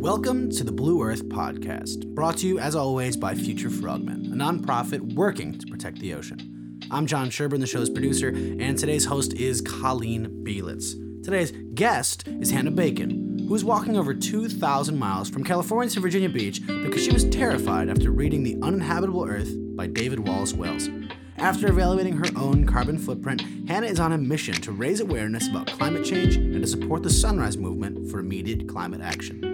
Welcome 0.00 0.50
to 0.52 0.64
the 0.64 0.72
Blue 0.72 1.02
Earth 1.02 1.26
Podcast, 1.28 2.06
brought 2.14 2.38
to 2.38 2.46
you 2.46 2.58
as 2.58 2.74
always 2.74 3.18
by 3.18 3.34
Future 3.34 3.68
Frogmen, 3.68 4.32
a 4.32 4.34
nonprofit 4.34 5.12
working 5.12 5.58
to 5.58 5.66
protect 5.66 5.98
the 5.98 6.14
ocean. 6.14 6.80
I'm 6.90 7.04
John 7.04 7.28
Sherburne, 7.28 7.60
the 7.60 7.66
show's 7.66 7.90
producer, 7.90 8.28
and 8.28 8.78
today's 8.78 9.04
host 9.04 9.34
is 9.34 9.60
Colleen 9.60 10.42
Bielitz. 10.42 10.94
Today's 11.22 11.52
guest 11.74 12.26
is 12.26 12.50
Hannah 12.50 12.70
Bacon, 12.70 13.44
who 13.46 13.54
is 13.54 13.62
walking 13.62 13.98
over 13.98 14.14
2,000 14.14 14.98
miles 14.98 15.28
from 15.28 15.44
California 15.44 15.90
to 15.90 16.00
Virginia 16.00 16.30
Beach 16.30 16.66
because 16.66 17.04
she 17.04 17.12
was 17.12 17.28
terrified 17.28 17.90
after 17.90 18.10
reading 18.10 18.42
The 18.42 18.56
Uninhabitable 18.62 19.26
Earth 19.28 19.52
by 19.76 19.86
David 19.86 20.26
Wallace 20.26 20.54
Wells. 20.54 20.88
After 21.36 21.68
evaluating 21.68 22.16
her 22.16 22.30
own 22.38 22.64
carbon 22.64 22.96
footprint, 22.96 23.42
Hannah 23.68 23.88
is 23.88 24.00
on 24.00 24.12
a 24.12 24.18
mission 24.18 24.54
to 24.62 24.72
raise 24.72 25.00
awareness 25.00 25.46
about 25.46 25.66
climate 25.66 26.06
change 26.06 26.36
and 26.36 26.62
to 26.62 26.66
support 26.66 27.02
the 27.02 27.10
Sunrise 27.10 27.58
Movement 27.58 28.10
for 28.10 28.18
immediate 28.18 28.66
climate 28.66 29.02
action. 29.02 29.49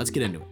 Let's 0.00 0.08
get 0.08 0.22
into 0.22 0.40
it. 0.40 0.46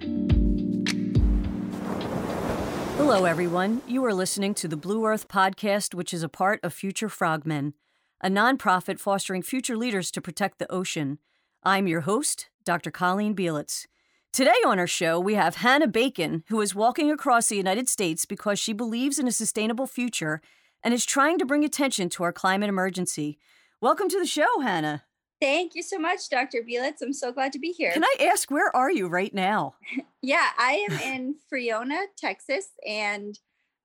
Hello, 2.98 3.24
everyone. 3.24 3.80
You 3.86 4.04
are 4.04 4.12
listening 4.12 4.52
to 4.52 4.68
the 4.68 4.76
Blue 4.76 5.06
Earth 5.06 5.26
Podcast, 5.26 5.94
which 5.94 6.12
is 6.12 6.22
a 6.22 6.28
part 6.28 6.60
of 6.62 6.74
Future 6.74 7.08
Frogmen, 7.08 7.72
a 8.20 8.28
nonprofit 8.28 8.98
fostering 8.98 9.40
future 9.40 9.74
leaders 9.74 10.10
to 10.10 10.20
protect 10.20 10.58
the 10.58 10.70
ocean. 10.70 11.18
I'm 11.62 11.88
your 11.88 12.02
host, 12.02 12.50
Dr. 12.66 12.90
Colleen 12.90 13.34
Bielitz. 13.34 13.86
Today 14.34 14.60
on 14.66 14.78
our 14.78 14.86
show, 14.86 15.18
we 15.18 15.32
have 15.32 15.56
Hannah 15.56 15.88
Bacon, 15.88 16.44
who 16.50 16.60
is 16.60 16.74
walking 16.74 17.10
across 17.10 17.48
the 17.48 17.56
United 17.56 17.88
States 17.88 18.26
because 18.26 18.58
she 18.58 18.74
believes 18.74 19.18
in 19.18 19.26
a 19.26 19.32
sustainable 19.32 19.86
future 19.86 20.42
and 20.84 20.92
is 20.92 21.06
trying 21.06 21.38
to 21.38 21.46
bring 21.46 21.64
attention 21.64 22.10
to 22.10 22.22
our 22.22 22.34
climate 22.34 22.68
emergency. 22.68 23.38
Welcome 23.80 24.10
to 24.10 24.18
the 24.18 24.26
show, 24.26 24.60
Hannah. 24.60 25.04
Thank 25.40 25.74
you 25.74 25.82
so 25.82 25.98
much, 25.98 26.28
Dr. 26.28 26.64
Bielitz. 26.68 27.00
I'm 27.00 27.12
so 27.12 27.32
glad 27.32 27.52
to 27.52 27.58
be 27.58 27.70
here. 27.70 27.92
Can 27.92 28.04
I 28.04 28.28
ask, 28.32 28.50
where 28.50 28.74
are 28.74 28.90
you 28.90 29.06
right 29.06 29.32
now? 29.32 29.74
yeah, 30.22 30.48
I 30.58 30.86
am 30.90 30.98
in 31.14 31.34
Friona, 31.48 32.06
Texas, 32.16 32.70
and 32.86 33.38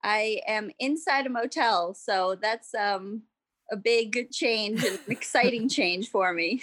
I 0.04 0.42
am 0.48 0.72
inside 0.80 1.28
a 1.28 1.30
motel. 1.30 1.94
So 1.94 2.36
that's 2.42 2.74
um, 2.74 3.24
a 3.72 3.78
big 3.78 4.32
change, 4.32 4.84
an 4.84 4.98
exciting 5.08 5.70
change 5.70 6.10
for 6.10 6.34
me. 6.34 6.62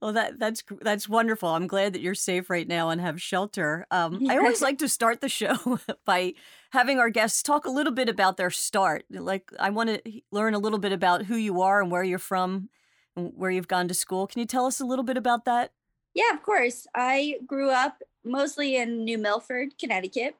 well, 0.00 0.12
that 0.12 0.38
that's 0.38 0.62
that's 0.80 1.08
wonderful. 1.08 1.48
I'm 1.48 1.66
glad 1.66 1.92
that 1.94 2.00
you're 2.00 2.14
safe 2.14 2.48
right 2.48 2.66
now 2.66 2.90
and 2.90 3.00
have 3.00 3.20
shelter. 3.20 3.86
Um, 3.90 4.24
I 4.28 4.38
always 4.38 4.62
like 4.62 4.78
to 4.78 4.88
start 4.88 5.20
the 5.20 5.28
show 5.28 5.80
by 6.04 6.34
having 6.70 6.98
our 6.98 7.10
guests 7.10 7.42
talk 7.42 7.66
a 7.66 7.70
little 7.70 7.92
bit 7.92 8.08
about 8.08 8.36
their 8.36 8.50
start. 8.50 9.04
Like, 9.10 9.50
I 9.58 9.70
want 9.70 9.90
to 9.90 10.20
learn 10.30 10.54
a 10.54 10.58
little 10.58 10.78
bit 10.78 10.92
about 10.92 11.24
who 11.24 11.36
you 11.36 11.62
are 11.62 11.82
and 11.82 11.90
where 11.90 12.04
you're 12.04 12.18
from, 12.18 12.52
and 12.54 12.68
where 13.16 13.50
you've 13.50 13.68
gone 13.68 13.88
to 13.88 13.94
school. 13.94 14.26
Can 14.26 14.40
you 14.40 14.46
tell 14.46 14.66
us 14.66 14.80
a 14.80 14.84
little 14.84 15.04
bit 15.04 15.16
about 15.16 15.44
that? 15.46 15.72
Yeah, 16.14 16.32
of 16.32 16.42
course. 16.42 16.86
I 16.94 17.38
grew 17.46 17.70
up 17.70 18.02
mostly 18.24 18.76
in 18.76 19.04
New 19.04 19.18
Milford, 19.18 19.78
Connecticut, 19.78 20.36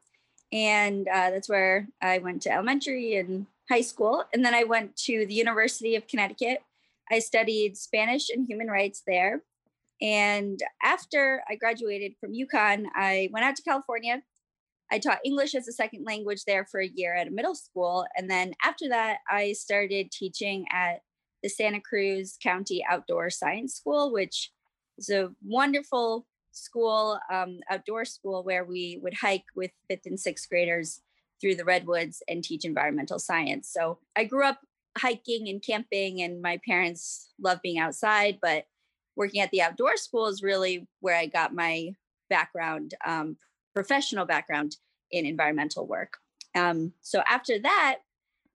and 0.53 1.09
uh, 1.09 1.31
that's 1.31 1.49
where 1.49 1.89
I 2.01 2.19
went 2.19 2.43
to 2.43 2.53
elementary 2.53 3.17
and 3.17 3.47
high 3.69 3.81
school. 3.81 4.25
And 4.33 4.45
then 4.45 4.55
I 4.55 4.65
went 4.65 4.97
to 5.05 5.27
the 5.27 5.35
University 5.35 5.97
of 5.97 6.07
Connecticut. 6.07 6.63
I 7.11 7.19
studied 7.19 7.77
Spanish 7.77 8.31
and 8.31 8.47
human 8.49 8.69
rights 8.69 9.03
there. 9.07 9.43
And 10.01 10.61
after 10.83 11.43
I 11.49 11.57
graduated 11.57 12.15
from 12.21 12.33
UConn, 12.33 12.87
I 12.95 13.29
went 13.33 13.45
out 13.45 13.57
to 13.57 13.63
California. 13.63 14.23
I 14.91 14.99
taught 14.99 15.19
English 15.25 15.55
as 15.55 15.67
a 15.67 15.73
second 15.73 16.05
language 16.05 16.45
there 16.45 16.65
for 16.65 16.81
a 16.81 16.87
year 16.87 17.15
at 17.15 17.27
a 17.27 17.31
middle 17.31 17.55
school. 17.55 18.07
And 18.17 18.31
then 18.31 18.53
after 18.63 18.89
that, 18.89 19.19
I 19.29 19.53
started 19.53 20.13
teaching 20.13 20.67
at 20.71 21.01
the 21.47 21.51
Santa 21.51 21.81
Cruz 21.81 22.37
County 22.43 22.85
Outdoor 22.91 23.31
Science 23.31 23.77
School, 23.77 24.13
which 24.13 24.51
is 24.99 25.11
a 25.11 25.31
wonderful 25.45 26.27
school, 26.51 27.21
um, 27.33 27.61
outdoor 27.71 28.05
school, 28.05 28.43
where 28.43 28.65
we 28.65 28.99
would 29.01 29.15
hike 29.15 29.45
with 29.55 29.71
fifth 29.89 30.07
and 30.07 30.19
sixth 30.19 30.49
graders 30.49 31.03
through 31.41 31.55
the 31.55 31.65
redwoods 31.65 32.21
and 32.27 32.43
teach 32.43 32.65
environmental 32.65 33.21
science. 33.21 33.71
So 33.73 34.01
I 34.17 34.25
grew 34.25 34.45
up 34.45 34.59
hiking 34.99 35.49
and 35.49 35.63
camping, 35.63 36.21
and 36.21 36.43
my 36.43 36.59
parents 36.67 37.31
love 37.41 37.61
being 37.63 37.79
outside, 37.79 38.39
but 38.43 38.65
working 39.15 39.41
at 39.41 39.53
the 39.53 39.63
outdoor 39.63 39.97
school 39.97 40.27
is 40.27 40.43
really 40.43 40.89
where 40.99 41.15
I 41.15 41.27
got 41.27 41.55
my 41.55 41.95
background, 42.29 42.95
um, 43.07 43.37
professional 43.73 44.27
background 44.27 44.79
in 45.13 45.27
environmental 45.27 45.87
work. 45.87 46.15
Um, 46.57 46.93
so 47.03 47.23
after 47.29 47.61
that, 47.61 47.99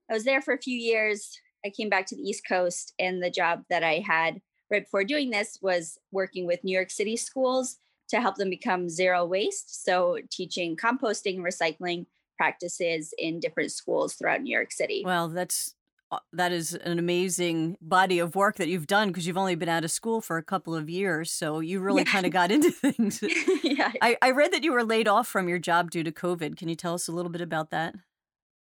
I 0.09 0.13
was 0.13 0.25
there 0.25 0.41
for 0.41 0.53
a 0.53 0.61
few 0.61 0.77
years. 0.77 1.39
I 1.65 1.69
came 1.69 1.89
back 1.89 2.05
to 2.07 2.15
the 2.15 2.21
East 2.21 2.43
Coast, 2.47 2.93
and 2.99 3.21
the 3.21 3.29
job 3.29 3.63
that 3.69 3.83
I 3.83 4.03
had 4.05 4.41
right 4.71 4.83
before 4.83 5.03
doing 5.03 5.29
this 5.29 5.59
was 5.61 5.97
working 6.11 6.47
with 6.47 6.63
New 6.63 6.73
York 6.73 6.89
City 6.89 7.17
schools 7.17 7.77
to 8.09 8.21
help 8.21 8.35
them 8.35 8.49
become 8.49 8.89
zero 8.89 9.25
waste. 9.25 9.83
So, 9.83 10.17
teaching 10.31 10.75
composting 10.75 11.35
and 11.35 11.45
recycling 11.45 12.05
practices 12.37 13.13
in 13.17 13.39
different 13.39 13.71
schools 13.71 14.15
throughout 14.15 14.41
New 14.41 14.55
York 14.55 14.71
City. 14.71 15.03
Well, 15.05 15.29
that's 15.29 15.75
uh, 16.11 16.19
that 16.33 16.51
is 16.51 16.73
an 16.73 16.99
amazing 16.99 17.77
body 17.81 18.19
of 18.19 18.35
work 18.35 18.57
that 18.57 18.67
you've 18.67 18.87
done 18.87 19.07
because 19.07 19.25
you've 19.25 19.37
only 19.37 19.55
been 19.55 19.69
out 19.69 19.85
of 19.85 19.91
school 19.91 20.19
for 20.19 20.37
a 20.37 20.43
couple 20.43 20.75
of 20.75 20.89
years. 20.89 21.31
So 21.31 21.61
you 21.61 21.79
really 21.79 22.01
yeah. 22.01 22.11
kind 22.11 22.25
of 22.25 22.33
got 22.33 22.51
into 22.51 22.69
things. 22.71 23.23
yeah. 23.63 23.93
I, 24.01 24.17
I 24.21 24.31
read 24.31 24.51
that 24.51 24.63
you 24.63 24.73
were 24.73 24.83
laid 24.83 25.07
off 25.07 25.27
from 25.27 25.47
your 25.47 25.59
job 25.59 25.89
due 25.89 26.03
to 26.03 26.11
COVID. 26.11 26.57
Can 26.57 26.67
you 26.67 26.75
tell 26.75 26.93
us 26.93 27.07
a 27.07 27.13
little 27.13 27.31
bit 27.31 27.41
about 27.41 27.69
that? 27.71 27.95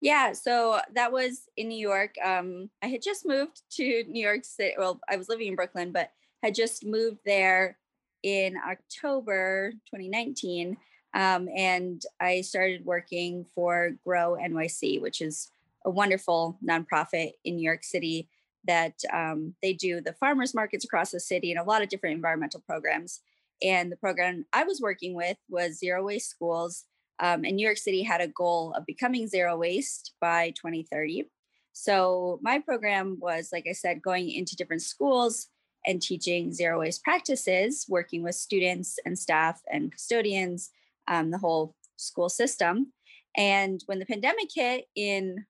Yeah, 0.00 0.32
so 0.32 0.80
that 0.94 1.12
was 1.12 1.42
in 1.56 1.68
New 1.68 1.78
York. 1.78 2.14
Um, 2.24 2.70
I 2.82 2.86
had 2.86 3.02
just 3.02 3.26
moved 3.26 3.62
to 3.72 4.04
New 4.08 4.24
York 4.24 4.44
City. 4.44 4.74
Well, 4.78 4.98
I 5.08 5.16
was 5.16 5.28
living 5.28 5.48
in 5.48 5.56
Brooklyn, 5.56 5.92
but 5.92 6.10
had 6.42 6.54
just 6.54 6.86
moved 6.86 7.18
there 7.26 7.76
in 8.22 8.56
October 8.56 9.72
2019. 9.86 10.76
Um, 11.12 11.48
and 11.54 12.02
I 12.20 12.40
started 12.40 12.84
working 12.84 13.44
for 13.54 13.90
Grow 14.04 14.36
NYC, 14.40 15.00
which 15.02 15.20
is 15.20 15.50
a 15.84 15.90
wonderful 15.90 16.58
nonprofit 16.66 17.32
in 17.44 17.56
New 17.56 17.62
York 17.62 17.84
City 17.84 18.28
that 18.66 18.94
um, 19.12 19.54
they 19.62 19.72
do 19.72 20.00
the 20.00 20.12
farmers 20.12 20.54
markets 20.54 20.84
across 20.84 21.10
the 21.10 21.20
city 21.20 21.50
and 21.50 21.60
a 21.60 21.64
lot 21.64 21.82
of 21.82 21.88
different 21.88 22.14
environmental 22.14 22.60
programs. 22.60 23.20
And 23.62 23.90
the 23.90 23.96
program 23.96 24.46
I 24.52 24.64
was 24.64 24.80
working 24.80 25.14
with 25.14 25.36
was 25.48 25.78
Zero 25.78 26.04
Waste 26.04 26.30
Schools. 26.30 26.84
Um, 27.20 27.44
and 27.44 27.56
New 27.56 27.64
York 27.64 27.76
City 27.76 28.02
had 28.02 28.20
a 28.20 28.28
goal 28.28 28.72
of 28.76 28.86
becoming 28.86 29.28
zero 29.28 29.56
waste 29.56 30.12
by 30.20 30.50
2030. 30.50 31.28
So 31.72 32.38
my 32.42 32.58
program 32.58 33.18
was, 33.20 33.50
like 33.52 33.66
I 33.68 33.72
said, 33.72 34.02
going 34.02 34.30
into 34.30 34.56
different 34.56 34.82
schools 34.82 35.48
and 35.86 36.00
teaching 36.00 36.52
zero 36.52 36.80
waste 36.80 37.04
practices, 37.04 37.86
working 37.88 38.22
with 38.22 38.34
students 38.34 38.98
and 39.04 39.18
staff 39.18 39.60
and 39.70 39.92
custodians 39.92 40.70
um, 41.08 41.30
the 41.30 41.38
whole 41.38 41.74
school 41.96 42.28
system. 42.28 42.92
And 43.36 43.82
when 43.86 43.98
the 43.98 44.06
pandemic 44.06 44.48
hit 44.54 44.86
in 44.96 45.44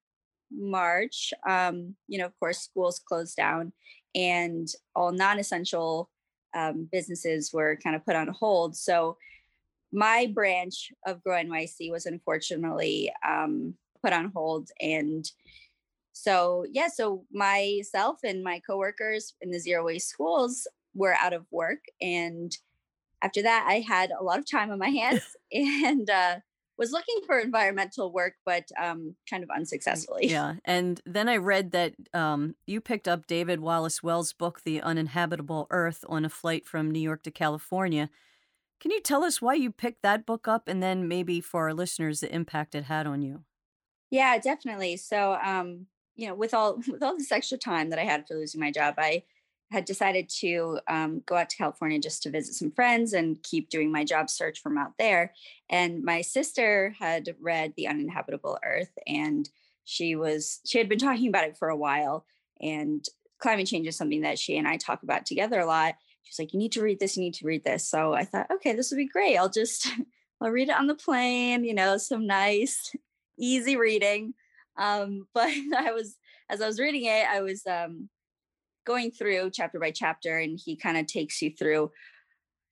March, 0.52 1.32
um, 1.48 1.94
you 2.08 2.18
know, 2.18 2.26
of 2.26 2.38
course, 2.38 2.58
schools 2.58 3.00
closed 3.06 3.36
down 3.36 3.72
and 4.14 4.68
all 4.94 5.12
non 5.12 5.38
essential 5.38 6.10
um, 6.54 6.88
businesses 6.90 7.52
were 7.52 7.78
kind 7.82 7.94
of 7.94 8.04
put 8.04 8.16
on 8.16 8.28
hold. 8.28 8.76
So 8.76 9.16
my 9.92 10.30
branch 10.32 10.92
of 11.06 11.22
Grow 11.22 11.36
NYC 11.36 11.90
was 11.90 12.06
unfortunately 12.06 13.12
um, 13.26 13.74
put 14.02 14.12
on 14.12 14.30
hold. 14.34 14.70
And 14.80 15.30
so, 16.12 16.64
yeah, 16.70 16.88
so 16.88 17.24
myself 17.32 18.20
and 18.24 18.42
my 18.42 18.60
coworkers 18.60 19.34
in 19.40 19.50
the 19.50 19.58
zero 19.58 19.84
waste 19.84 20.08
schools 20.08 20.68
were 20.94 21.14
out 21.14 21.32
of 21.32 21.46
work. 21.50 21.80
And 22.00 22.56
after 23.22 23.42
that, 23.42 23.66
I 23.68 23.80
had 23.80 24.10
a 24.10 24.22
lot 24.22 24.38
of 24.38 24.50
time 24.50 24.70
on 24.70 24.78
my 24.78 24.88
hands 24.88 25.36
and 25.52 26.08
uh, 26.08 26.36
was 26.80 26.92
looking 26.92 27.20
for 27.26 27.38
environmental 27.38 28.10
work, 28.10 28.34
but 28.46 28.64
um, 28.80 29.14
kind 29.28 29.42
of 29.42 29.50
unsuccessfully. 29.50 30.28
Yeah. 30.28 30.54
And 30.64 31.00
then 31.04 31.28
I 31.28 31.36
read 31.36 31.72
that 31.72 31.94
um, 32.14 32.54
you 32.66 32.80
picked 32.80 33.06
up 33.06 33.26
David 33.26 33.60
Wallace 33.60 34.02
Wells' 34.02 34.32
book, 34.32 34.62
The 34.64 34.80
Uninhabitable 34.80 35.66
Earth, 35.70 36.04
on 36.08 36.24
a 36.24 36.30
flight 36.30 36.66
from 36.66 36.90
New 36.90 37.00
York 37.00 37.22
to 37.24 37.30
California. 37.30 38.08
Can 38.80 38.90
you 38.90 39.00
tell 39.00 39.24
us 39.24 39.42
why 39.42 39.54
you 39.54 39.70
picked 39.70 40.02
that 40.02 40.26
book 40.26 40.48
up 40.48 40.66
and 40.66 40.82
then 40.82 41.06
maybe 41.06 41.40
for 41.40 41.64
our 41.64 41.74
listeners 41.74 42.20
the 42.20 42.34
impact 42.34 42.74
it 42.74 42.84
had 42.84 43.06
on 43.06 43.22
you? 43.22 43.44
Yeah, 44.10 44.38
definitely. 44.38 44.96
So, 44.96 45.34
um, 45.44 45.86
you 46.16 46.26
know, 46.26 46.34
with 46.34 46.54
all 46.54 46.80
with 46.88 47.02
all 47.02 47.16
this 47.16 47.32
extra 47.32 47.58
time 47.58 47.90
that 47.90 47.98
I 47.98 48.04
had 48.04 48.26
for 48.26 48.34
losing 48.34 48.60
my 48.60 48.70
job, 48.70 48.94
I 48.98 49.24
had 49.70 49.84
decided 49.84 50.28
to 50.28 50.80
um, 50.88 51.22
go 51.26 51.36
out 51.36 51.48
to 51.48 51.56
California 51.56 51.98
just 51.98 52.22
to 52.24 52.30
visit 52.30 52.54
some 52.54 52.72
friends 52.72 53.12
and 53.12 53.42
keep 53.42 53.70
doing 53.70 53.92
my 53.92 54.04
job 54.04 54.28
search 54.28 54.60
from 54.60 54.76
out 54.76 54.92
there. 54.98 55.32
And 55.68 56.02
my 56.02 56.22
sister 56.22 56.94
had 56.98 57.36
read 57.40 57.74
The 57.76 57.86
Uninhabitable 57.86 58.58
Earth 58.64 58.90
and 59.06 59.48
she 59.84 60.16
was, 60.16 60.60
she 60.66 60.78
had 60.78 60.88
been 60.88 60.98
talking 60.98 61.28
about 61.28 61.44
it 61.44 61.56
for 61.56 61.68
a 61.68 61.76
while. 61.76 62.24
And 62.60 63.04
climate 63.38 63.68
change 63.68 63.86
is 63.86 63.96
something 63.96 64.22
that 64.22 64.38
she 64.38 64.56
and 64.56 64.66
I 64.66 64.76
talk 64.76 65.04
about 65.04 65.24
together 65.24 65.60
a 65.60 65.66
lot. 65.66 65.94
She's 66.22 66.38
like, 66.38 66.52
you 66.52 66.58
need 66.58 66.72
to 66.72 66.82
read 66.82 67.00
this, 67.00 67.16
you 67.16 67.22
need 67.22 67.34
to 67.34 67.46
read 67.46 67.64
this. 67.64 67.88
So 67.88 68.12
I 68.12 68.24
thought, 68.24 68.50
okay, 68.50 68.74
this 68.74 68.90
would 68.90 68.98
be 68.98 69.08
great. 69.08 69.36
I'll 69.36 69.48
just, 69.48 69.88
I'll 70.40 70.50
read 70.50 70.68
it 70.68 70.76
on 70.76 70.86
the 70.86 70.94
plane, 70.94 71.64
you 71.64 71.74
know, 71.74 71.96
some 71.96 72.26
nice, 72.26 72.94
easy 73.38 73.76
reading. 73.76 74.34
Um, 74.76 75.26
but 75.34 75.48
I 75.76 75.92
was, 75.92 76.16
as 76.48 76.60
I 76.60 76.66
was 76.66 76.80
reading 76.80 77.04
it, 77.04 77.26
I 77.28 77.40
was, 77.42 77.66
um, 77.66 78.08
going 78.86 79.10
through 79.10 79.50
chapter 79.52 79.78
by 79.78 79.90
chapter 79.90 80.38
and 80.38 80.58
he 80.58 80.74
kind 80.74 80.96
of 80.96 81.06
takes 81.06 81.40
you 81.42 81.50
through 81.50 81.90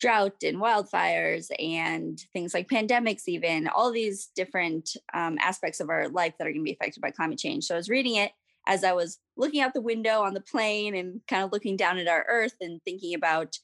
drought 0.00 0.42
and 0.42 0.58
wildfires 0.58 1.48
and 1.58 2.20
things 2.32 2.54
like 2.54 2.68
pandemics, 2.68 3.26
even 3.26 3.68
all 3.68 3.92
these 3.92 4.30
different 4.34 4.96
um, 5.12 5.36
aspects 5.40 5.80
of 5.80 5.90
our 5.90 6.08
life 6.08 6.34
that 6.38 6.46
are 6.46 6.52
going 6.52 6.62
to 6.62 6.64
be 6.64 6.72
affected 6.72 7.00
by 7.00 7.10
climate 7.10 7.38
change. 7.38 7.64
So 7.64 7.74
I 7.74 7.78
was 7.78 7.88
reading 7.88 8.16
it 8.16 8.32
as 8.68 8.84
I 8.84 8.92
was 8.92 9.18
looking 9.36 9.60
out 9.60 9.74
the 9.74 9.80
window 9.80 10.20
on 10.20 10.34
the 10.34 10.40
plane 10.40 10.94
and 10.94 11.20
kind 11.26 11.42
of 11.42 11.50
looking 11.50 11.76
down 11.76 11.98
at 11.98 12.06
our 12.06 12.24
earth 12.28 12.54
and 12.60 12.80
thinking 12.84 13.14
about 13.14 13.56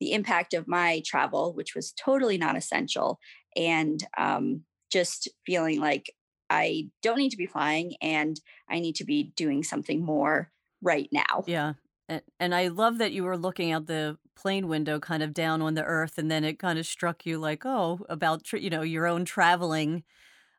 the 0.00 0.12
impact 0.12 0.54
of 0.54 0.66
my 0.66 1.02
travel, 1.06 1.54
which 1.54 1.74
was 1.74 1.92
totally 1.92 2.38
non 2.38 2.56
essential, 2.56 3.20
and 3.54 4.04
um, 4.18 4.62
just 4.90 5.28
feeling 5.44 5.78
like 5.80 6.10
I 6.48 6.88
don't 7.02 7.18
need 7.18 7.30
to 7.30 7.36
be 7.36 7.46
flying 7.46 7.94
and 8.00 8.40
I 8.68 8.80
need 8.80 8.96
to 8.96 9.04
be 9.04 9.32
doing 9.36 9.62
something 9.62 10.04
more 10.04 10.50
right 10.82 11.08
now. 11.12 11.44
Yeah. 11.46 11.74
And, 12.08 12.22
and 12.38 12.54
I 12.54 12.68
love 12.68 12.98
that 12.98 13.12
you 13.12 13.24
were 13.24 13.36
looking 13.36 13.72
out 13.72 13.86
the 13.86 14.16
plane 14.36 14.68
window 14.68 15.00
kind 15.00 15.22
of 15.22 15.34
down 15.34 15.60
on 15.60 15.74
the 15.74 15.82
earth 15.82 16.18
and 16.18 16.30
then 16.30 16.44
it 16.44 16.58
kind 16.58 16.78
of 16.78 16.86
struck 16.86 17.26
you 17.26 17.38
like, 17.38 17.66
oh, 17.66 18.00
about, 18.08 18.52
you 18.52 18.70
know, 18.70 18.82
your 18.82 19.06
own 19.06 19.24
traveling. 19.24 20.04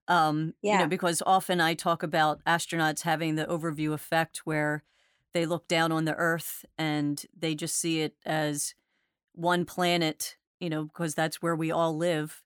Um, 0.08 0.54
yeah. 0.62 0.74
You 0.74 0.80
know, 0.80 0.88
because 0.88 1.22
often 1.26 1.60
I 1.60 1.74
talk 1.74 2.02
about 2.04 2.44
astronauts 2.46 3.02
having 3.02 3.36
the 3.36 3.46
overview 3.46 3.94
effect 3.94 4.40
where 4.46 4.84
they 5.34 5.46
look 5.46 5.68
down 5.68 5.92
on 5.92 6.06
the 6.06 6.16
earth 6.16 6.66
and 6.78 7.24
they 7.38 7.56
just 7.56 7.76
see 7.76 8.02
it 8.02 8.16
as 8.26 8.74
one 9.34 9.66
planet, 9.66 10.38
you 10.60 10.70
know, 10.70 10.86
because 10.86 11.14
that's 11.14 11.42
where 11.42 11.56
we 11.56 11.72
all 11.72 11.96
live 11.96 12.44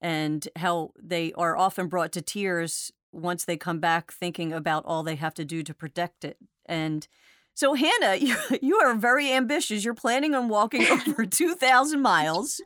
and 0.00 0.48
how 0.56 0.92
they 1.00 1.32
are 1.34 1.56
often 1.56 1.88
brought 1.88 2.12
to 2.12 2.22
tears 2.22 2.92
once 3.12 3.44
they 3.44 3.56
come 3.56 3.80
back 3.80 4.12
thinking 4.12 4.52
about 4.52 4.84
all 4.86 5.02
they 5.02 5.16
have 5.16 5.34
to 5.34 5.44
do 5.44 5.62
to 5.62 5.74
protect 5.74 6.24
it. 6.24 6.38
And 6.66 7.06
so, 7.54 7.74
Hannah, 7.74 8.16
you, 8.20 8.36
you 8.62 8.76
are 8.76 8.94
very 8.94 9.32
ambitious. 9.32 9.84
You're 9.84 9.94
planning 9.94 10.34
on 10.34 10.48
walking 10.48 10.86
over 11.08 11.26
2,000 11.26 12.00
miles, 12.00 12.60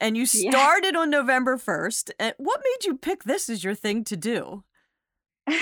and 0.00 0.16
you 0.16 0.26
started 0.26 0.94
yeah. 0.94 1.00
on 1.00 1.10
November 1.10 1.56
1st. 1.56 2.10
And 2.18 2.34
what 2.38 2.62
made 2.64 2.86
you 2.86 2.96
pick 2.96 3.24
this 3.24 3.48
as 3.48 3.64
your 3.64 3.74
thing 3.74 4.04
to 4.04 4.16
do? 4.16 4.64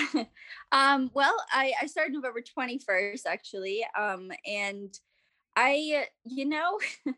um, 0.73 1.11
well, 1.15 1.37
I, 1.53 1.73
I 1.83 1.87
started 1.87 2.15
November 2.15 2.41
21st, 2.43 3.23
actually. 3.27 3.87
Um, 3.99 4.31
and 4.47 4.99
I, 5.57 6.07
you 6.25 6.47
know, 6.47 6.79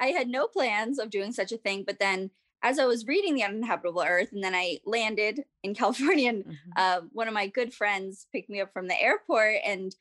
I 0.00 0.08
had 0.08 0.28
no 0.28 0.46
plans 0.46 0.98
of 0.98 1.10
doing 1.10 1.32
such 1.32 1.52
a 1.52 1.58
thing, 1.58 1.84
but 1.86 1.98
then 1.98 2.30
as 2.62 2.78
I 2.78 2.86
was 2.86 3.06
reading 3.06 3.34
The 3.36 3.44
Uninhabitable 3.44 4.02
Earth, 4.04 4.30
and 4.32 4.42
then 4.42 4.54
I 4.54 4.78
landed 4.84 5.44
in 5.62 5.74
California, 5.74 6.28
and 6.28 6.44
mm-hmm. 6.44 6.70
uh, 6.76 7.00
one 7.12 7.28
of 7.28 7.34
my 7.34 7.46
good 7.46 7.72
friends 7.72 8.26
picked 8.32 8.50
me 8.50 8.60
up 8.60 8.72
from 8.72 8.88
the 8.88 9.00
airport, 9.00 9.56
and 9.64 9.94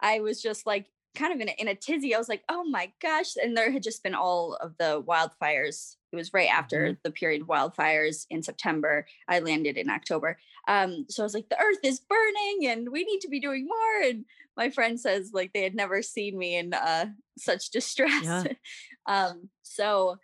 I 0.00 0.20
was 0.20 0.40
just 0.40 0.64
like 0.64 0.86
kind 1.14 1.32
of 1.32 1.40
in 1.40 1.48
a, 1.48 1.52
in 1.58 1.68
a 1.68 1.74
tizzy. 1.74 2.14
I 2.14 2.18
was 2.18 2.28
like, 2.28 2.44
oh 2.48 2.64
my 2.64 2.92
gosh. 3.02 3.36
And 3.42 3.56
there 3.56 3.70
had 3.70 3.82
just 3.82 4.02
been 4.02 4.14
all 4.14 4.54
of 4.54 4.76
the 4.78 5.02
wildfires. 5.02 5.96
It 6.12 6.16
was 6.16 6.32
right 6.32 6.50
after 6.50 6.88
mm-hmm. 6.88 7.00
the 7.04 7.10
period 7.10 7.42
of 7.42 7.48
wildfires 7.48 8.26
in 8.30 8.42
September. 8.42 9.06
I 9.28 9.40
landed 9.40 9.76
in 9.76 9.90
October. 9.90 10.38
Um, 10.66 11.06
so 11.08 11.22
I 11.22 11.24
was 11.24 11.34
like, 11.34 11.48
the 11.48 11.60
earth 11.60 11.78
is 11.82 12.00
burning 12.00 12.68
and 12.68 12.88
we 12.90 13.04
need 13.04 13.20
to 13.20 13.28
be 13.28 13.40
doing 13.40 13.66
more. 13.66 14.08
And 14.08 14.24
my 14.56 14.70
friend 14.70 14.98
says 14.98 15.30
like 15.32 15.52
they 15.52 15.62
had 15.62 15.74
never 15.74 16.02
seen 16.02 16.38
me 16.38 16.56
in 16.56 16.74
uh, 16.74 17.06
such 17.36 17.70
distress. 17.70 18.24
Yeah. 18.24 18.44
um, 19.06 19.48
so 19.62 20.16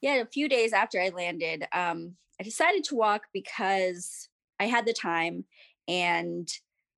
yeah, 0.00 0.16
a 0.16 0.26
few 0.26 0.48
days 0.48 0.72
after 0.72 1.00
I 1.00 1.08
landed, 1.08 1.66
um, 1.72 2.16
I 2.38 2.44
decided 2.44 2.84
to 2.84 2.94
walk 2.94 3.22
because 3.32 4.28
I 4.60 4.66
had 4.66 4.86
the 4.86 4.92
time 4.92 5.44
and 5.88 6.48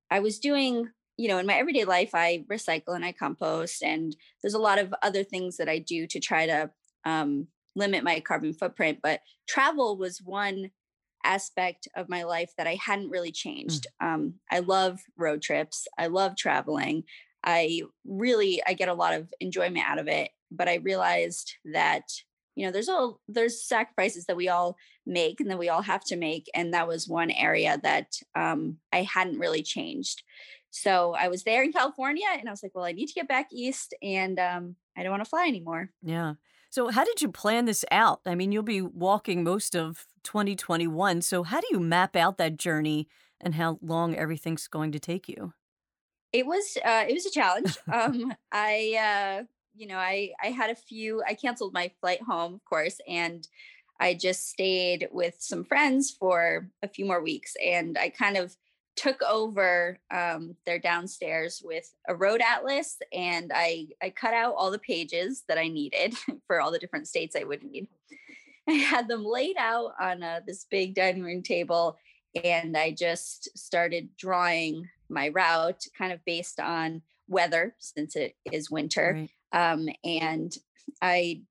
I 0.09 0.19
was 0.19 0.39
doing, 0.39 0.89
you 1.17 1.27
know, 1.27 1.37
in 1.37 1.45
my 1.45 1.55
everyday 1.55 1.85
life, 1.85 2.11
I 2.13 2.45
recycle 2.49 2.95
and 2.95 3.03
I 3.03 3.11
compost, 3.11 3.83
and 3.83 4.15
there's 4.41 4.53
a 4.53 4.59
lot 4.59 4.79
of 4.79 4.93
other 5.01 5.23
things 5.23 5.57
that 5.57 5.69
I 5.69 5.79
do 5.79 6.07
to 6.07 6.19
try 6.19 6.45
to 6.45 6.69
um, 7.05 7.47
limit 7.77 8.03
my 8.03 8.19
carbon 8.19 8.53
footprint. 8.53 8.99
But 9.01 9.21
travel 9.47 9.97
was 9.97 10.21
one 10.21 10.71
aspect 11.23 11.87
of 11.95 12.09
my 12.09 12.23
life 12.23 12.51
that 12.57 12.67
I 12.67 12.75
hadn't 12.75 13.09
really 13.09 13.31
mm. 13.31 13.35
changed. 13.35 13.87
Mm. 14.01 14.13
Um, 14.13 14.33
I 14.51 14.59
love 14.59 14.99
road 15.17 15.41
trips. 15.41 15.87
I 15.97 16.07
love 16.07 16.35
traveling. 16.35 17.03
I 17.45 17.83
really 18.05 18.61
I 18.67 18.73
get 18.73 18.89
a 18.89 18.93
lot 18.93 19.13
of 19.13 19.31
enjoyment 19.39 19.85
out 19.87 19.99
of 19.99 20.07
it. 20.07 20.31
But 20.51 20.67
I 20.67 20.75
realized 20.75 21.53
that 21.73 22.03
you 22.57 22.65
know 22.65 22.71
there's 22.71 22.89
all 22.89 23.21
there's 23.27 23.63
sacrifices 23.63 24.25
that 24.25 24.35
we 24.35 24.49
all 24.49 24.75
make 25.05 25.39
and 25.39 25.49
that 25.49 25.59
we 25.59 25.69
all 25.69 25.83
have 25.83 26.03
to 26.05 26.17
make 26.17 26.47
and 26.55 26.73
that 26.73 26.87
was 26.87 27.07
one 27.07 27.29
area 27.29 27.79
that 27.83 28.15
um, 28.35 28.77
i 28.91 29.03
hadn't 29.03 29.39
really 29.39 29.61
changed 29.61 30.23
so 30.71 31.13
i 31.13 31.27
was 31.27 31.43
there 31.43 31.63
in 31.63 31.71
california 31.71 32.25
and 32.37 32.49
i 32.49 32.51
was 32.51 32.63
like 32.63 32.73
well 32.73 32.83
i 32.83 32.91
need 32.91 33.05
to 33.05 33.13
get 33.13 33.27
back 33.27 33.47
east 33.53 33.93
and 34.01 34.39
um, 34.39 34.75
i 34.97 35.03
don't 35.03 35.11
want 35.11 35.23
to 35.23 35.29
fly 35.29 35.45
anymore 35.47 35.91
yeah 36.01 36.33
so 36.69 36.89
how 36.89 37.03
did 37.03 37.21
you 37.21 37.31
plan 37.31 37.65
this 37.65 37.83
out 37.91 38.21
i 38.25 38.35
mean 38.35 38.51
you'll 38.51 38.63
be 38.63 38.81
walking 38.81 39.43
most 39.43 39.75
of 39.75 40.05
2021 40.23 41.21
so 41.21 41.43
how 41.43 41.59
do 41.59 41.67
you 41.71 41.79
map 41.79 42.15
out 42.15 42.37
that 42.37 42.57
journey 42.57 43.07
and 43.41 43.55
how 43.55 43.77
long 43.81 44.15
everything's 44.15 44.67
going 44.67 44.91
to 44.91 44.99
take 44.99 45.27
you 45.27 45.53
it 46.33 46.45
was 46.45 46.77
uh, 46.85 47.05
it 47.07 47.13
was 47.13 47.25
a 47.25 47.31
challenge 47.31 47.77
um, 47.93 48.33
i 48.51 49.39
uh, 49.39 49.43
you 49.77 49.87
know, 49.87 49.97
I 49.97 50.31
I 50.43 50.47
had 50.47 50.69
a 50.69 50.75
few. 50.75 51.21
I 51.25 51.35
canceled 51.35 51.73
my 51.73 51.91
flight 52.01 52.21
home, 52.21 52.55
of 52.55 52.65
course, 52.65 52.99
and 53.07 53.47
I 53.99 54.15
just 54.15 54.49
stayed 54.49 55.07
with 55.11 55.35
some 55.39 55.63
friends 55.63 56.11
for 56.11 56.69
a 56.81 56.87
few 56.87 57.05
more 57.05 57.21
weeks, 57.21 57.53
and 57.63 57.97
I 57.97 58.09
kind 58.09 58.37
of 58.37 58.57
took 58.97 59.21
over 59.21 59.99
um, 60.11 60.55
their 60.65 60.79
downstairs 60.79 61.61
with 61.63 61.93
a 62.09 62.15
road 62.15 62.41
atlas, 62.41 62.97
and 63.13 63.51
I 63.55 63.87
I 64.01 64.09
cut 64.09 64.33
out 64.33 64.55
all 64.57 64.71
the 64.71 64.79
pages 64.79 65.43
that 65.47 65.57
I 65.57 65.67
needed 65.67 66.15
for 66.47 66.59
all 66.59 66.71
the 66.71 66.79
different 66.79 67.07
states 67.07 67.35
I 67.35 67.43
would 67.43 67.63
need. 67.63 67.87
I 68.67 68.73
had 68.73 69.07
them 69.07 69.23
laid 69.23 69.55
out 69.57 69.93
on 70.01 70.23
uh, 70.23 70.41
this 70.45 70.65
big 70.69 70.95
dining 70.95 71.23
room 71.23 71.41
table, 71.41 71.97
and 72.43 72.75
I 72.75 72.91
just 72.91 73.57
started 73.57 74.09
drawing 74.17 74.89
my 75.09 75.29
route, 75.29 75.85
kind 75.97 76.11
of 76.11 76.19
based 76.25 76.59
on 76.59 77.01
weather 77.29 77.75
since 77.79 78.15
it 78.15 78.35
is 78.51 78.71
winter. 78.71 79.27
Right. 79.53 79.71
Um, 79.71 79.87
and 80.03 80.53
I 81.01 81.43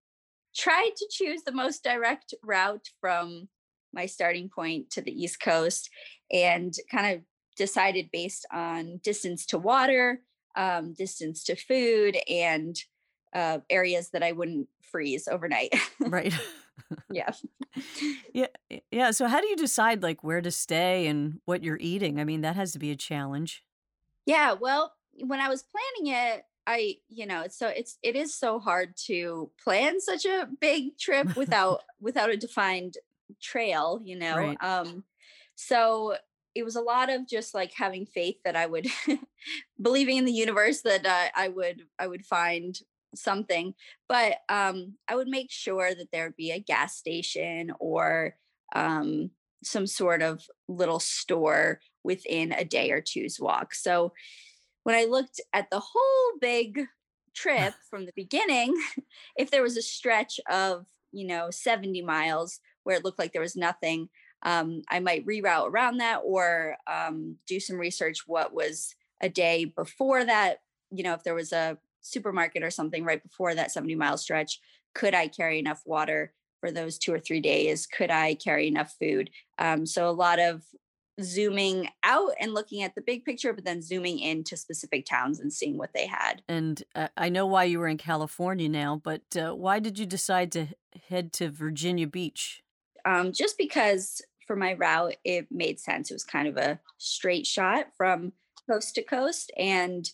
tried 0.55 0.93
to 0.97 1.07
choose 1.11 1.43
the 1.43 1.53
most 1.53 1.83
direct 1.83 2.35
route 2.43 2.89
from 3.01 3.49
my 3.93 4.07
starting 4.07 4.49
point 4.49 4.91
to 4.91 5.01
the 5.01 5.11
East 5.11 5.41
Coast 5.41 5.91
and 6.31 6.75
kind 6.91 7.17
of 7.17 7.23
decided 7.57 8.11
based 8.13 8.47
on 8.53 9.01
distance 9.03 9.47
to 9.47 9.59
water, 9.59 10.21
um, 10.57 10.95
distance 10.95 11.45
to 11.45 11.57
food, 11.57 12.17
and 12.29 12.77
uh, 13.35 13.59
areas 13.69 14.11
that 14.11 14.23
I 14.23 14.33
wouldn't 14.33 14.69
freeze 14.83 15.29
overnight. 15.29 15.75
right. 16.01 16.33
yeah. 17.11 17.31
Yeah. 18.33 18.47
Yeah. 18.91 19.11
So, 19.11 19.27
how 19.27 19.41
do 19.41 19.49
you 19.49 19.57
decide 19.57 20.03
like 20.03 20.25
where 20.25 20.41
to 20.41 20.51
stay 20.51 21.07
and 21.07 21.41
what 21.45 21.63
you're 21.63 21.79
eating? 21.79 22.19
I 22.19 22.25
mean, 22.25 22.41
that 22.41 22.57
has 22.57 22.73
to 22.73 22.79
be 22.79 22.91
a 22.91 22.97
challenge. 22.97 23.65
Yeah. 24.25 24.53
Well, 24.53 24.95
when 25.21 25.41
I 25.41 25.49
was 25.49 25.63
planning 25.63 26.15
it, 26.15 26.45
I, 26.67 26.97
you 27.09 27.27
know, 27.27 27.45
so 27.49 27.69
it's 27.69 27.99
it 28.03 28.17
is 28.17 28.35
so 28.35 28.59
hard 28.59 28.97
to 29.07 29.51
plan 29.63 30.01
such 30.01 30.25
a 30.25 30.49
big 30.61 30.99
trip 30.99 31.37
without 31.37 31.83
without 32.01 32.31
a 32.31 32.37
defined 32.37 32.97
trail, 33.43 34.01
you 34.03 34.19
know. 34.19 34.37
Right. 34.37 34.57
Um 34.63 35.05
so 35.55 36.17
it 36.57 36.65
was 36.65 36.77
a 36.77 36.81
lot 36.81 37.11
of 37.11 37.29
just 37.29 37.55
like 37.55 37.73
having 37.75 38.07
faith 38.07 38.37
that 38.45 38.57
I 38.57 38.67
would 38.67 38.87
believing 39.81 40.17
in 40.17 40.25
the 40.25 40.33
universe 40.33 40.81
that 40.83 41.05
uh, 41.05 41.29
I 41.37 41.49
would 41.49 41.83
I 41.99 42.07
would 42.07 42.25
find 42.25 42.77
something, 43.15 43.75
but 44.09 44.39
um 44.49 44.95
I 45.07 45.15
would 45.15 45.29
make 45.29 45.51
sure 45.51 45.95
that 45.95 46.09
there 46.13 46.25
would 46.25 46.37
be 46.37 46.51
a 46.51 46.59
gas 46.59 46.97
station 46.97 47.73
or 47.79 48.37
um 48.75 49.31
some 49.63 49.87
sort 49.87 50.23
of 50.23 50.47
little 50.69 51.01
store 51.01 51.81
within 52.05 52.53
a 52.53 52.65
day 52.65 52.91
or 52.91 53.01
two's 53.01 53.39
walk. 53.39 53.75
So 53.75 54.13
when 54.85 54.95
I 54.95 55.05
looked 55.05 55.41
at 55.53 55.69
the 55.71 55.81
whole 55.81 56.39
big 56.41 56.87
trip 57.35 57.75
from 57.91 58.07
the 58.07 58.13
beginning, 58.17 58.75
if 59.37 59.51
there 59.51 59.63
was 59.63 59.77
a 59.77 59.83
stretch 59.83 60.39
of, 60.49 60.87
you 61.13 61.27
know, 61.27 61.51
70 61.51 62.03
miles 62.03 62.61
where 62.85 62.97
it 62.97 63.05
looked 63.05 63.19
like 63.19 63.33
there 63.33 63.43
was 63.43 63.57
nothing, 63.57 64.09
um, 64.47 64.83
I 64.89 65.01
might 65.01 65.27
reroute 65.27 65.71
around 65.71 65.99
that 65.99 66.21
or 66.25 66.77
um, 66.87 67.37
do 67.49 67.59
some 67.59 67.77
research 67.77 68.29
what 68.29 68.55
was 68.55 68.95
a 69.21 69.29
day 69.29 69.65
before 69.65 70.25
that. 70.25 70.61
You 70.93 71.03
know, 71.03 71.15
if 71.15 71.25
there 71.25 71.35
was 71.35 71.53
a 71.53 71.79
supermarket 72.01 72.63
or 72.63 72.71
something 72.71 73.05
right 73.05 73.21
before 73.21 73.57
that 73.57 73.73
70 73.73 73.97
mile 73.97 74.17
stretch, 74.17 74.61
could 74.95 75.15
I 75.15 75.27
carry 75.27 75.59
enough 75.59 75.83
water 75.85 76.33
for 76.61 76.71
those 76.71 76.97
two 76.97 77.13
or 77.13 77.19
three 77.19 77.41
days? 77.41 77.89
Could 77.89 78.13
I 78.13 78.35
carry 78.35 78.69
enough 78.69 78.95
food? 79.01 79.31
Um, 79.59 79.85
so 79.85 80.09
a 80.09 80.13
lot 80.13 80.39
of 80.39 80.63
zooming 81.21 81.89
out 82.05 82.33
and 82.39 82.55
looking 82.55 82.85
at 82.85 82.95
the 82.95 83.01
big 83.01 83.25
picture, 83.25 83.53
but 83.53 83.65
then 83.65 83.83
zooming 83.83 84.21
into 84.21 84.57
specific 84.57 85.07
towns 85.07 85.41
and 85.41 85.53
seeing 85.53 85.77
what 85.77 85.91
they 85.93 86.07
had. 86.07 86.43
And 86.49 86.85
uh, 86.95 87.09
I 87.17 87.31
know 87.31 87.47
why 87.47 87.65
you 87.65 87.81
were 87.81 87.89
in 87.89 87.99
California 87.99 88.69
now, 88.69 89.01
but 89.03 89.23
uh, 89.37 89.55
why 89.55 89.81
did 89.81 89.99
you 89.99 90.07
decide 90.07 90.53
to 90.53 90.69
head 91.09 91.33
to 91.35 91.51
Virginia 91.51 92.07
Beach? 92.07 92.63
Um, 93.07 93.33
just 93.33 93.57
because 93.57 94.21
for 94.47 94.57
my 94.57 94.75
route, 94.75 95.17
it 95.25 95.47
made 95.51 95.81
sense. 95.81 96.11
It 96.11 96.15
was 96.15 96.25
kind 96.25 96.49
of 96.49 96.57
a 96.57 96.81
straight 96.99 97.47
shot 97.47 97.89
from 97.97 98.33
coast 98.69 98.95
to 98.97 99.03
coast, 99.03 99.51
and 99.57 100.09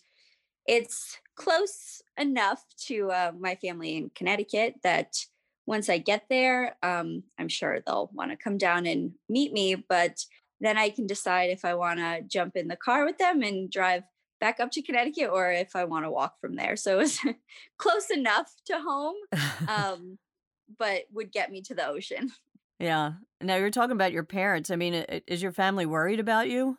it's 0.65 1.17
close 1.35 2.01
enough 2.17 2.63
to 2.87 3.11
uh, 3.11 3.31
my 3.37 3.55
family 3.55 3.97
in 3.97 4.11
Connecticut 4.15 4.75
that 4.83 5.15
once 5.65 5.89
I 5.89 5.97
get 5.97 6.25
there, 6.29 6.75
um, 6.83 7.23
I'm 7.39 7.47
sure 7.47 7.79
they'll 7.79 8.09
want 8.13 8.31
to 8.31 8.37
come 8.37 8.57
down 8.57 8.85
and 8.85 9.13
meet 9.29 9.53
me, 9.53 9.75
but 9.75 10.25
then 10.59 10.77
I 10.77 10.89
can 10.89 11.07
decide 11.07 11.49
if 11.49 11.65
I 11.65 11.73
want 11.75 11.99
to 11.99 12.21
jump 12.27 12.55
in 12.55 12.67
the 12.67 12.75
car 12.75 13.05
with 13.05 13.17
them 13.17 13.41
and 13.41 13.69
drive 13.69 14.03
back 14.39 14.59
up 14.59 14.71
to 14.71 14.81
Connecticut 14.81 15.29
or 15.31 15.51
if 15.51 15.75
I 15.75 15.85
want 15.85 16.05
to 16.05 16.11
walk 16.11 16.39
from 16.41 16.55
there. 16.55 16.75
So 16.75 16.93
it 16.93 17.01
was 17.01 17.19
close 17.77 18.09
enough 18.09 18.51
to 18.65 18.79
home, 18.79 19.15
um, 19.67 20.17
but 20.77 21.03
would 21.13 21.31
get 21.31 21.51
me 21.51 21.61
to 21.63 21.73
the 21.73 21.87
ocean. 21.87 22.31
Yeah. 22.83 23.13
Now 23.41 23.55
you're 23.55 23.71
talking 23.71 23.93
about 23.93 24.11
your 24.11 24.25
parents. 24.25 24.69
I 24.69 24.75
mean, 24.75 24.93
is 24.93 25.41
your 25.41 25.53
family 25.53 25.85
worried 25.85 26.19
about 26.19 26.49
you? 26.49 26.77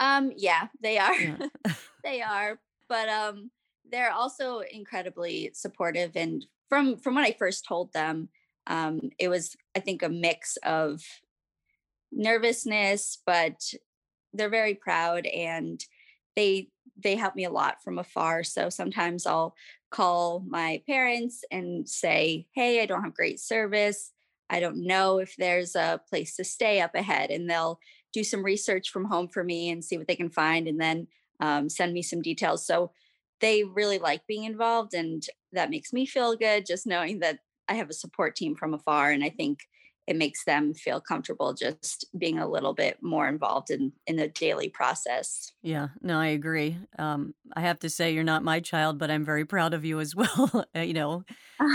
Um, 0.00 0.32
yeah, 0.36 0.68
they 0.80 0.98
are. 0.98 1.14
Yeah. 1.16 1.38
they 2.04 2.22
are. 2.22 2.60
But 2.88 3.08
um 3.08 3.50
they're 3.84 4.12
also 4.12 4.60
incredibly 4.60 5.50
supportive 5.54 6.16
and 6.16 6.46
from 6.68 6.96
from 6.98 7.14
when 7.16 7.24
I 7.24 7.32
first 7.32 7.66
told 7.66 7.92
them, 7.92 8.30
um, 8.66 9.10
it 9.18 9.28
was 9.28 9.56
I 9.74 9.80
think 9.80 10.02
a 10.02 10.08
mix 10.08 10.56
of 10.64 11.02
nervousness, 12.10 13.18
but 13.24 13.72
they're 14.32 14.48
very 14.50 14.74
proud 14.74 15.26
and 15.26 15.84
they 16.36 16.70
they 16.96 17.16
help 17.16 17.34
me 17.36 17.44
a 17.44 17.50
lot 17.50 17.82
from 17.82 17.98
afar. 17.98 18.44
So 18.44 18.68
sometimes 18.70 19.26
I'll 19.26 19.54
call 19.90 20.40
my 20.40 20.82
parents 20.86 21.44
and 21.50 21.88
say, 21.88 22.48
"Hey, 22.54 22.82
I 22.82 22.86
don't 22.86 23.04
have 23.04 23.14
great 23.14 23.40
service. 23.40 24.12
I 24.52 24.60
don't 24.60 24.86
know 24.86 25.18
if 25.18 25.36
there's 25.36 25.74
a 25.76 26.00
place 26.08 26.36
to 26.36 26.44
stay 26.44 26.80
up 26.80 26.94
ahead," 26.94 27.30
and 27.30 27.50
they'll 27.50 27.80
do 28.12 28.24
some 28.24 28.44
research 28.44 28.90
from 28.90 29.06
home 29.06 29.28
for 29.28 29.44
me 29.44 29.70
and 29.70 29.84
see 29.84 29.98
what 29.98 30.08
they 30.08 30.16
can 30.16 30.30
find, 30.30 30.68
and 30.68 30.80
then 30.80 31.08
um, 31.40 31.68
send 31.70 31.94
me 31.94 32.02
some 32.02 32.22
details. 32.22 32.66
So 32.66 32.92
they 33.40 33.64
really 33.64 33.98
like 33.98 34.26
being 34.26 34.44
involved, 34.44 34.94
and 34.94 35.24
that 35.52 35.70
makes 35.70 35.92
me 35.92 36.06
feel 36.06 36.36
good 36.36 36.66
just 36.66 36.86
knowing 36.86 37.20
that 37.20 37.40
I 37.68 37.74
have 37.74 37.90
a 37.90 37.94
support 37.94 38.36
team 38.36 38.54
from 38.56 38.74
afar. 38.74 39.10
And 39.10 39.24
I 39.24 39.30
think 39.30 39.60
it 40.06 40.16
makes 40.16 40.44
them 40.44 40.74
feel 40.74 41.00
comfortable 41.00 41.54
just 41.54 42.06
being 42.18 42.38
a 42.38 42.48
little 42.48 42.74
bit 42.74 42.98
more 43.02 43.28
involved 43.28 43.70
in 43.70 43.92
in 44.06 44.16
the 44.16 44.28
daily 44.28 44.68
process. 44.68 45.52
Yeah, 45.62 45.88
no, 46.00 46.18
I 46.18 46.28
agree. 46.28 46.76
Um, 46.98 47.34
I 47.54 47.60
have 47.60 47.78
to 47.80 47.90
say 47.90 48.12
you're 48.12 48.24
not 48.24 48.42
my 48.42 48.60
child, 48.60 48.98
but 48.98 49.10
I'm 49.10 49.24
very 49.24 49.44
proud 49.44 49.74
of 49.74 49.84
you 49.84 50.00
as 50.00 50.14
well. 50.16 50.64
Uh, 50.74 50.80
you 50.80 50.94
know, 50.94 51.24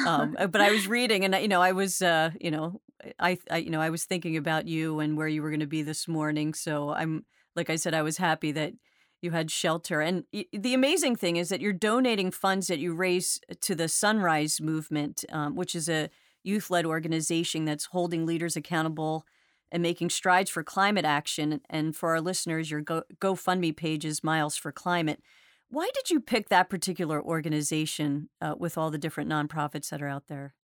um, 0.06 0.36
uh, 0.38 0.48
but 0.48 0.62
I 0.62 0.72
was 0.72 0.88
reading, 0.98 1.24
and 1.24 1.36
you 1.36 1.48
know, 1.48 1.62
I 1.62 1.72
was, 1.72 2.02
uh, 2.02 2.32
you 2.40 2.52
know, 2.52 2.82
I, 3.20 3.38
I, 3.50 3.58
you 3.58 3.70
know, 3.70 3.82
I 3.82 3.90
was 3.90 4.06
thinking 4.06 4.38
about 4.38 4.68
you 4.68 5.00
and 5.00 5.18
where 5.18 5.28
you 5.28 5.42
were 5.42 5.50
going 5.50 5.60
to 5.62 5.68
be 5.68 5.84
this 5.84 6.08
morning. 6.08 6.54
So 6.54 6.90
I'm, 6.90 7.26
like 7.56 7.70
I 7.70 7.76
said, 7.76 7.94
I 7.94 8.02
was 8.02 8.18
happy 8.18 8.52
that 8.54 8.74
you 9.22 9.32
had 9.32 9.50
shelter. 9.50 10.02
And 10.02 10.26
the 10.52 10.74
amazing 10.74 11.16
thing 11.16 11.38
is 11.38 11.50
that 11.50 11.62
you're 11.62 11.74
donating 11.74 12.32
funds 12.32 12.68
that 12.68 12.80
you 12.80 12.94
raise 12.94 13.40
to 13.62 13.76
the 13.76 13.88
Sunrise 13.88 14.62
Movement, 14.62 15.26
um, 15.32 15.56
which 15.56 15.76
is 15.76 15.90
a 15.90 16.10
youth 16.48 16.70
led 16.70 16.86
organization 16.86 17.66
that's 17.66 17.86
holding 17.86 18.26
leaders 18.26 18.56
accountable 18.56 19.26
and 19.72 19.84
making 19.84 20.10
strides 20.10 20.50
for 20.50 20.64
climate 20.64 21.06
action. 21.06 21.60
And 21.70 21.96
for 21.96 22.12
our 22.12 22.22
listeners, 22.22 22.72
your 22.72 22.82
Go- 22.82 23.04
GoFundMe 23.20 23.76
page 23.76 24.06
is 24.06 24.24
Miles 24.24 24.56
for 24.56 24.72
Climate. 24.72 25.22
Why 25.70 25.90
did 25.94 26.10
you 26.10 26.22
pick 26.22 26.48
that 26.48 26.70
particular 26.70 27.22
organization 27.22 28.30
uh, 28.42 28.56
with 28.58 28.78
all 28.78 28.90
the 28.90 28.98
different 28.98 29.30
nonprofits 29.30 29.90
that 29.90 30.02
are 30.02 30.08
out 30.08 30.28
there? 30.28 30.56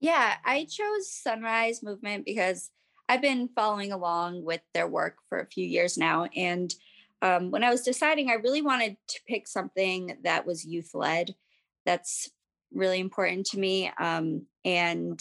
Yeah, 0.00 0.36
I 0.44 0.64
chose 0.70 1.10
Sunrise 1.10 1.82
Movement 1.82 2.24
because 2.24 2.70
I've 3.08 3.22
been 3.22 3.48
following 3.48 3.90
along 3.90 4.44
with 4.44 4.60
their 4.74 4.86
work 4.86 5.16
for 5.28 5.40
a 5.40 5.46
few 5.46 5.66
years 5.66 5.98
now. 5.98 6.28
And 6.36 6.72
um, 7.20 7.50
when 7.50 7.64
I 7.64 7.70
was 7.70 7.82
deciding, 7.82 8.30
I 8.30 8.34
really 8.34 8.62
wanted 8.62 8.96
to 9.08 9.20
pick 9.26 9.48
something 9.48 10.18
that 10.22 10.46
was 10.46 10.64
youth 10.64 10.90
led. 10.94 11.34
That's 11.84 12.30
really 12.72 13.00
important 13.00 13.46
to 13.46 13.58
me. 13.58 13.90
Um, 13.98 14.46
and 14.68 15.18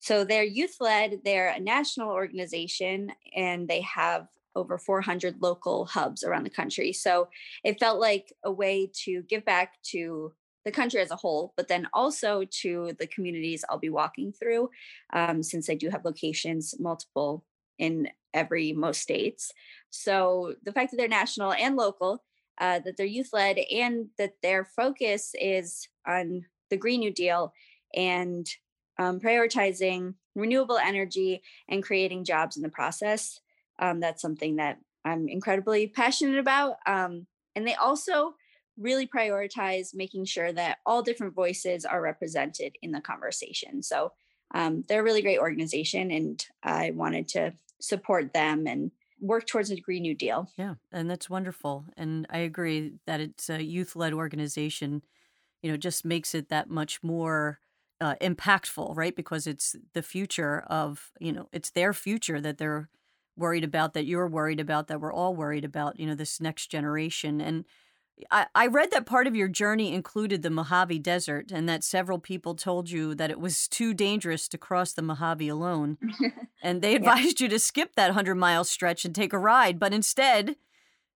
so 0.00 0.24
they're 0.24 0.42
youth 0.42 0.76
led, 0.80 1.20
they're 1.24 1.50
a 1.50 1.60
national 1.60 2.10
organization, 2.10 3.12
and 3.36 3.68
they 3.68 3.82
have 3.82 4.26
over 4.56 4.78
400 4.78 5.36
local 5.42 5.84
hubs 5.84 6.24
around 6.24 6.44
the 6.44 6.50
country. 6.50 6.92
So 6.92 7.28
it 7.62 7.78
felt 7.78 8.00
like 8.00 8.32
a 8.42 8.50
way 8.50 8.90
to 9.04 9.22
give 9.22 9.44
back 9.44 9.74
to 9.90 10.32
the 10.64 10.72
country 10.72 11.00
as 11.00 11.10
a 11.10 11.16
whole, 11.16 11.52
but 11.58 11.68
then 11.68 11.86
also 11.92 12.44
to 12.62 12.92
the 12.98 13.06
communities 13.06 13.64
I'll 13.68 13.78
be 13.78 13.90
walking 13.90 14.32
through, 14.32 14.70
um, 15.12 15.42
since 15.42 15.68
I 15.68 15.74
do 15.74 15.90
have 15.90 16.06
locations 16.06 16.74
multiple 16.80 17.44
in 17.78 18.08
every 18.32 18.72
most 18.72 19.02
states. 19.02 19.52
So 19.90 20.54
the 20.62 20.72
fact 20.72 20.90
that 20.90 20.96
they're 20.96 21.08
national 21.08 21.52
and 21.52 21.76
local, 21.76 22.24
uh, 22.58 22.78
that 22.84 22.96
they're 22.96 23.04
youth 23.04 23.30
led, 23.34 23.58
and 23.70 24.06
that 24.16 24.34
their 24.42 24.64
focus 24.64 25.34
is 25.38 25.86
on 26.06 26.46
the 26.70 26.76
Green 26.76 27.00
New 27.00 27.12
Deal 27.12 27.52
and 27.96 28.46
um, 28.98 29.20
prioritizing 29.20 30.14
renewable 30.34 30.78
energy 30.78 31.42
and 31.68 31.82
creating 31.82 32.24
jobs 32.24 32.56
in 32.56 32.62
the 32.62 32.68
process. 32.68 33.40
Um, 33.78 34.00
that's 34.00 34.22
something 34.22 34.56
that 34.56 34.78
I'm 35.04 35.28
incredibly 35.28 35.86
passionate 35.88 36.38
about. 36.38 36.76
Um, 36.86 37.26
and 37.54 37.66
they 37.66 37.74
also 37.74 38.34
really 38.76 39.06
prioritize 39.06 39.94
making 39.94 40.24
sure 40.24 40.52
that 40.52 40.78
all 40.84 41.02
different 41.02 41.34
voices 41.34 41.84
are 41.84 42.02
represented 42.02 42.76
in 42.82 42.92
the 42.92 43.00
conversation. 43.00 43.82
So 43.82 44.12
um, 44.52 44.84
they're 44.88 45.00
a 45.00 45.04
really 45.04 45.22
great 45.22 45.38
organization, 45.38 46.10
and 46.10 46.44
I 46.62 46.92
wanted 46.92 47.28
to 47.28 47.54
support 47.80 48.32
them 48.32 48.66
and 48.66 48.90
work 49.20 49.46
towards 49.46 49.70
a 49.70 49.76
Green 49.76 50.02
New 50.02 50.14
Deal. 50.14 50.48
Yeah, 50.56 50.74
and 50.92 51.08
that's 51.10 51.30
wonderful. 51.30 51.86
And 51.96 52.26
I 52.30 52.38
agree 52.38 52.94
that 53.06 53.20
it's 53.20 53.48
a 53.50 53.62
youth 53.62 53.96
led 53.96 54.12
organization 54.12 55.02
you 55.64 55.70
know, 55.70 55.78
just 55.78 56.04
makes 56.04 56.34
it 56.34 56.50
that 56.50 56.68
much 56.68 57.02
more 57.02 57.58
uh, 58.04 58.16
impactful, 58.20 58.94
right? 58.94 59.16
Because 59.16 59.46
it's 59.46 59.74
the 59.94 60.02
future 60.02 60.62
of, 60.66 61.10
you 61.18 61.32
know, 61.32 61.48
it's 61.52 61.70
their 61.70 61.94
future 61.94 62.38
that 62.38 62.58
they're 62.58 62.90
worried 63.34 63.64
about, 63.64 63.94
that 63.94 64.04
you're 64.04 64.28
worried 64.28 64.60
about, 64.60 64.88
that 64.88 65.00
we're 65.00 65.12
all 65.12 65.34
worried 65.34 65.64
about, 65.64 65.98
you 65.98 66.06
know, 66.06 66.14
this 66.14 66.38
next 66.38 66.66
generation. 66.66 67.40
And 67.40 67.64
I, 68.30 68.46
I 68.54 68.66
read 68.66 68.90
that 68.90 69.06
part 69.06 69.26
of 69.26 69.34
your 69.34 69.48
journey 69.48 69.94
included 69.94 70.42
the 70.42 70.50
Mojave 70.50 70.98
Desert 70.98 71.50
and 71.50 71.66
that 71.66 71.82
several 71.82 72.18
people 72.18 72.54
told 72.54 72.90
you 72.90 73.14
that 73.14 73.30
it 73.30 73.40
was 73.40 73.66
too 73.68 73.94
dangerous 73.94 74.48
to 74.48 74.58
cross 74.58 74.92
the 74.92 75.00
Mojave 75.00 75.48
alone. 75.48 75.96
and 76.62 76.82
they 76.82 76.94
advised 76.94 77.40
yeah. 77.40 77.46
you 77.46 77.48
to 77.48 77.58
skip 77.58 77.96
that 77.96 78.08
100 78.08 78.34
mile 78.34 78.64
stretch 78.64 79.06
and 79.06 79.14
take 79.14 79.32
a 79.32 79.38
ride. 79.38 79.78
But 79.78 79.94
instead, 79.94 80.56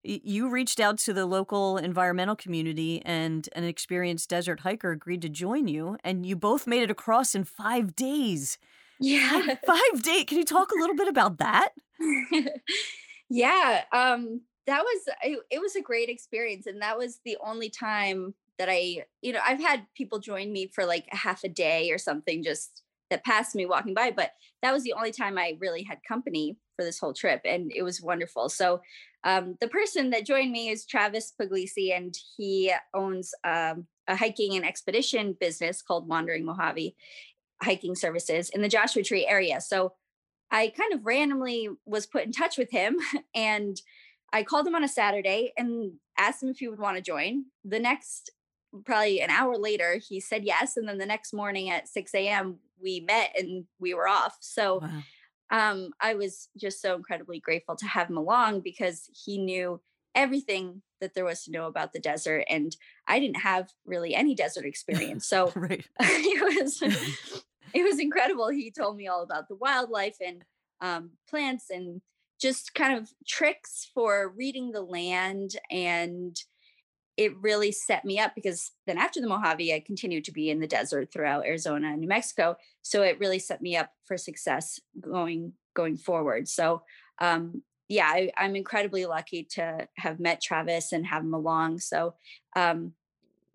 you 0.04 0.50
reached 0.50 0.80
out 0.80 0.98
to 1.00 1.14
the 1.14 1.26
local 1.26 1.78
environmental 1.78 2.36
community 2.36 3.02
and 3.06 3.50
an 3.56 3.64
experienced 3.64 4.30
desert 4.30 4.62
hiker 4.62 4.92
agreed 4.92 5.22
to 5.24 5.30
join 5.30 5.68
you 5.68 5.98
and 6.04 6.26
you 6.26 6.36
both 6.36 6.68
made 6.68 6.84
it 6.84 6.92
across 6.92 7.36
in 7.36 7.44
five 7.44 7.96
days. 7.96 8.58
Yeah. 9.00 9.56
five 9.66 10.02
days 10.02 10.26
can 10.28 10.38
you 10.38 10.46
talk 10.46 10.72
a 10.72 10.80
little 10.80 10.96
bit 10.96 11.08
about 11.08 11.38
that? 11.40 11.70
Yeah 13.30 13.84
um 13.92 14.42
that 14.68 14.84
was 14.84 15.02
it, 15.24 15.40
it 15.52 15.60
was 15.60 15.76
a 15.76 15.82
great 15.82 16.10
experience 16.10 16.66
and 16.66 16.82
that 16.82 16.98
was 16.98 17.20
the 17.26 17.38
only 17.46 17.70
time 17.70 18.34
that 18.58 18.70
i 18.72 19.04
you 19.22 19.34
know 19.34 19.40
i've 19.46 19.60
had 19.60 19.86
people 19.96 20.20
join 20.20 20.52
me 20.52 20.68
for 20.74 20.86
like 20.86 21.08
a 21.12 21.16
half 21.18 21.44
a 21.44 21.50
day 21.50 21.92
or 21.92 21.98
something 21.98 22.44
just 22.44 22.84
that 23.10 23.26
passed 23.26 23.56
me 23.56 23.66
walking 23.66 23.94
by 23.94 24.12
but 24.12 24.32
that 24.62 24.74
was 24.74 24.84
the 24.84 24.94
only 24.94 25.12
time 25.12 25.38
i 25.38 25.58
really 25.60 25.84
had 25.84 26.00
company 26.08 26.58
for 26.78 26.86
this 26.86 27.00
whole 27.00 27.14
trip 27.14 27.42
and 27.44 27.72
it 27.76 27.84
was 27.84 28.02
wonderful. 28.02 28.48
So 28.48 28.82
um, 29.26 29.58
the 29.60 29.68
person 29.68 30.12
that 30.12 30.26
joined 30.26 30.52
me 30.52 30.70
is 30.70 30.86
travis 30.86 31.34
puglisi 31.40 31.96
and 31.96 32.16
he 32.38 32.72
owns 32.94 33.34
um, 33.44 33.88
a 34.08 34.16
hiking 34.16 34.56
and 34.56 34.66
expedition 34.66 35.36
business 35.38 35.82
called 35.82 36.08
wandering 36.08 36.46
mojave 36.46 36.96
hiking 37.62 37.96
services 37.96 38.50
in 38.52 38.62
the 38.62 38.70
joshua 38.70 39.04
tree 39.04 39.28
area. 39.28 39.60
So 39.60 39.94
i 40.50 40.72
kind 40.78 40.94
of 40.94 41.06
randomly 41.06 41.68
was 41.86 42.06
put 42.06 42.24
in 42.24 42.32
touch 42.32 42.58
with 42.58 42.72
him 42.72 42.96
and 43.36 43.82
i 44.32 44.44
called 44.44 44.66
him 44.66 44.76
on 44.76 44.84
a 44.84 44.88
saturday 44.88 45.52
and 45.58 45.92
asked 46.18 46.42
him 46.42 46.48
if 46.48 46.60
he 46.60 46.70
would 46.70 46.80
want 46.80 46.96
to 46.96 47.02
join. 47.02 47.46
The 47.66 47.80
next 47.80 48.32
probably 48.86 49.22
an 49.22 49.30
hour 49.30 49.58
later 49.58 50.00
he 50.08 50.20
said 50.20 50.44
yes 50.44 50.78
and 50.78 50.88
then 50.88 51.00
the 51.00 51.06
next 51.06 51.34
morning 51.34 51.70
at 51.70 51.88
6 51.88 52.14
a.m 52.14 52.60
we 52.80 53.00
met 53.00 53.36
and 53.38 53.66
we 53.80 53.96
were 53.96 54.08
off. 54.08 54.38
So 54.40 54.80
wow 54.80 55.02
um, 55.50 55.92
I 56.02 56.16
was 56.16 56.50
just 56.58 56.82
so 56.82 56.96
incredibly 56.96 57.40
grateful 57.40 57.76
to 57.78 57.86
have 57.86 58.10
him 58.10 58.18
along 58.18 58.62
because 58.62 59.10
he 59.26 59.38
knew 59.38 59.82
everything 60.16 60.82
that 61.00 61.14
there 61.14 61.26
was 61.26 61.44
to 61.44 61.52
know 61.52 61.68
about 61.68 61.94
the 61.94 62.00
desert 62.00 62.44
and 62.50 62.76
I 63.08 63.20
didn't 63.20 63.42
have 63.42 63.70
really 63.86 64.16
any 64.16 64.36
desert 64.36 64.66
experience. 64.66 65.28
So 65.38 65.52
it 66.00 66.56
was 66.56 66.82
it 67.74 67.84
was 67.84 68.00
incredible. 68.00 68.50
He 68.50 68.72
told 68.72 68.98
me 68.98 69.08
all 69.08 69.24
about 69.24 69.48
the 69.48 69.56
wildlife 69.56 70.18
and 70.26 70.44
um, 70.82 71.12
plants 71.30 71.70
and 71.70 72.02
just 72.40 72.74
kind 72.74 72.98
of 72.98 73.10
tricks 73.28 73.90
for 73.94 74.34
reading 74.36 74.72
the 74.72 74.82
land 74.82 75.56
and 75.72 76.38
it 77.18 77.36
really 77.42 77.72
set 77.72 78.06
me 78.06 78.20
up 78.20 78.36
because 78.36 78.72
then 78.86 78.98
after 78.98 79.20
the 79.20 79.28
Mojave, 79.28 79.74
I 79.74 79.80
continued 79.80 80.24
to 80.26 80.32
be 80.32 80.50
in 80.50 80.60
the 80.60 80.68
desert 80.68 81.12
throughout 81.12 81.46
Arizona 81.46 81.88
and 81.88 82.00
New 82.00 82.08
Mexico. 82.08 82.56
So 82.84 83.02
it 83.02 83.20
really 83.20 83.40
set 83.40 83.62
me 83.62 83.76
up 83.76 83.92
for 84.06 84.18
success 84.18 84.80
going 85.02 85.54
going 85.74 85.98
forward. 85.98 86.48
So 86.48 86.84
um, 87.20 87.64
yeah, 87.90 88.06
I, 88.08 88.32
am 88.38 88.56
incredibly 88.56 89.06
lucky 89.06 89.44
to 89.52 89.88
have 89.98 90.20
met 90.20 90.42
Travis 90.42 90.92
and 90.92 91.06
have 91.06 91.24
him 91.24 91.34
along. 91.34 91.80
So 91.80 92.16
um, 92.56 92.94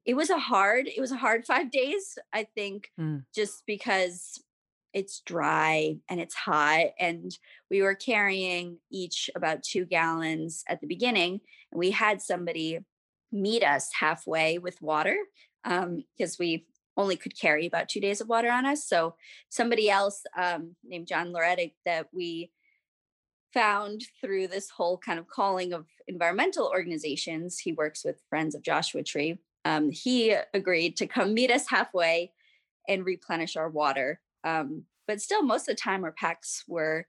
it 0.05 0.15
was 0.15 0.31
a 0.31 0.39
hard, 0.39 0.89
it 0.89 1.01
was 1.01 1.13
a 1.13 1.17
hard 1.17 1.45
five 1.47 1.71
days, 1.71 2.19
I 2.33 2.45
think, 2.55 2.91
Mm. 2.99 3.25
just 3.35 3.65
because 3.67 4.43
it's 4.93 5.21
dry 5.21 5.97
and 6.09 6.21
it's 6.21 6.35
hot. 6.35 6.89
And 6.99 7.37
we 7.71 7.83
were 7.83 7.95
carrying 7.95 8.79
each 8.91 9.31
about 9.35 9.63
two 9.63 9.87
gallons 9.87 10.65
at 10.69 10.81
the 10.81 10.87
beginning. 10.87 11.41
And 11.71 11.79
we 11.79 11.91
had 11.91 12.21
somebody 12.21 12.81
meet 13.33 13.63
us 13.63 13.91
halfway 13.99 14.59
with 14.59 14.81
water 14.83 15.17
because 15.65 16.39
we 16.39 16.67
only 16.97 17.17
could 17.17 17.39
carry 17.39 17.67
about 17.67 17.89
two 17.89 18.01
days 18.01 18.21
of 18.21 18.29
water 18.29 18.51
on 18.51 18.67
us. 18.67 18.87
So 18.87 19.15
somebody 19.49 19.89
else 19.91 20.23
um, 20.37 20.77
named 20.85 21.07
John 21.07 21.33
Loretic 21.33 21.75
that 21.87 22.09
we 22.13 22.51
found 23.53 24.03
through 24.21 24.49
this 24.49 24.71
whole 24.71 24.99
kind 24.99 25.19
of 25.19 25.29
calling 25.29 25.73
of 25.73 25.87
environmental 26.09 26.67
organizations. 26.67 27.59
He 27.59 27.73
works 27.73 28.05
with 28.05 28.23
Friends 28.29 28.55
of 28.55 28.63
Joshua 28.63 29.03
Tree. 29.03 29.39
Um, 29.65 29.91
he 29.91 30.35
agreed 30.55 30.97
to 30.97 31.07
come 31.07 31.35
meet 31.35 31.51
us 31.51 31.69
halfway 31.69 32.33
and 32.89 33.05
replenish 33.05 33.57
our 33.57 33.69
water. 33.69 34.21
Um, 34.45 34.85
but 35.07 35.21
still, 35.21 35.43
most 35.43 35.69
of 35.69 35.77
the 35.77 35.81
time, 35.81 36.05
our 36.05 36.13
packs 36.13 36.65
were 36.67 37.07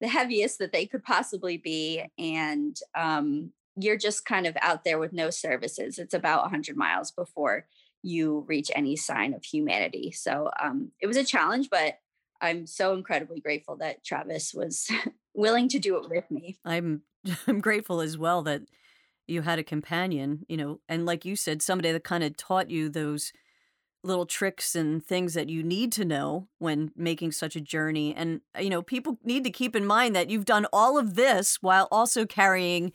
the 0.00 0.08
heaviest 0.08 0.58
that 0.58 0.72
they 0.72 0.86
could 0.86 1.02
possibly 1.02 1.58
be. 1.58 2.04
And 2.18 2.76
um, 2.94 3.52
you're 3.84 3.96
just 3.96 4.24
kind 4.24 4.46
of 4.46 4.56
out 4.60 4.84
there 4.84 4.98
with 4.98 5.12
no 5.12 5.30
services. 5.30 5.98
It's 5.98 6.14
about 6.14 6.42
100 6.42 6.76
miles 6.76 7.10
before 7.10 7.66
you 8.02 8.44
reach 8.48 8.70
any 8.74 8.96
sign 8.96 9.34
of 9.34 9.44
humanity. 9.44 10.12
So 10.12 10.50
um, 10.62 10.92
it 11.00 11.06
was 11.06 11.16
a 11.16 11.24
challenge, 11.24 11.68
but 11.70 11.98
I'm 12.40 12.66
so 12.66 12.94
incredibly 12.94 13.40
grateful 13.40 13.76
that 13.76 14.04
Travis 14.04 14.54
was 14.54 14.90
willing 15.34 15.68
to 15.68 15.78
do 15.78 15.96
it 15.96 16.08
with 16.08 16.30
me. 16.30 16.58
I'm 16.64 17.02
I'm 17.46 17.60
grateful 17.60 18.00
as 18.00 18.16
well 18.16 18.42
that 18.42 18.62
you 19.26 19.42
had 19.42 19.58
a 19.58 19.64
companion, 19.64 20.44
you 20.48 20.56
know, 20.56 20.80
and 20.88 21.06
like 21.06 21.24
you 21.24 21.36
said, 21.36 21.62
somebody 21.62 21.92
that 21.92 22.02
kind 22.02 22.24
of 22.24 22.36
taught 22.36 22.70
you 22.70 22.88
those 22.88 23.32
little 24.02 24.24
tricks 24.24 24.74
and 24.74 25.04
things 25.04 25.34
that 25.34 25.50
you 25.50 25.62
need 25.62 25.92
to 25.92 26.04
know 26.04 26.48
when 26.58 26.90
making 26.96 27.30
such 27.32 27.54
a 27.54 27.60
journey. 27.60 28.14
And 28.14 28.40
you 28.58 28.70
know, 28.70 28.82
people 28.82 29.18
need 29.22 29.44
to 29.44 29.50
keep 29.50 29.76
in 29.76 29.84
mind 29.84 30.16
that 30.16 30.30
you've 30.30 30.46
done 30.46 30.66
all 30.72 30.98
of 30.98 31.14
this 31.14 31.58
while 31.60 31.86
also 31.90 32.24
carrying 32.24 32.92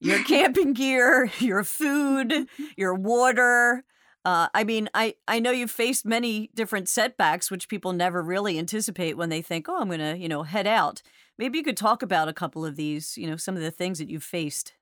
your 0.00 0.22
camping 0.24 0.72
gear, 0.72 1.30
your 1.38 1.64
food, 1.64 2.48
your 2.76 2.94
water. 2.94 3.84
Uh, 4.24 4.48
I 4.52 4.64
mean, 4.64 4.88
I, 4.92 5.14
I 5.26 5.38
know 5.38 5.50
you've 5.50 5.70
faced 5.70 6.04
many 6.04 6.50
different 6.54 6.88
setbacks, 6.88 7.50
which 7.50 7.68
people 7.68 7.92
never 7.92 8.22
really 8.22 8.58
anticipate 8.58 9.16
when 9.16 9.30
they 9.30 9.40
think, 9.40 9.68
oh, 9.68 9.80
I'm 9.80 9.88
going 9.88 10.00
to, 10.00 10.18
you 10.18 10.28
know, 10.28 10.42
head 10.42 10.66
out. 10.66 11.02
Maybe 11.38 11.56
you 11.56 11.64
could 11.64 11.76
talk 11.76 12.02
about 12.02 12.28
a 12.28 12.34
couple 12.34 12.66
of 12.66 12.76
these, 12.76 13.16
you 13.16 13.26
know, 13.26 13.36
some 13.36 13.56
of 13.56 13.62
the 13.62 13.70
things 13.70 13.98
that 13.98 14.10
you've 14.10 14.24
faced. 14.24 14.74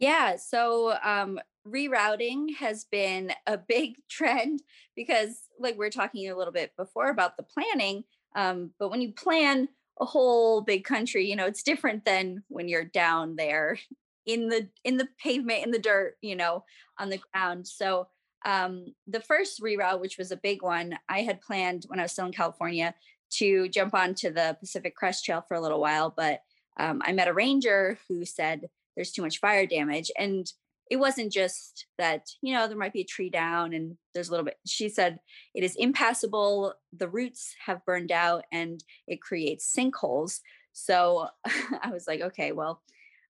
Yeah. 0.00 0.36
So 0.36 0.96
um, 1.04 1.38
rerouting 1.68 2.56
has 2.56 2.84
been 2.84 3.32
a 3.46 3.56
big 3.56 3.94
trend 4.10 4.62
because, 4.96 5.48
like, 5.60 5.78
we 5.78 5.86
are 5.86 5.90
talking 5.90 6.28
a 6.28 6.36
little 6.36 6.52
bit 6.52 6.72
before 6.76 7.10
about 7.10 7.36
the 7.36 7.44
planning. 7.44 8.04
Um, 8.34 8.72
but 8.80 8.90
when 8.90 9.00
you 9.00 9.12
plan 9.12 9.68
a 10.00 10.04
whole 10.04 10.60
big 10.62 10.84
country, 10.84 11.30
you 11.30 11.36
know, 11.36 11.46
it's 11.46 11.62
different 11.62 12.04
than 12.04 12.42
when 12.48 12.66
you're 12.66 12.84
down 12.84 13.36
there 13.36 13.78
in 14.26 14.48
the 14.48 14.68
in 14.84 14.96
the 14.96 15.08
pavement 15.22 15.64
in 15.64 15.70
the 15.70 15.78
dirt, 15.78 16.16
you 16.20 16.36
know, 16.36 16.64
on 16.98 17.10
the 17.10 17.20
ground. 17.32 17.66
So 17.66 18.08
um, 18.44 18.94
the 19.06 19.20
first 19.20 19.60
reroute, 19.62 20.00
which 20.00 20.18
was 20.18 20.30
a 20.30 20.36
big 20.36 20.62
one, 20.62 20.98
I 21.08 21.22
had 21.22 21.40
planned 21.40 21.84
when 21.88 21.98
I 21.98 22.02
was 22.02 22.12
still 22.12 22.26
in 22.26 22.32
California 22.32 22.94
to 23.38 23.68
jump 23.68 23.94
onto 23.94 24.30
the 24.30 24.56
Pacific 24.60 24.94
Crest 24.94 25.24
Trail 25.24 25.44
for 25.46 25.54
a 25.54 25.60
little 25.60 25.80
while, 25.80 26.12
but 26.14 26.40
um, 26.78 27.02
I 27.04 27.12
met 27.12 27.28
a 27.28 27.32
ranger 27.32 27.98
who 28.08 28.24
said 28.24 28.68
there's 28.94 29.12
too 29.12 29.22
much 29.22 29.38
fire 29.40 29.66
damage. 29.66 30.10
And 30.18 30.50
it 30.90 30.96
wasn't 30.96 31.32
just 31.32 31.86
that, 31.98 32.28
you 32.42 32.52
know, 32.52 32.68
there 32.68 32.76
might 32.76 32.92
be 32.92 33.00
a 33.00 33.06
tree 33.06 33.30
down 33.30 33.72
and 33.72 33.96
there's 34.12 34.28
a 34.28 34.30
little 34.30 34.44
bit. 34.44 34.58
She 34.66 34.88
said 34.88 35.18
it 35.54 35.64
is 35.64 35.76
impassable. 35.76 36.74
The 36.92 37.08
roots 37.08 37.54
have 37.66 37.84
burned 37.84 38.12
out 38.12 38.44
and 38.52 38.82
it 39.06 39.22
creates 39.22 39.74
sinkholes. 39.74 40.40
So 40.72 41.28
I 41.82 41.90
was 41.90 42.06
like, 42.06 42.20
okay, 42.20 42.52
well, 42.52 42.82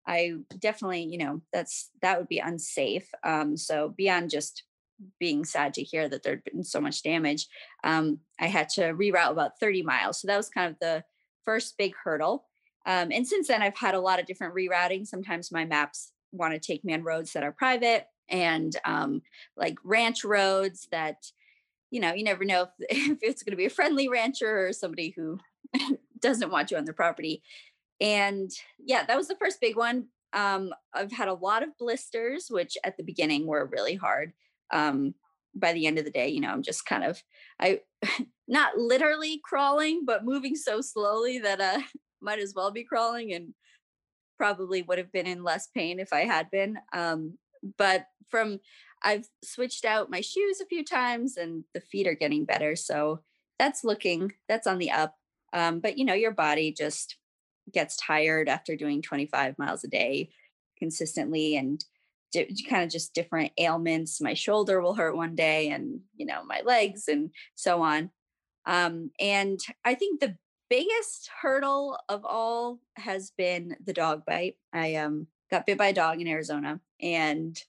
I 0.06 0.32
definitely, 0.58 1.04
you 1.04 1.18
know, 1.18 1.40
that's 1.52 1.90
that 2.02 2.18
would 2.18 2.28
be 2.28 2.38
unsafe. 2.38 3.08
Um, 3.24 3.56
so 3.56 3.94
beyond 3.96 4.30
just 4.30 4.64
being 5.18 5.44
sad 5.44 5.74
to 5.74 5.82
hear 5.82 6.08
that 6.08 6.22
there'd 6.22 6.44
been 6.44 6.64
so 6.64 6.80
much 6.80 7.02
damage, 7.02 7.46
um, 7.84 8.18
I 8.38 8.46
had 8.46 8.68
to 8.70 8.92
reroute 8.92 9.30
about 9.30 9.58
30 9.60 9.82
miles. 9.82 10.20
So 10.20 10.26
that 10.28 10.36
was 10.36 10.50
kind 10.50 10.70
of 10.70 10.78
the 10.80 11.04
first 11.44 11.76
big 11.78 11.94
hurdle. 12.02 12.44
Um, 12.86 13.10
and 13.12 13.26
since 13.26 13.48
then, 13.48 13.62
I've 13.62 13.76
had 13.76 13.94
a 13.94 14.00
lot 14.00 14.20
of 14.20 14.26
different 14.26 14.54
rerouting. 14.54 15.06
Sometimes 15.06 15.52
my 15.52 15.64
maps 15.64 16.12
want 16.32 16.54
to 16.54 16.60
take 16.60 16.84
me 16.84 16.94
on 16.94 17.02
roads 17.02 17.32
that 17.32 17.42
are 17.42 17.52
private 17.52 18.06
and 18.28 18.74
um, 18.84 19.22
like 19.56 19.76
ranch 19.84 20.24
roads 20.24 20.88
that, 20.92 21.26
you 21.90 22.00
know, 22.00 22.12
you 22.12 22.24
never 22.24 22.44
know 22.44 22.62
if, 22.62 22.70
if 23.12 23.18
it's 23.22 23.42
going 23.42 23.52
to 23.52 23.56
be 23.56 23.66
a 23.66 23.70
friendly 23.70 24.08
rancher 24.08 24.66
or 24.66 24.72
somebody 24.72 25.12
who 25.16 25.38
doesn't 26.20 26.50
want 26.50 26.70
you 26.70 26.76
on 26.76 26.84
their 26.84 26.94
property. 26.94 27.42
And 28.00 28.50
yeah, 28.78 29.04
that 29.04 29.16
was 29.16 29.28
the 29.28 29.36
first 29.36 29.60
big 29.60 29.76
one. 29.76 30.06
Um, 30.32 30.72
I've 30.94 31.12
had 31.12 31.28
a 31.28 31.34
lot 31.34 31.62
of 31.62 31.76
blisters, 31.78 32.46
which 32.48 32.78
at 32.84 32.96
the 32.96 33.02
beginning 33.02 33.46
were 33.46 33.66
really 33.66 33.94
hard. 33.94 34.32
Um, 34.72 35.14
by 35.54 35.72
the 35.72 35.86
end 35.86 35.98
of 35.98 36.04
the 36.04 36.10
day, 36.10 36.28
you 36.28 36.40
know, 36.40 36.50
I'm 36.50 36.62
just 36.62 36.86
kind 36.86 37.04
of, 37.04 37.22
I, 37.58 37.80
not 38.48 38.78
literally 38.78 39.40
crawling, 39.44 40.04
but 40.04 40.24
moving 40.24 40.54
so 40.54 40.80
slowly 40.80 41.38
that 41.40 41.60
uh, 41.60 41.80
might 42.20 42.38
as 42.38 42.54
well 42.54 42.70
be 42.70 42.84
crawling 42.84 43.32
and 43.32 43.54
probably 44.38 44.82
would 44.82 44.98
have 44.98 45.12
been 45.12 45.26
in 45.26 45.42
less 45.42 45.68
pain 45.74 45.98
if 45.98 46.12
I 46.12 46.20
had 46.20 46.50
been. 46.50 46.78
Um, 46.92 47.36
but 47.76 48.06
from 48.28 48.60
I've 49.02 49.26
switched 49.44 49.84
out 49.84 50.10
my 50.10 50.20
shoes 50.20 50.60
a 50.60 50.66
few 50.66 50.84
times 50.84 51.36
and 51.36 51.64
the 51.74 51.80
feet 51.80 52.06
are 52.06 52.14
getting 52.14 52.44
better. 52.44 52.76
So 52.76 53.20
that's 53.58 53.84
looking, 53.84 54.32
that's 54.48 54.66
on 54.66 54.78
the 54.78 54.90
up. 54.90 55.14
Um, 55.52 55.80
but 55.80 55.98
you 55.98 56.04
know, 56.04 56.14
your 56.14 56.32
body 56.32 56.72
just 56.72 57.16
gets 57.72 57.96
tired 57.96 58.48
after 58.48 58.76
doing 58.76 59.02
25 59.02 59.58
miles 59.58 59.84
a 59.84 59.88
day 59.88 60.30
consistently 60.78 61.56
and 61.56 61.84
di- 62.32 62.64
kind 62.68 62.84
of 62.84 62.90
just 62.90 63.14
different 63.14 63.52
ailments. 63.58 64.20
My 64.20 64.34
shoulder 64.34 64.80
will 64.80 64.94
hurt 64.94 65.16
one 65.16 65.34
day 65.34 65.70
and, 65.70 66.00
you 66.16 66.26
know, 66.26 66.44
my 66.44 66.62
legs 66.64 67.08
and 67.08 67.30
so 67.54 67.82
on. 67.82 68.10
Um, 68.66 69.10
and 69.18 69.60
I 69.84 69.94
think 69.94 70.20
the 70.20 70.36
biggest 70.68 71.28
hurdle 71.42 71.98
of 72.08 72.24
all 72.24 72.78
has 72.96 73.32
been 73.36 73.76
the 73.84 73.92
dog 73.92 74.24
bite. 74.24 74.56
I 74.72 74.94
um 74.94 75.26
got 75.50 75.66
bit 75.66 75.76
by 75.76 75.88
a 75.88 75.92
dog 75.92 76.20
in 76.20 76.28
Arizona 76.28 76.80
and 77.00 77.60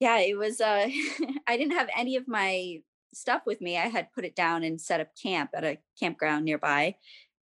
yeah, 0.00 0.18
it 0.20 0.36
was 0.36 0.60
uh 0.60 0.88
I 1.46 1.56
didn't 1.56 1.76
have 1.76 1.90
any 1.94 2.16
of 2.16 2.26
my 2.26 2.80
stuff 3.12 3.42
with 3.46 3.60
me. 3.60 3.76
I 3.76 3.88
had 3.88 4.12
put 4.12 4.24
it 4.24 4.34
down 4.34 4.62
and 4.64 4.80
set 4.80 5.00
up 5.00 5.08
camp 5.22 5.50
at 5.54 5.64
a 5.64 5.78
campground 6.00 6.44
nearby 6.44 6.96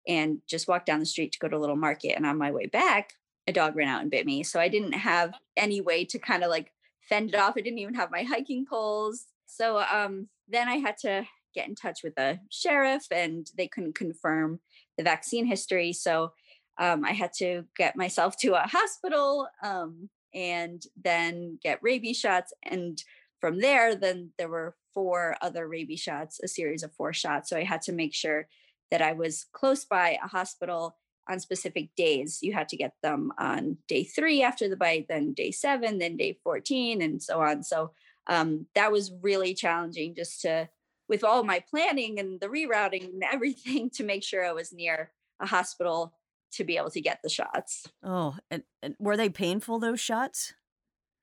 and 0.06 0.38
just 0.46 0.68
walked 0.68 0.86
down 0.86 1.00
the 1.00 1.06
street 1.06 1.32
to 1.32 1.38
go 1.38 1.48
to 1.48 1.56
a 1.56 1.58
little 1.58 1.76
market 1.76 2.14
and 2.16 2.26
on 2.26 2.38
my 2.38 2.50
way 2.50 2.66
back 2.66 3.14
a 3.46 3.52
dog 3.52 3.76
ran 3.76 3.88
out 3.88 4.00
and 4.00 4.10
bit 4.10 4.24
me. 4.24 4.42
So 4.42 4.58
I 4.58 4.68
didn't 4.68 4.94
have 4.94 5.34
any 5.56 5.80
way 5.80 6.04
to 6.06 6.18
kind 6.18 6.42
of 6.42 6.50
like 6.50 6.72
fend 7.08 7.28
it 7.28 7.36
off. 7.38 7.54
I 7.56 7.60
didn't 7.60 7.78
even 7.78 7.94
have 7.94 8.10
my 8.10 8.22
hiking 8.22 8.64
poles. 8.64 9.26
So 9.46 9.82
um 9.92 10.28
then 10.48 10.68
I 10.68 10.76
had 10.76 10.96
to 10.98 11.24
get 11.54 11.68
in 11.68 11.74
touch 11.74 12.00
with 12.02 12.14
the 12.16 12.40
sheriff 12.50 13.06
and 13.10 13.50
they 13.56 13.68
couldn't 13.68 13.94
confirm 13.94 14.60
the 14.96 15.04
vaccine 15.04 15.46
history. 15.46 15.92
So 15.92 16.32
um, 16.78 17.04
I 17.04 17.12
had 17.12 17.32
to 17.34 17.64
get 17.76 17.96
myself 17.96 18.36
to 18.38 18.54
a 18.54 18.66
hospital 18.66 19.46
um, 19.62 20.10
and 20.34 20.84
then 21.02 21.58
get 21.62 21.78
rabies 21.82 22.18
shots. 22.18 22.52
And 22.64 23.02
from 23.40 23.60
there, 23.60 23.94
then 23.94 24.30
there 24.36 24.48
were 24.48 24.74
four 24.92 25.36
other 25.40 25.68
rabies 25.68 26.00
shots, 26.00 26.40
a 26.42 26.48
series 26.48 26.82
of 26.82 26.92
four 26.92 27.12
shots. 27.12 27.50
So 27.50 27.56
I 27.56 27.64
had 27.64 27.82
to 27.82 27.92
make 27.92 28.14
sure 28.14 28.48
that 28.94 29.02
I 29.02 29.12
was 29.12 29.46
close 29.52 29.84
by 29.84 30.18
a 30.22 30.28
hospital 30.28 30.96
on 31.28 31.40
specific 31.40 31.88
days. 31.96 32.38
You 32.42 32.52
had 32.52 32.68
to 32.68 32.76
get 32.76 32.92
them 33.02 33.32
on 33.38 33.78
day 33.88 34.04
three 34.04 34.40
after 34.40 34.68
the 34.68 34.76
bite, 34.76 35.06
then 35.08 35.32
day 35.32 35.50
seven, 35.50 35.98
then 35.98 36.16
day 36.16 36.38
14, 36.44 37.02
and 37.02 37.20
so 37.20 37.40
on. 37.40 37.64
So 37.64 37.90
um, 38.28 38.66
that 38.76 38.92
was 38.92 39.10
really 39.20 39.52
challenging 39.52 40.14
just 40.14 40.42
to 40.42 40.68
with 41.08 41.24
all 41.24 41.42
my 41.42 41.58
planning 41.68 42.20
and 42.20 42.40
the 42.40 42.46
rerouting 42.46 43.06
and 43.06 43.24
everything 43.32 43.90
to 43.94 44.04
make 44.04 44.22
sure 44.22 44.46
I 44.46 44.52
was 44.52 44.72
near 44.72 45.10
a 45.40 45.46
hospital 45.46 46.14
to 46.52 46.62
be 46.62 46.76
able 46.76 46.90
to 46.90 47.00
get 47.00 47.18
the 47.24 47.28
shots. 47.28 47.88
Oh, 48.04 48.36
and, 48.48 48.62
and 48.80 48.94
were 49.00 49.16
they 49.16 49.28
painful 49.28 49.80
those 49.80 49.98
shots? 49.98 50.54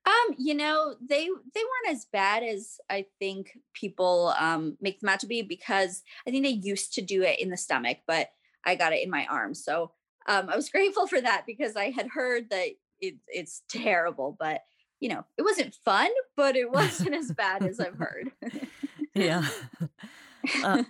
Um, 0.04 0.34
you 0.36 0.54
know, 0.54 0.96
they 1.00 1.26
they 1.26 1.60
weren't 1.60 1.96
as 1.96 2.06
bad 2.12 2.42
as 2.42 2.78
I 2.90 3.06
think 3.18 3.58
people 3.72 4.34
um 4.38 4.76
make 4.80 5.00
them 5.00 5.08
out 5.08 5.20
to 5.20 5.26
be 5.26 5.42
because 5.42 6.02
I 6.26 6.30
think 6.30 6.44
they 6.44 6.50
used 6.50 6.94
to 6.94 7.02
do 7.02 7.22
it 7.22 7.38
in 7.38 7.50
the 7.50 7.56
stomach, 7.56 7.98
but 8.06 8.30
I 8.64 8.74
got 8.74 8.92
it 8.92 9.02
in 9.02 9.10
my 9.10 9.26
arm. 9.26 9.54
So 9.54 9.92
um 10.26 10.48
I 10.48 10.56
was 10.56 10.70
grateful 10.70 11.06
for 11.06 11.20
that 11.20 11.44
because 11.46 11.76
I 11.76 11.90
had 11.90 12.08
heard 12.08 12.50
that 12.50 12.68
it, 13.00 13.16
it's 13.28 13.62
terrible, 13.68 14.36
but 14.38 14.62
you 15.00 15.08
know, 15.08 15.24
it 15.36 15.42
wasn't 15.42 15.74
fun, 15.84 16.10
but 16.36 16.56
it 16.56 16.70
wasn't 16.72 17.14
as 17.14 17.30
bad 17.30 17.62
as 17.62 17.78
I've 17.78 17.98
heard. 17.98 18.32
yeah. 19.14 19.46
Uh, 20.64 20.82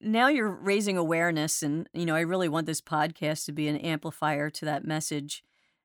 now 0.00 0.28
you're 0.28 0.48
raising 0.48 0.96
awareness, 0.96 1.62
and 1.62 1.88
you 1.92 2.06
know 2.06 2.14
I 2.14 2.20
really 2.20 2.48
want 2.48 2.66
this 2.66 2.80
podcast 2.80 3.44
to 3.46 3.52
be 3.52 3.68
an 3.68 3.76
amplifier 3.76 4.50
to 4.50 4.64
that 4.64 4.84
message. 4.84 5.42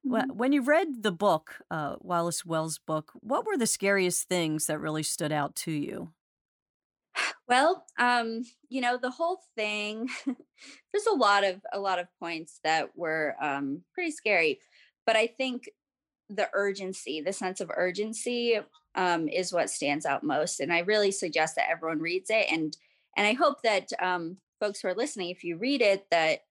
Mm-hmm. 0.09 0.37
When 0.37 0.51
you 0.51 0.61
read 0.61 1.03
the 1.03 1.11
book, 1.11 1.61
uh, 1.69 1.95
Wallace 1.99 2.45
Wells' 2.45 2.79
book, 2.79 3.11
what 3.15 3.45
were 3.45 3.57
the 3.57 3.67
scariest 3.67 4.27
things 4.27 4.67
that 4.67 4.79
really 4.79 5.03
stood 5.03 5.31
out 5.31 5.55
to 5.57 5.71
you? 5.71 6.13
Well, 7.47 7.85
um, 7.97 8.43
you 8.69 8.81
know, 8.81 8.97
the 8.97 9.09
whole 9.11 9.41
thing. 9.55 10.09
there's 10.25 11.07
a 11.11 11.15
lot 11.15 11.43
of 11.43 11.61
a 11.73 11.79
lot 11.79 11.99
of 11.99 12.07
points 12.19 12.59
that 12.63 12.89
were 12.95 13.35
um, 13.41 13.83
pretty 13.93 14.11
scary, 14.11 14.59
but 15.05 15.15
I 15.15 15.27
think 15.27 15.69
the 16.29 16.49
urgency, 16.53 17.21
the 17.21 17.33
sense 17.33 17.61
of 17.61 17.71
urgency, 17.73 18.59
um, 18.95 19.27
is 19.29 19.53
what 19.53 19.69
stands 19.69 20.05
out 20.05 20.23
most. 20.23 20.59
And 20.59 20.73
I 20.73 20.79
really 20.79 21.11
suggest 21.11 21.55
that 21.55 21.69
everyone 21.69 21.99
reads 21.99 22.29
it. 22.29 22.51
And 22.51 22.75
and 23.15 23.25
I 23.25 23.33
hope 23.33 23.61
that 23.63 23.89
um, 23.99 24.37
folks 24.59 24.81
who 24.81 24.89
are 24.89 24.95
listening, 24.95 25.29
if 25.29 25.43
you 25.43 25.57
read 25.57 25.81
it, 25.81 26.05
that 26.11 26.41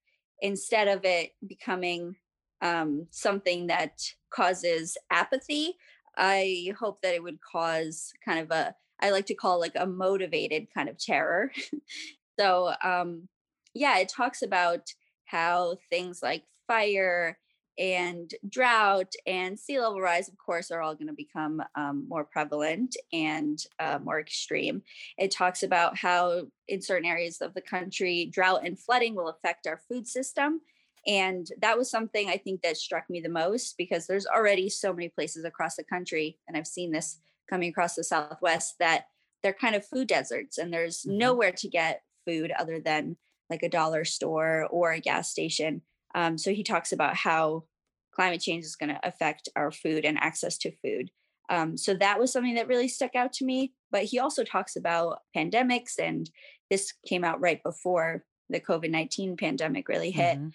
instead 0.40 0.88
of 0.88 1.05
it 1.05 1.33
becoming 1.47 2.16
um, 2.62 3.07
something 3.11 3.66
that 3.69 4.03
causes 4.31 4.97
apathy, 5.11 5.77
I 6.16 6.73
hope 6.79 7.03
that 7.03 7.14
it 7.14 7.23
would 7.23 7.40
cause 7.40 8.12
kind 8.25 8.40
of 8.40 8.51
a 8.51 8.75
I 8.99 9.11
like 9.11 9.27
to 9.27 9.35
call 9.35 9.61
like 9.61 9.75
a 9.77 9.87
motivated 9.87 10.69
kind 10.73 10.88
of 10.88 10.99
terror. 10.99 11.53
so 12.40 12.73
um, 12.83 13.29
yeah, 13.75 13.99
it 13.99 14.09
talks 14.09 14.42
about 14.42 14.92
how 15.27 15.77
things 15.90 16.21
like 16.23 16.45
fire 16.66 17.38
and 17.79 18.33
drought 18.49 19.12
and 19.27 19.59
sea 19.59 19.79
level 19.79 20.01
rise, 20.01 20.29
of 20.29 20.38
course, 20.38 20.71
are 20.71 20.81
all 20.81 20.95
going 20.95 21.09
to 21.09 21.12
become 21.12 21.62
um, 21.75 22.07
more 22.09 22.25
prevalent 22.25 22.97
and 23.12 23.59
uh, 23.79 23.99
more 24.03 24.19
extreme. 24.19 24.83
It 25.19 25.31
talks 25.31 25.62
about 25.62 25.97
how, 25.97 26.47
in 26.69 26.81
certain 26.81 27.09
areas 27.09 27.40
of 27.40 27.55
the 27.55 27.61
country, 27.61 28.31
drought 28.33 28.64
and 28.64 28.79
flooding 28.79 29.14
will 29.14 29.29
affect 29.29 29.66
our 29.66 29.81
food 29.88 30.09
system. 30.09 30.62
And 31.07 31.47
that 31.61 31.79
was 31.79 31.90
something 31.90 32.29
I 32.29 32.37
think 32.37 32.62
that 32.62 32.77
struck 32.77 33.09
me 33.09 33.21
the 33.21 33.29
most 33.29 33.77
because 33.79 34.07
there's 34.07 34.27
already 34.27 34.69
so 34.69 34.92
many 34.92 35.09
places 35.09 35.45
across 35.45 35.77
the 35.77 35.85
country, 35.85 36.38
and 36.49 36.57
I've 36.57 36.66
seen 36.66 36.90
this 36.90 37.21
coming 37.49 37.71
across 37.71 37.95
the 37.95 38.05
Southwest, 38.05 38.77
that 38.81 39.07
they're 39.42 39.53
kind 39.53 39.77
of 39.77 39.87
food 39.87 40.09
deserts 40.09 40.59
and 40.59 40.73
there's 40.73 41.03
mm-hmm. 41.03 41.19
nowhere 41.19 41.53
to 41.53 41.69
get 41.69 42.03
food 42.27 42.53
other 42.59 42.81
than 42.81 43.16
like 43.49 43.62
a 43.62 43.69
dollar 43.69 44.05
store 44.05 44.66
or 44.71 44.92
a 44.92 45.01
gas 45.01 45.31
station. 45.31 45.83
Um, 46.14 46.37
so 46.38 46.53
he 46.53 46.64
talks 46.64 46.92
about 46.92 47.14
how 47.14 47.64
climate 48.12 48.40
change 48.40 48.64
is 48.64 48.77
going 48.77 48.88
to 48.88 49.07
affect 49.07 49.49
our 49.55 49.71
food 49.71 50.05
and 50.05 50.19
access 50.19 50.59
to 50.59 50.73
food. 50.83 51.11
Um, 51.49 51.77
so 51.77 51.95
that 51.95 52.19
was 52.19 52.33
something 52.33 52.55
that 52.55 52.66
really 52.66 52.88
stuck 52.88 53.14
out 53.14 53.33
to 53.35 53.45
me. 53.45 53.73
But 53.92 54.05
he 54.05 54.19
also 54.19 54.42
talks 54.42 54.75
about 54.75 55.21
pandemics, 55.37 55.99
and 56.03 56.29
this 56.71 56.92
came 57.07 57.23
out 57.23 57.40
right 57.40 57.62
before 57.62 58.25
the 58.49 58.59
COVID 58.59 58.90
19 58.90 59.37
pandemic 59.37 59.88
really 59.88 60.11
hit. 60.11 60.38
Mm-hmm. 60.38 60.49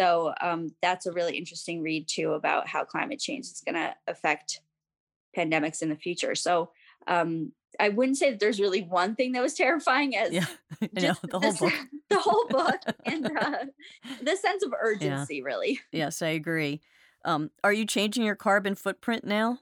So 0.00 0.32
um, 0.40 0.74
that's 0.80 1.04
a 1.04 1.12
really 1.12 1.36
interesting 1.36 1.82
read 1.82 2.08
too 2.08 2.32
about 2.32 2.66
how 2.66 2.84
climate 2.84 3.20
change 3.20 3.44
is 3.44 3.62
going 3.62 3.74
to 3.74 3.94
affect 4.06 4.62
pandemics 5.36 5.82
in 5.82 5.90
the 5.90 5.96
future. 5.96 6.34
So 6.34 6.70
um, 7.06 7.52
I 7.78 7.90
wouldn't 7.90 8.16
say 8.16 8.30
that 8.30 8.40
there's 8.40 8.58
really 8.58 8.80
one 8.80 9.14
thing 9.14 9.32
that 9.32 9.42
was 9.42 9.52
terrifying 9.52 10.16
as 10.16 10.32
yeah, 10.32 10.46
know, 10.80 11.14
the 11.28 11.38
whole 11.38 11.52
book, 11.52 11.74
the 12.08 12.18
whole 12.18 12.46
book, 12.48 12.80
and 13.04 13.26
uh, 13.26 13.66
the 14.22 14.36
sense 14.36 14.62
of 14.62 14.72
urgency. 14.80 15.36
Yeah. 15.36 15.44
Really, 15.44 15.80
yes, 15.92 16.22
I 16.22 16.28
agree. 16.28 16.80
Um, 17.26 17.50
are 17.62 17.72
you 17.72 17.84
changing 17.84 18.24
your 18.24 18.36
carbon 18.36 18.76
footprint 18.76 19.24
now? 19.24 19.58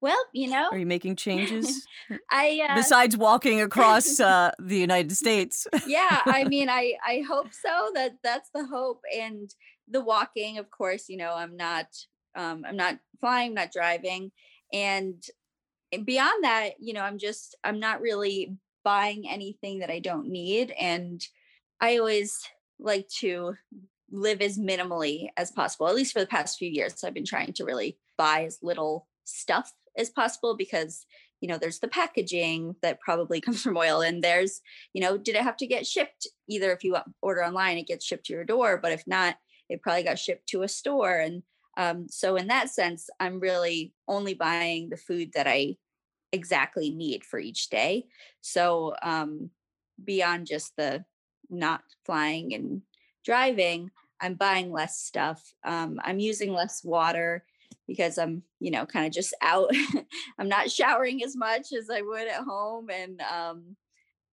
Well, 0.00 0.22
you 0.32 0.48
know, 0.48 0.68
are 0.70 0.78
you 0.78 0.86
making 0.86 1.16
changes? 1.16 1.86
I 2.30 2.66
uh, 2.68 2.74
besides 2.74 3.16
walking 3.16 3.60
across 3.60 4.18
uh, 4.20 4.52
the 4.58 4.78
United 4.78 5.12
States. 5.12 5.66
yeah, 5.86 6.22
I 6.24 6.44
mean, 6.44 6.68
I 6.68 6.94
I 7.06 7.22
hope 7.28 7.52
so. 7.52 7.90
That 7.94 8.16
that's 8.22 8.50
the 8.54 8.66
hope, 8.66 9.02
and 9.14 9.54
the 9.88 10.00
walking, 10.00 10.58
of 10.58 10.70
course. 10.70 11.08
You 11.08 11.18
know, 11.18 11.34
I'm 11.34 11.56
not 11.56 11.86
um, 12.34 12.64
I'm 12.66 12.76
not 12.76 12.98
flying, 13.20 13.54
not 13.54 13.72
driving, 13.72 14.32
and 14.72 15.22
beyond 16.04 16.44
that, 16.44 16.70
you 16.78 16.94
know, 16.94 17.02
I'm 17.02 17.18
just 17.18 17.56
I'm 17.62 17.80
not 17.80 18.00
really 18.00 18.56
buying 18.82 19.28
anything 19.28 19.80
that 19.80 19.90
I 19.90 19.98
don't 19.98 20.28
need, 20.28 20.72
and 20.80 21.22
I 21.80 21.98
always 21.98 22.40
like 22.78 23.08
to 23.18 23.54
live 24.10 24.40
as 24.40 24.58
minimally 24.58 25.28
as 25.36 25.50
possible. 25.50 25.88
At 25.88 25.94
least 25.94 26.14
for 26.14 26.20
the 26.20 26.26
past 26.26 26.58
few 26.58 26.70
years, 26.70 27.04
I've 27.04 27.14
been 27.14 27.26
trying 27.26 27.52
to 27.54 27.64
really 27.64 27.98
buy 28.16 28.44
as 28.44 28.58
little 28.62 29.06
stuff 29.30 29.72
as 29.96 30.10
possible 30.10 30.56
because 30.56 31.06
you 31.40 31.48
know 31.48 31.58
there's 31.58 31.78
the 31.78 31.88
packaging 31.88 32.74
that 32.82 33.00
probably 33.00 33.40
comes 33.46 33.62
from 33.62 33.76
oil 33.76 34.00
and 34.00 34.22
there's 34.22 34.60
you 34.92 35.00
know 35.00 35.16
did 35.16 35.34
it 35.34 35.42
have 35.42 35.56
to 35.56 35.66
get 35.66 35.86
shipped 35.86 36.26
either 36.48 36.72
if 36.72 36.84
you 36.84 36.96
order 37.22 37.44
online 37.44 37.78
it 37.78 37.86
gets 37.86 38.04
shipped 38.04 38.26
to 38.26 38.32
your 38.32 38.44
door 38.44 38.78
but 38.82 38.92
if 38.92 39.04
not 39.06 39.36
it 39.70 39.82
probably 39.82 40.02
got 40.02 40.18
shipped 40.18 40.48
to 40.48 40.62
a 40.62 40.68
store. 40.68 41.18
And 41.18 41.42
um, 41.76 42.08
so 42.10 42.36
in 42.36 42.48
that 42.48 42.68
sense 42.68 43.08
i'm 43.20 43.38
really 43.40 43.94
only 44.08 44.34
buying 44.34 44.90
the 44.90 44.96
food 44.96 45.30
that 45.34 45.46
i 45.46 45.76
exactly 46.32 46.90
need 46.90 47.24
for 47.24 47.38
each 47.38 47.70
day. 47.70 48.06
So 48.40 48.94
um, 49.02 49.50
beyond 50.04 50.46
just 50.46 50.76
the 50.76 51.04
not 51.48 51.82
flying 52.04 52.54
and 52.54 52.82
driving 53.24 53.90
i'm 54.20 54.34
buying 54.34 54.70
less 54.72 54.98
stuff. 54.98 55.42
Um, 55.64 56.00
i'm 56.04 56.18
using 56.18 56.52
less 56.52 56.82
water 56.84 57.44
because 57.90 58.18
I'm, 58.18 58.44
you 58.60 58.70
know, 58.70 58.86
kind 58.86 59.04
of 59.04 59.12
just 59.12 59.34
out. 59.42 59.72
I'm 60.38 60.48
not 60.48 60.70
showering 60.70 61.24
as 61.24 61.34
much 61.34 61.72
as 61.76 61.90
I 61.90 62.02
would 62.02 62.28
at 62.28 62.44
home. 62.44 62.88
And 62.88 63.20
um, 63.22 63.74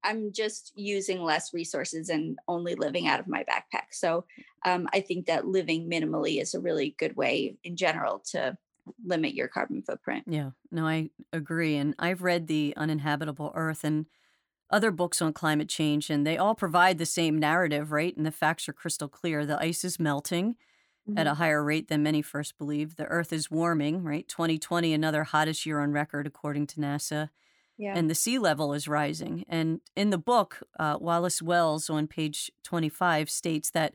I'm 0.04 0.32
just 0.32 0.74
using 0.76 1.24
less 1.24 1.56
resources 1.56 2.10
and 2.10 2.38
only 2.48 2.76
living 2.76 3.08
out 3.08 3.20
of 3.20 3.28
my 3.28 3.44
backpack. 3.44 3.94
So 3.94 4.26
um, 4.64 4.88
I 4.94 5.00
think 5.00 5.26
that 5.26 5.48
living 5.48 5.90
minimally 5.90 6.40
is 6.40 6.54
a 6.54 6.60
really 6.60 6.96
good 7.00 7.16
way 7.16 7.58
in 7.64 7.76
general 7.76 8.22
to 8.34 8.56
limit 9.04 9.34
your 9.34 9.48
carbon 9.48 9.82
footprint. 9.82 10.26
Yeah, 10.28 10.52
no, 10.72 10.86
I 10.86 11.10
agree. 11.34 11.78
And 11.78 11.96
I've 11.98 12.22
read 12.22 12.46
The 12.46 12.76
Uninhabitable 12.78 13.54
Earth 13.56 13.84
and 13.84 14.06
other 14.70 14.92
books 14.92 15.20
on 15.20 15.34
climate 15.34 15.68
change, 15.68 16.12
and 16.12 16.28
they 16.28 16.38
all 16.38 16.54
provide 16.54 17.00
the 17.00 17.08
same 17.08 17.40
narrative, 17.40 17.92
right? 17.92 18.16
And 18.16 18.24
the 18.24 18.32
facts 18.32 18.70
are 18.70 18.74
crystal 18.74 19.08
clear. 19.08 19.48
The 19.48 19.60
ice 19.60 19.84
is 19.84 20.00
melting 20.00 20.58
mm-hmm. 21.08 21.18
at 21.18 21.28
a 21.28 21.36
higher 21.36 21.64
rate 21.64 21.88
than 21.88 22.04
many 22.04 22.22
first 22.22 22.58
believed. 22.58 22.98
The 22.98 23.06
Earth 23.06 23.32
is 23.32 23.52
warming, 23.52 24.04
right? 24.04 24.28
2020, 24.28 24.94
another 24.94 25.24
hottest 25.24 25.66
year 25.66 25.80
on 25.80 25.92
record, 25.92 26.28
according 26.28 26.68
to 26.68 26.80
NASA. 26.80 27.30
Yeah. 27.78 27.94
And 27.96 28.10
the 28.10 28.16
sea 28.16 28.40
level 28.40 28.74
is 28.74 28.88
rising. 28.88 29.46
And 29.48 29.82
in 29.96 30.10
the 30.10 30.18
book, 30.18 30.64
uh, 30.80 30.98
Wallace 31.00 31.42
Wells 31.42 31.90
on 31.90 32.08
page 32.08 32.52
25 32.64 33.30
states 33.30 33.70
that 33.72 33.94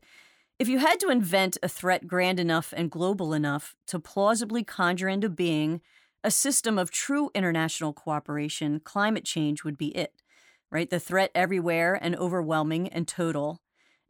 if 0.59 0.69
you 0.69 0.79
had 0.79 1.01
to 1.01 1.09
invent 1.09 1.59
a 1.63 1.69
threat 1.69 2.07
grand 2.07 2.39
enough 2.39 2.73
and 2.77 2.91
global 2.91 3.35
enough 3.35 3.75
to 3.89 3.99
plausibly 3.99 4.63
conjure 4.63 5.09
into 5.09 5.29
being 5.29 5.81
a 6.23 6.31
system 6.31 6.79
of 6.79 6.93
true 6.93 7.31
international 7.35 7.93
cooperation, 7.93 8.79
climate 8.79 9.25
change 9.25 9.65
would 9.65 9.77
be 9.77 9.89
it, 9.89 10.15
right? 10.71 10.89
The 10.89 11.01
threat 11.01 11.33
everywhere 11.35 11.99
and 12.01 12.15
overwhelming 12.15 12.89
and 12.89 13.09
total. 13.09 13.61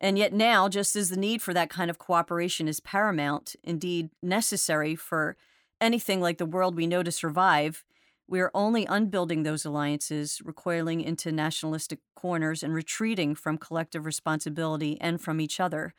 And 0.03 0.19
yet, 0.19 0.33
now, 0.33 0.69
just 0.69 0.97
as 0.97 1.11
the 1.11 1.17
need 1.17 1.41
for 1.41 1.55
that 1.55 1.71
kind 1.71 1.89
of 1.89 1.99
cooperation 1.99 2.67
is 2.67 2.81
paramount, 2.81 3.55
indeed 3.63 4.11
necessary 4.21 4.97
for 4.97 5.37
anything 5.81 6.21
like 6.21 6.39
the 6.39 6.45
world 6.45 6.75
we 6.75 6.89
know 6.89 7.05
to 7.05 7.13
survive, 7.13 7.85
we 8.27 8.41
are 8.41 8.51
only 8.53 8.85
unbuilding 8.85 9.45
those 9.45 9.65
alliances, 9.65 10.41
recoiling 10.45 11.03
into 11.03 11.31
nationalistic 11.31 12.01
corners 12.17 12.65
and 12.65 12.75
retreating 12.75 13.37
from 13.37 13.59
collective 13.59 14.05
responsibility 14.05 15.01
and 15.01 15.21
from 15.21 15.41
each 15.41 15.61
other. 15.61 15.95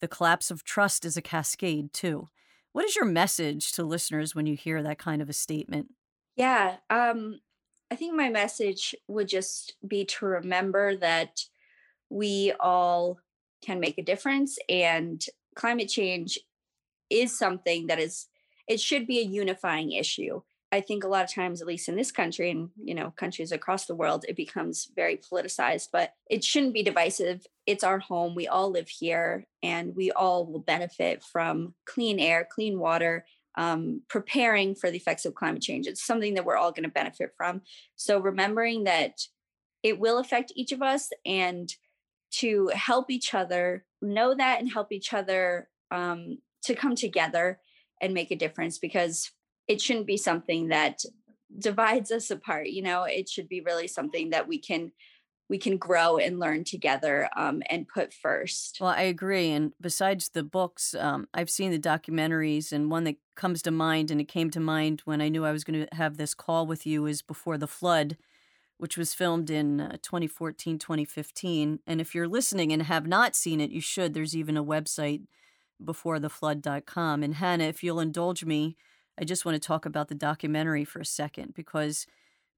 The 0.00 0.08
collapse 0.08 0.50
of 0.50 0.64
trust 0.64 1.04
is 1.04 1.18
a 1.18 1.22
cascade, 1.22 1.92
too. 1.92 2.28
What 2.72 2.86
is 2.86 2.96
your 2.96 3.04
message 3.04 3.72
to 3.72 3.84
listeners 3.84 4.34
when 4.34 4.46
you 4.46 4.56
hear 4.56 4.82
that 4.82 4.98
kind 4.98 5.20
of 5.20 5.28
a 5.28 5.34
statement? 5.34 5.88
Yeah, 6.36 6.76
um, 6.88 7.40
I 7.90 7.96
think 7.96 8.14
my 8.14 8.30
message 8.30 8.94
would 9.08 9.28
just 9.28 9.74
be 9.86 10.06
to 10.06 10.24
remember 10.24 10.96
that 10.96 11.44
we 12.08 12.52
all 12.58 13.18
can 13.62 13.80
make 13.80 13.98
a 13.98 14.02
difference 14.02 14.58
and 14.68 15.24
climate 15.54 15.88
change 15.88 16.38
is 17.10 17.36
something 17.36 17.86
that 17.86 17.98
is 17.98 18.26
it 18.68 18.80
should 18.80 19.06
be 19.06 19.18
a 19.18 19.24
unifying 19.24 19.92
issue. 19.92 20.40
I 20.70 20.80
think 20.80 21.04
a 21.04 21.08
lot 21.08 21.24
of 21.24 21.34
times 21.34 21.60
at 21.60 21.66
least 21.66 21.88
in 21.88 21.96
this 21.96 22.10
country 22.10 22.50
and 22.50 22.70
you 22.82 22.94
know 22.94 23.12
countries 23.16 23.52
across 23.52 23.86
the 23.86 23.94
world 23.94 24.24
it 24.28 24.36
becomes 24.36 24.90
very 24.96 25.18
politicized 25.18 25.88
but 25.92 26.14
it 26.30 26.42
shouldn't 26.42 26.74
be 26.74 26.82
divisive. 26.82 27.46
It's 27.66 27.84
our 27.84 27.98
home. 27.98 28.34
We 28.34 28.48
all 28.48 28.70
live 28.70 28.88
here 28.88 29.46
and 29.62 29.94
we 29.94 30.10
all 30.12 30.46
will 30.46 30.60
benefit 30.60 31.22
from 31.22 31.74
clean 31.84 32.18
air 32.18 32.48
clean 32.50 32.78
water 32.78 33.26
um, 33.56 34.02
preparing 34.08 34.74
for 34.74 34.90
the 34.90 34.96
effects 34.96 35.26
of 35.26 35.34
climate 35.34 35.62
change. 35.62 35.86
It's 35.86 36.04
something 36.04 36.34
that 36.34 36.44
we're 36.44 36.56
all 36.56 36.72
going 36.72 36.84
to 36.84 36.88
benefit 36.88 37.32
from. 37.36 37.62
So 37.96 38.18
remembering 38.18 38.84
that 38.84 39.20
it 39.82 39.98
will 39.98 40.18
affect 40.18 40.52
each 40.56 40.72
of 40.72 40.82
us 40.82 41.10
and 41.26 41.72
to 42.32 42.70
help 42.74 43.10
each 43.10 43.34
other 43.34 43.84
know 44.00 44.34
that 44.34 44.60
and 44.60 44.72
help 44.72 44.92
each 44.92 45.12
other 45.12 45.68
um, 45.90 46.38
to 46.64 46.74
come 46.74 46.94
together 46.94 47.60
and 48.00 48.14
make 48.14 48.30
a 48.30 48.36
difference 48.36 48.78
because 48.78 49.30
it 49.68 49.80
shouldn't 49.80 50.06
be 50.06 50.16
something 50.16 50.68
that 50.68 51.02
divides 51.58 52.10
us 52.10 52.30
apart 52.30 52.68
you 52.68 52.82
know 52.82 53.04
it 53.04 53.28
should 53.28 53.48
be 53.48 53.60
really 53.60 53.86
something 53.86 54.30
that 54.30 54.48
we 54.48 54.58
can 54.58 54.90
we 55.52 55.58
can 55.58 55.76
grow 55.76 56.16
and 56.16 56.40
learn 56.40 56.64
together 56.64 57.28
um, 57.36 57.62
and 57.68 57.86
put 57.86 58.14
first. 58.14 58.78
Well, 58.80 58.88
I 58.88 59.02
agree. 59.02 59.50
And 59.50 59.74
besides 59.78 60.30
the 60.30 60.42
books, 60.42 60.94
um, 60.94 61.28
I've 61.34 61.50
seen 61.50 61.70
the 61.70 61.78
documentaries, 61.78 62.72
and 62.72 62.90
one 62.90 63.04
that 63.04 63.16
comes 63.36 63.60
to 63.62 63.70
mind, 63.70 64.10
and 64.10 64.18
it 64.18 64.28
came 64.28 64.48
to 64.52 64.60
mind 64.60 65.02
when 65.04 65.20
I 65.20 65.28
knew 65.28 65.44
I 65.44 65.52
was 65.52 65.62
going 65.62 65.86
to 65.86 65.94
have 65.94 66.16
this 66.16 66.32
call 66.32 66.66
with 66.66 66.86
you, 66.86 67.04
is 67.04 67.20
Before 67.20 67.58
the 67.58 67.66
Flood, 67.66 68.16
which 68.82 68.96
was 68.96 69.14
filmed 69.14 69.48
in 69.48 69.80
uh, 69.80 69.96
2014, 70.02 70.76
2015. 70.76 71.78
And 71.86 72.00
if 72.00 72.16
you're 72.16 72.26
listening 72.26 72.72
and 72.72 72.82
have 72.82 73.06
not 73.06 73.36
seen 73.36 73.60
it, 73.60 73.70
you 73.70 73.80
should. 73.80 74.12
There's 74.12 74.34
even 74.34 74.56
a 74.56 74.64
website, 74.64 75.22
beforetheflood.com. 75.80 77.22
And 77.22 77.36
Hannah, 77.36 77.62
if 77.62 77.84
you'll 77.84 78.00
indulge 78.00 78.44
me, 78.44 78.76
I 79.16 79.22
just 79.22 79.44
want 79.44 79.54
to 79.54 79.64
talk 79.64 79.86
about 79.86 80.08
the 80.08 80.16
documentary 80.16 80.84
for 80.84 80.98
a 80.98 81.04
second 81.04 81.54
because 81.54 82.08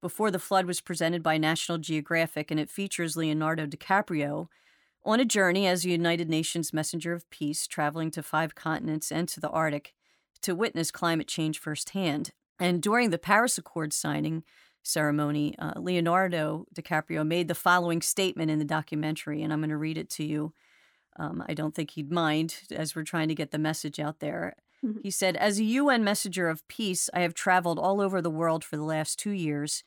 before 0.00 0.30
the 0.30 0.38
Flood 0.38 0.64
was 0.64 0.80
presented 0.80 1.22
by 1.22 1.37
National 1.37 1.76
Geographic, 1.76 2.50
and 2.50 2.58
it 2.58 2.70
features 2.70 3.18
Leonardo 3.18 3.66
DiCaprio 3.66 4.48
on 5.04 5.20
a 5.20 5.26
journey 5.26 5.66
as 5.66 5.84
a 5.84 5.90
United 5.90 6.30
Nations 6.30 6.72
messenger 6.72 7.12
of 7.12 7.28
peace, 7.28 7.66
traveling 7.66 8.10
to 8.12 8.22
five 8.22 8.54
continents 8.54 9.12
and 9.12 9.28
to 9.28 9.40
the 9.40 9.50
Arctic 9.50 9.92
to 10.40 10.54
witness 10.54 10.90
climate 10.90 11.28
change 11.28 11.58
firsthand. 11.58 12.30
And 12.58 12.80
during 12.80 13.10
the 13.10 13.18
Paris 13.18 13.58
Accord 13.58 13.92
signing 13.92 14.42
ceremony, 14.84 15.54
uh, 15.58 15.72
Leonardo 15.76 16.66
DiCaprio 16.74 17.26
made 17.26 17.48
the 17.48 17.54
following 17.54 18.02
statement 18.02 18.50
in 18.50 18.58
the 18.58 18.64
documentary, 18.64 19.42
and 19.42 19.52
I'm 19.52 19.60
going 19.60 19.70
to 19.70 19.76
read 19.76 19.98
it 19.98 20.10
to 20.10 20.24
you. 20.24 20.52
Um, 21.16 21.44
I 21.48 21.54
don't 21.54 21.74
think 21.74 21.92
he'd 21.92 22.12
mind 22.12 22.62
as 22.70 22.94
we're 22.94 23.04
trying 23.04 23.28
to 23.28 23.34
get 23.34 23.50
the 23.50 23.58
message 23.58 23.98
out 23.98 24.20
there. 24.20 24.54
Mm-hmm. 24.84 25.00
He 25.02 25.10
said, 25.10 25.36
As 25.36 25.58
a 25.58 25.64
UN 25.64 26.04
messenger 26.04 26.48
of 26.48 26.66
peace, 26.68 27.08
I 27.14 27.20
have 27.20 27.34
traveled 27.34 27.78
all 27.78 28.00
over 28.00 28.20
the 28.20 28.30
world 28.30 28.64
for 28.64 28.76
the 28.76 28.84
last 28.84 29.18
two 29.18 29.30
years 29.30 29.82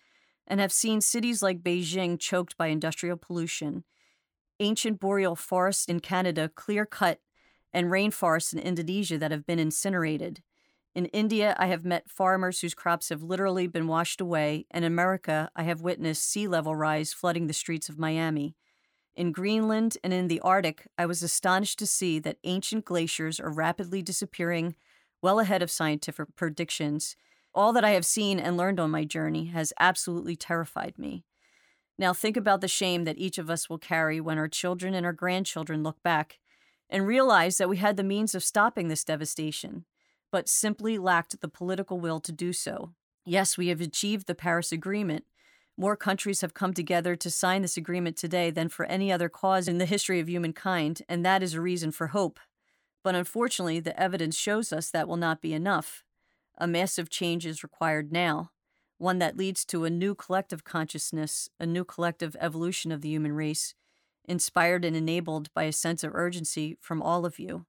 and 0.47 0.59
have 0.59 0.71
seen 0.71 1.01
cities 1.01 1.43
like 1.43 1.61
Beijing 1.61 2.19
choked 2.19 2.57
by 2.57 2.67
industrial 2.67 3.17
pollution, 3.17 3.83
ancient 4.59 4.99
boreal 4.99 5.35
forests 5.35 5.85
in 5.85 5.99
Canada 5.99 6.49
clear 6.53 6.85
cut, 6.85 7.19
and 7.73 7.87
rainforests 7.87 8.53
in 8.53 8.59
Indonesia 8.59 9.17
that 9.17 9.31
have 9.31 9.45
been 9.45 9.59
incinerated. 9.59 10.41
In 10.97 11.05
India, 11.13 11.55
I 11.59 11.67
have 11.67 11.85
met 11.85 12.09
farmers 12.09 12.61
whose 12.61 12.73
crops 12.73 13.09
have 13.09 13.21
literally 13.21 13.67
been 13.67 13.85
washed 13.85 14.19
away, 14.19 14.65
and 14.71 14.83
in 14.83 14.91
America, 14.91 15.51
I 15.55 15.61
have 15.61 15.79
witnessed 15.79 16.27
sea 16.27 16.47
level 16.47 16.75
rise 16.75 17.13
flooding 17.13 17.45
the 17.45 17.53
streets 17.53 17.87
of 17.87 17.99
Miami. 17.99 18.55
In 19.15 19.31
Greenland 19.31 19.99
and 20.03 20.11
in 20.11 20.27
the 20.27 20.39
Arctic, 20.39 20.87
I 20.97 21.05
was 21.05 21.21
astonished 21.21 21.77
to 21.77 21.85
see 21.85 22.17
that 22.17 22.39
ancient 22.43 22.83
glaciers 22.83 23.39
are 23.39 23.53
rapidly 23.53 24.01
disappearing 24.01 24.75
well 25.21 25.39
ahead 25.39 25.61
of 25.61 25.69
scientific 25.69 26.35
predictions, 26.35 27.15
all 27.53 27.73
that 27.73 27.85
I 27.85 27.91
have 27.91 28.03
seen 28.03 28.39
and 28.39 28.57
learned 28.57 28.79
on 28.79 28.89
my 28.89 29.03
journey 29.03 29.45
has 29.45 29.73
absolutely 29.79 30.35
terrified 30.35 30.97
me. 30.97 31.25
Now 31.99 32.11
think 32.11 32.35
about 32.35 32.61
the 32.61 32.67
shame 32.67 33.03
that 33.03 33.19
each 33.19 33.37
of 33.37 33.51
us 33.51 33.69
will 33.69 33.77
carry 33.77 34.19
when 34.19 34.39
our 34.39 34.47
children 34.47 34.95
and 34.95 35.05
our 35.05 35.13
grandchildren 35.13 35.83
look 35.83 36.01
back 36.01 36.39
and 36.89 37.05
realize 37.05 37.59
that 37.59 37.69
we 37.69 37.77
had 37.77 37.97
the 37.97 38.03
means 38.03 38.33
of 38.33 38.43
stopping 38.43 38.87
this 38.87 39.03
devastation, 39.03 39.85
but 40.31 40.49
simply 40.49 40.97
lacked 40.97 41.39
the 41.39 41.47
political 41.47 41.99
will 41.99 42.19
to 42.19 42.31
do 42.31 42.53
so. 42.53 42.93
Yes, 43.25 43.57
we 43.57 43.67
have 43.67 43.81
achieved 43.81 44.27
the 44.27 44.35
Paris 44.35 44.71
Agreement. 44.71 45.25
More 45.77 45.95
countries 45.95 46.41
have 46.41 46.53
come 46.53 46.73
together 46.73 47.15
to 47.15 47.29
sign 47.29 47.61
this 47.61 47.77
agreement 47.77 48.17
today 48.17 48.49
than 48.49 48.69
for 48.69 48.85
any 48.85 49.11
other 49.11 49.29
cause 49.29 49.67
in 49.67 49.77
the 49.77 49.85
history 49.85 50.19
of 50.19 50.29
humankind, 50.29 51.01
and 51.07 51.25
that 51.25 51.43
is 51.43 51.53
a 51.53 51.61
reason 51.61 51.91
for 51.91 52.07
hope. 52.07 52.39
But 53.03 53.15
unfortunately, 53.15 53.79
the 53.79 53.99
evidence 53.99 54.35
shows 54.35 54.73
us 54.73 54.89
that 54.89 55.07
will 55.07 55.17
not 55.17 55.41
be 55.41 55.53
enough. 55.53 56.03
A 56.57 56.67
massive 56.67 57.09
change 57.09 57.45
is 57.45 57.63
required 57.63 58.11
now, 58.11 58.51
one 58.97 59.19
that 59.19 59.37
leads 59.37 59.63
to 59.65 59.85
a 59.85 59.89
new 59.89 60.15
collective 60.15 60.63
consciousness, 60.63 61.49
a 61.59 61.65
new 61.65 61.83
collective 61.83 62.35
evolution 62.39 62.91
of 62.91 63.01
the 63.01 63.09
human 63.09 63.33
race, 63.33 63.75
inspired 64.25 64.83
and 64.83 64.95
enabled 64.95 65.53
by 65.53 65.63
a 65.63 65.71
sense 65.71 66.03
of 66.03 66.15
urgency 66.15 66.77
from 66.81 67.01
all 67.01 67.25
of 67.25 67.37
you. 67.37 67.65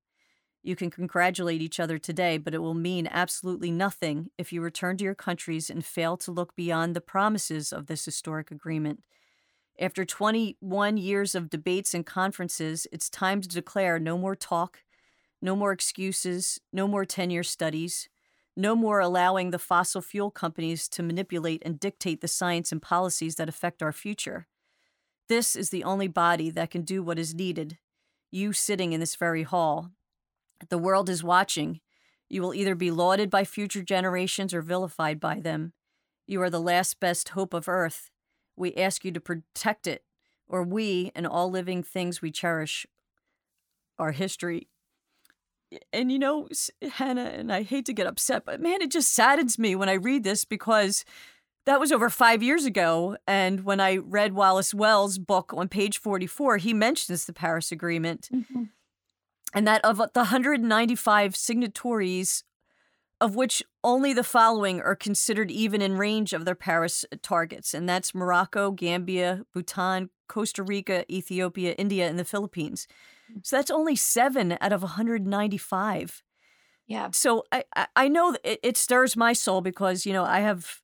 You 0.63 0.77
can 0.77 0.91
congratulate 0.91 1.63
each 1.63 1.81
other 1.81 1.99
today, 1.99 2.37
but 2.37 2.55
it 2.55 2.59
will 2.59 2.75
mean 2.75 3.09
absolutely 3.11 3.71
nothing 3.71 4.31
if 4.37 4.53
you 4.53 4.61
return 4.61 4.97
to 4.97 5.05
your 5.05 5.15
countries 5.15 5.71
and 5.71 5.85
fail 5.85 6.17
to 6.19 6.33
look 6.33 6.57
beyond 6.57 6.95
the 6.95 7.01
promises 7.01 7.73
of 7.73 7.87
this 7.87 8.05
historic 8.05 8.51
agreement. 8.51 9.03
After 9.81 10.05
21 10.05 10.97
years 10.97 11.35
of 11.37 11.51
debates 11.51 11.95
and 11.95 12.05
conferences, 12.05 12.87
it's 12.91 13.09
time 13.09 13.41
to 13.41 13.49
declare 13.49 14.01
no 14.01 14.19
more 14.19 14.35
talk, 14.35 14.81
no 15.41 15.55
more 15.55 15.71
excuses, 15.71 16.61
no 16.73 16.89
more 16.89 17.05
10 17.05 17.31
year 17.31 17.45
studies, 17.45 18.09
no 18.57 18.75
more 18.75 18.99
allowing 18.99 19.51
the 19.51 19.59
fossil 19.59 20.03
fuel 20.03 20.33
companies 20.33 20.89
to 20.89 21.03
manipulate 21.05 21.63
and 21.65 21.79
dictate 21.79 22.21
the 22.21 22.27
science 22.27 22.73
and 22.73 22.83
policies 22.83 23.37
that 23.37 23.49
affect 23.49 23.85
our 23.85 23.93
future. 23.93 24.49
This 25.29 25.55
is 25.55 25.71
the 25.71 25.85
only 25.85 26.09
body 26.09 26.51
that 26.51 26.71
can 26.71 26.83
do 26.83 27.01
what 27.01 27.19
is 27.19 27.35
needed. 27.35 27.79
You 28.33 28.53
sitting 28.53 28.93
in 28.93 28.99
this 28.99 29.15
very 29.15 29.45
hall. 29.45 29.93
The 30.69 30.79
world 30.79 31.09
is 31.09 31.25
watching. 31.25 31.81
You 32.29 32.43
will 32.43 32.55
either 32.55 32.75
be 32.75 32.91
lauded 32.91 33.31
by 33.31 33.45
future 33.45 33.83
generations 33.83 34.53
or 34.53 34.63
vilified 34.63 35.21
by 35.21 35.41
them. 35.41 35.73
You 36.27 36.43
are 36.43 36.51
the 36.51 36.61
last 36.61 37.01
best 37.01 37.31
hope 37.31 37.55
of 37.55 37.69
Earth. 37.69 38.11
We 38.57 38.75
ask 38.75 39.05
you 39.05 39.13
to 39.13 39.21
protect 39.21 39.87
it, 39.87 40.05
or 40.47 40.63
we 40.63 41.13
and 41.15 41.27
all 41.27 41.51
living 41.51 41.83
things 41.83 42.21
we 42.21 42.31
cherish, 42.31 42.87
our 43.99 44.13
history, 44.13 44.69
and 45.93 46.11
you 46.11 46.19
know, 46.19 46.49
Hannah, 46.95 47.25
and 47.25 47.53
I 47.53 47.63
hate 47.63 47.87
to 47.87 47.93
get 47.93 48.07
upset, 48.07 48.45
but 48.45 48.61
man, 48.61 48.81
it 48.83 48.91
just 48.91 49.13
saddens 49.13 49.59
me 49.59 49.75
when 49.77 49.89
I 49.89 49.95
read 49.95 50.25
this 50.25 50.45
because 50.45 51.05
that 51.67 51.81
was 51.81 51.93
over 51.93 52.09
five 52.09 52.43
years 52.43 52.65
ago. 52.65 53.17
And 53.27 53.65
when 53.65 53.81
I 53.81 53.99
read 53.99 54.33
Wallace 54.33 54.73
Wells' 54.73 55.19
book 55.19 55.53
on 55.55 55.69
page 55.69 55.99
44, 55.99 56.59
he 56.59 56.73
mentions 56.73 57.27
the 57.27 57.33
Paris 57.33 57.71
Agreement. 57.71 58.29
Mm-hmm. 58.33 58.65
And 59.55 59.67
that 59.67 59.85
of 59.85 60.01
uh, 60.01 60.09
the 60.13 60.21
195 60.21 61.37
signatories, 61.37 62.45
of 63.21 63.35
which 63.35 63.63
only 63.83 64.13
the 64.13 64.25
following 64.25 64.81
are 64.81 64.95
considered 64.95 65.51
even 65.51 65.81
in 65.83 65.97
range 65.97 66.33
of 66.33 66.45
their 66.45 66.55
Paris 66.55 67.05
uh, 67.13 67.17
targets, 67.23 67.75
and 67.75 67.89
that's 67.89 68.15
Morocco, 68.15 68.71
Gambia, 68.71 69.45
Bhutan, 69.53 70.11
Costa 70.29 70.63
Rica, 70.63 71.11
Ethiopia, 71.13 71.73
India, 71.73 72.09
and 72.09 72.19
the 72.19 72.25
Philippines. 72.25 72.87
Mm. 73.33 73.45
So 73.45 73.57
that's 73.57 73.71
only 73.71 73.97
seven 73.97 74.57
out 74.61 74.73
of 74.73 74.83
195. 74.83 76.23
Yeah. 76.87 77.09
So 77.13 77.45
I, 77.53 77.65
I 77.95 78.09
know 78.09 78.37
it, 78.43 78.61
it 78.63 78.77
stirs 78.77 79.17
my 79.17 79.33
soul 79.35 79.61
because, 79.61 80.07
you 80.07 80.13
know, 80.13 80.25
I 80.25 80.41
have, 80.41 80.81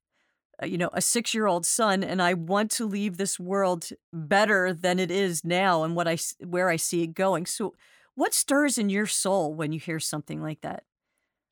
uh, 0.62 0.66
you 0.66 0.76
know, 0.76 0.90
a 0.92 1.00
six 1.00 1.32
year 1.32 1.46
old 1.46 1.64
son 1.64 2.04
and 2.04 2.20
I 2.20 2.34
want 2.34 2.70
to 2.72 2.86
leave 2.86 3.16
this 3.16 3.40
world 3.40 3.88
better 4.12 4.74
than 4.74 4.98
it 4.98 5.10
is 5.10 5.44
now 5.44 5.82
and 5.82 5.96
what 5.96 6.06
I, 6.06 6.18
where 6.46 6.68
I 6.68 6.76
see 6.76 7.02
it 7.02 7.14
going. 7.14 7.46
So 7.46 7.74
what 8.14 8.34
stirs 8.34 8.78
in 8.78 8.88
your 8.90 9.06
soul 9.06 9.54
when 9.54 9.72
you 9.72 9.80
hear 9.80 10.00
something 10.00 10.42
like 10.42 10.60
that? 10.62 10.84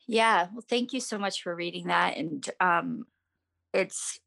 Yeah. 0.07 0.49
Well, 0.53 0.65
thank 0.69 0.93
you 0.93 1.01
so 1.01 1.19
much 1.19 1.43
for 1.43 1.55
reading 1.55 1.87
that. 1.87 2.17
And 2.17 2.49
um, 2.61 3.07
it's, 3.73 4.21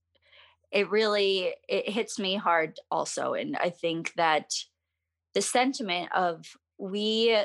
it 0.72 0.90
really, 0.90 1.54
it 1.68 1.90
hits 1.90 2.18
me 2.18 2.36
hard 2.36 2.78
also. 2.90 3.34
And 3.34 3.58
I 3.58 3.70
think 3.70 4.14
that, 4.16 4.52
the 5.36 5.42
sentiment 5.42 6.10
of 6.16 6.58
we 6.80 7.38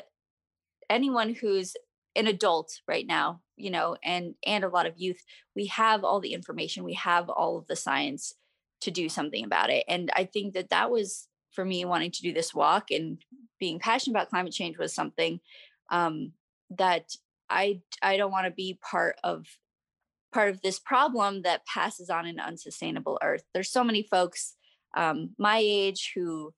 anyone 0.89 1.35
who's 1.35 1.75
an 2.17 2.27
adult 2.27 2.81
right 2.89 3.07
now 3.07 3.41
you 3.57 3.71
know 3.71 3.97
and 4.03 4.35
and 4.47 4.65
a 4.65 4.69
lot 4.69 4.87
of 4.87 4.97
youth 4.97 5.21
we 5.55 5.67
have 5.67 6.03
all 6.03 6.21
the 6.21 6.33
information 6.33 6.85
we 6.85 6.95
have 6.95 7.29
all 7.29 7.59
of 7.59 7.67
the 7.67 7.77
science 7.77 8.35
to 8.81 8.91
do 8.91 9.09
something 9.09 9.45
about 9.45 9.71
it 9.71 9.85
and 9.87 10.11
i 10.17 10.25
think 10.25 10.55
that 10.55 10.71
that 10.71 10.91
was 10.91 11.29
for 11.53 11.65
me 11.65 11.85
wanting 11.85 12.11
to 12.11 12.23
do 12.23 12.33
this 12.33 12.55
walk 12.55 12.91
and 12.91 13.19
being 13.59 13.79
passionate 13.79 14.17
about 14.17 14.31
climate 14.31 14.53
change 14.53 14.79
was 14.79 14.95
something 14.95 15.41
um, 15.91 16.33
that 16.71 17.13
i 17.49 17.81
i 18.03 18.17
don't 18.17 18.31
want 18.31 18.47
to 18.47 18.53
be 18.53 18.79
part 18.83 19.17
of 19.25 19.47
part 20.33 20.51
of 20.51 20.63
this 20.63 20.79
problem 20.79 21.43
that 21.43 21.67
passes 21.67 22.11
on 22.11 22.27
an 22.27 22.39
unsustainable 22.39 23.19
earth. 23.23 23.43
There's 23.53 23.71
so 23.71 23.85
many 23.85 24.03
folks 24.03 24.55
um, 24.97 25.31
my 25.39 25.59
age 25.63 26.13
who 26.15 26.53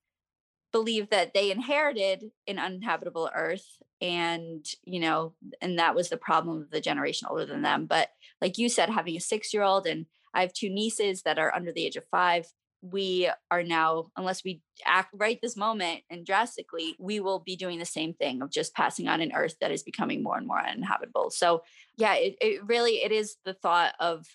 believe 0.72 1.10
that 1.10 1.34
they 1.34 1.50
inherited 1.50 2.30
an 2.46 2.58
uninhabitable 2.58 3.30
earth 3.34 3.66
and 4.00 4.64
you 4.84 5.00
know 5.00 5.34
and 5.60 5.78
that 5.78 5.94
was 5.94 6.08
the 6.08 6.16
problem 6.16 6.62
of 6.62 6.70
the 6.70 6.80
generation 6.80 7.28
older 7.30 7.44
than 7.44 7.62
them. 7.62 7.86
But 7.86 8.08
like 8.40 8.56
you 8.56 8.68
said 8.68 8.88
having 8.88 9.16
a 9.16 9.20
6 9.20 9.54
year 9.54 9.62
old 9.62 9.86
and 9.86 10.06
i 10.34 10.40
have 10.40 10.52
two 10.52 10.70
nieces 10.70 11.22
that 11.22 11.38
are 11.38 11.54
under 11.54 11.72
the 11.72 11.84
age 11.84 11.96
of 11.96 12.04
5 12.10 12.46
we 12.82 13.30
are 13.50 13.62
now 13.62 14.06
unless 14.16 14.42
we 14.44 14.60
act 14.84 15.10
right 15.14 15.38
this 15.40 15.56
moment 15.56 16.00
and 16.10 16.26
drastically 16.26 16.96
we 16.98 17.20
will 17.20 17.38
be 17.38 17.54
doing 17.54 17.78
the 17.78 17.84
same 17.84 18.12
thing 18.12 18.42
of 18.42 18.50
just 18.50 18.74
passing 18.74 19.06
on 19.06 19.20
an 19.20 19.32
earth 19.34 19.54
that 19.60 19.70
is 19.70 19.84
becoming 19.84 20.22
more 20.22 20.36
and 20.36 20.46
more 20.46 20.60
uninhabitable. 20.60 21.30
So 21.30 21.62
yeah 21.96 22.14
it, 22.14 22.36
it 22.40 22.66
really 22.66 23.02
it 23.02 23.12
is 23.12 23.36
the 23.44 23.54
thought 23.54 23.94
of 24.00 24.26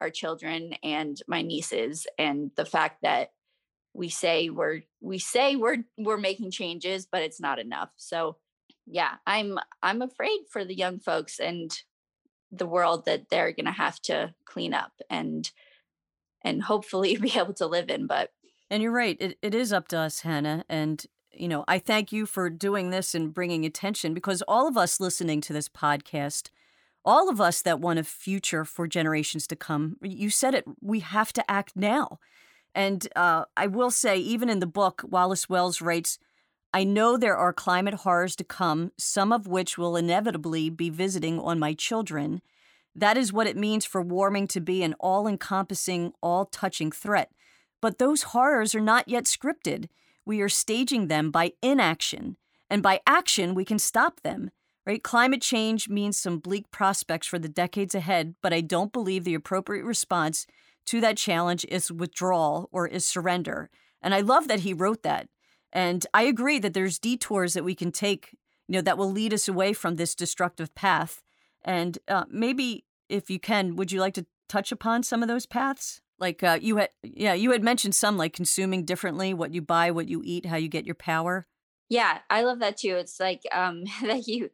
our 0.00 0.10
children 0.10 0.74
and 0.82 1.16
my 1.28 1.42
nieces 1.42 2.06
and 2.18 2.50
the 2.56 2.64
fact 2.64 2.98
that 3.02 3.30
we 3.94 4.08
say 4.08 4.50
we're 4.50 4.82
we 5.00 5.18
say 5.18 5.54
we're 5.54 5.84
we're 5.96 6.16
making 6.16 6.50
changes 6.50 7.06
but 7.10 7.22
it's 7.22 7.40
not 7.40 7.60
enough. 7.60 7.90
So 7.96 8.36
yeah 8.86 9.12
i'm 9.26 9.58
i'm 9.82 10.02
afraid 10.02 10.40
for 10.50 10.64
the 10.64 10.74
young 10.74 10.98
folks 10.98 11.38
and 11.38 11.74
the 12.52 12.66
world 12.66 13.06
that 13.06 13.28
they're 13.30 13.52
to 13.52 13.70
have 13.70 14.00
to 14.02 14.34
clean 14.44 14.74
up 14.74 14.92
and 15.10 15.50
and 16.44 16.62
hopefully 16.62 17.16
be 17.20 17.32
able 17.36 17.54
to 17.54 17.66
live 17.66 17.88
in 17.88 18.06
but 18.06 18.30
And 18.70 18.82
you're 18.82 18.92
right. 18.92 19.16
It, 19.18 19.38
it 19.42 19.54
is 19.54 19.72
up 19.72 19.88
to 19.88 19.98
us, 19.98 20.20
Hannah. 20.20 20.64
And, 20.68 21.04
you 21.32 21.48
know, 21.48 21.64
I 21.66 21.78
thank 21.78 22.12
you 22.12 22.26
for 22.26 22.48
doing 22.50 22.90
this 22.90 23.14
and 23.14 23.34
bringing 23.34 23.64
attention 23.64 24.14
because 24.14 24.42
all 24.42 24.68
of 24.68 24.76
us 24.76 25.00
listening 25.00 25.40
to 25.42 25.52
this 25.52 25.68
podcast, 25.68 26.50
all 27.04 27.28
of 27.28 27.40
us 27.40 27.62
that 27.62 27.80
want 27.80 27.98
a 27.98 28.04
future 28.04 28.64
for 28.64 28.86
generations 28.86 29.46
to 29.48 29.56
come, 29.56 29.96
you 30.02 30.30
said 30.30 30.54
it, 30.54 30.64
we 30.80 31.00
have 31.00 31.32
to 31.34 31.50
act 31.50 31.72
now. 31.74 32.18
And 32.74 33.06
uh, 33.14 33.44
I 33.56 33.66
will 33.68 33.90
say, 33.90 34.18
even 34.18 34.48
in 34.48 34.58
the 34.58 34.66
book, 34.66 35.04
Wallace 35.08 35.48
Wells 35.48 35.80
writes, 35.80 36.18
I 36.72 36.82
know 36.82 37.16
there 37.16 37.36
are 37.36 37.52
climate 37.52 37.94
horrors 37.94 38.34
to 38.36 38.44
come, 38.44 38.90
some 38.98 39.32
of 39.32 39.46
which 39.46 39.78
will 39.78 39.96
inevitably 39.96 40.70
be 40.70 40.90
visiting 40.90 41.38
on 41.38 41.60
my 41.60 41.72
children. 41.72 42.42
That 42.94 43.16
is 43.16 43.32
what 43.32 43.46
it 43.46 43.56
means 43.56 43.84
for 43.84 44.00
warming 44.00 44.46
to 44.48 44.60
be 44.60 44.82
an 44.82 44.94
all 45.00 45.26
encompassing, 45.26 46.12
all 46.22 46.46
touching 46.46 46.92
threat. 46.92 47.30
But 47.80 47.98
those 47.98 48.22
horrors 48.22 48.74
are 48.74 48.80
not 48.80 49.08
yet 49.08 49.24
scripted. 49.24 49.88
We 50.24 50.40
are 50.40 50.48
staging 50.48 51.08
them 51.08 51.30
by 51.30 51.52
inaction. 51.62 52.36
And 52.70 52.82
by 52.82 53.00
action, 53.06 53.54
we 53.54 53.64
can 53.64 53.78
stop 53.78 54.20
them. 54.22 54.50
Right? 54.86 55.02
Climate 55.02 55.40
change 55.40 55.88
means 55.88 56.18
some 56.18 56.38
bleak 56.38 56.70
prospects 56.70 57.26
for 57.26 57.38
the 57.38 57.48
decades 57.48 57.94
ahead, 57.94 58.34
but 58.42 58.52
I 58.52 58.60
don't 58.60 58.92
believe 58.92 59.24
the 59.24 59.34
appropriate 59.34 59.84
response 59.84 60.46
to 60.86 61.00
that 61.00 61.16
challenge 61.16 61.64
is 61.70 61.90
withdrawal 61.90 62.68
or 62.70 62.86
is 62.86 63.06
surrender. 63.06 63.70
And 64.02 64.14
I 64.14 64.20
love 64.20 64.46
that 64.48 64.60
he 64.60 64.74
wrote 64.74 65.02
that. 65.02 65.28
And 65.72 66.06
I 66.12 66.24
agree 66.24 66.58
that 66.58 66.74
there's 66.74 66.98
detours 66.98 67.54
that 67.54 67.64
we 67.64 67.74
can 67.74 67.90
take, 67.90 68.36
you 68.68 68.74
know, 68.74 68.82
that 68.82 68.98
will 68.98 69.10
lead 69.10 69.32
us 69.32 69.48
away 69.48 69.72
from 69.72 69.96
this 69.96 70.14
destructive 70.14 70.74
path. 70.74 71.22
And 71.64 71.98
uh, 72.08 72.24
maybe 72.30 72.84
if 73.08 73.30
you 73.30 73.38
can, 73.38 73.76
would 73.76 73.92
you 73.92 74.00
like 74.00 74.14
to 74.14 74.26
touch 74.48 74.72
upon 74.72 75.02
some 75.02 75.22
of 75.22 75.28
those 75.28 75.46
paths? 75.46 76.00
Like 76.18 76.42
uh, 76.42 76.58
you 76.60 76.76
had, 76.76 76.90
yeah, 77.02 77.34
you 77.34 77.50
had 77.50 77.62
mentioned 77.62 77.94
some 77.94 78.16
like 78.16 78.32
consuming 78.32 78.84
differently, 78.84 79.34
what 79.34 79.52
you 79.52 79.62
buy, 79.62 79.90
what 79.90 80.08
you 80.08 80.22
eat, 80.24 80.46
how 80.46 80.56
you 80.56 80.68
get 80.68 80.86
your 80.86 80.94
power. 80.94 81.46
Yeah, 81.88 82.18
I 82.30 82.42
love 82.42 82.60
that 82.60 82.76
too. 82.76 82.96
It's 82.96 83.18
like 83.20 83.42
um, 83.52 83.84
that 84.02 84.26
you 84.26 84.50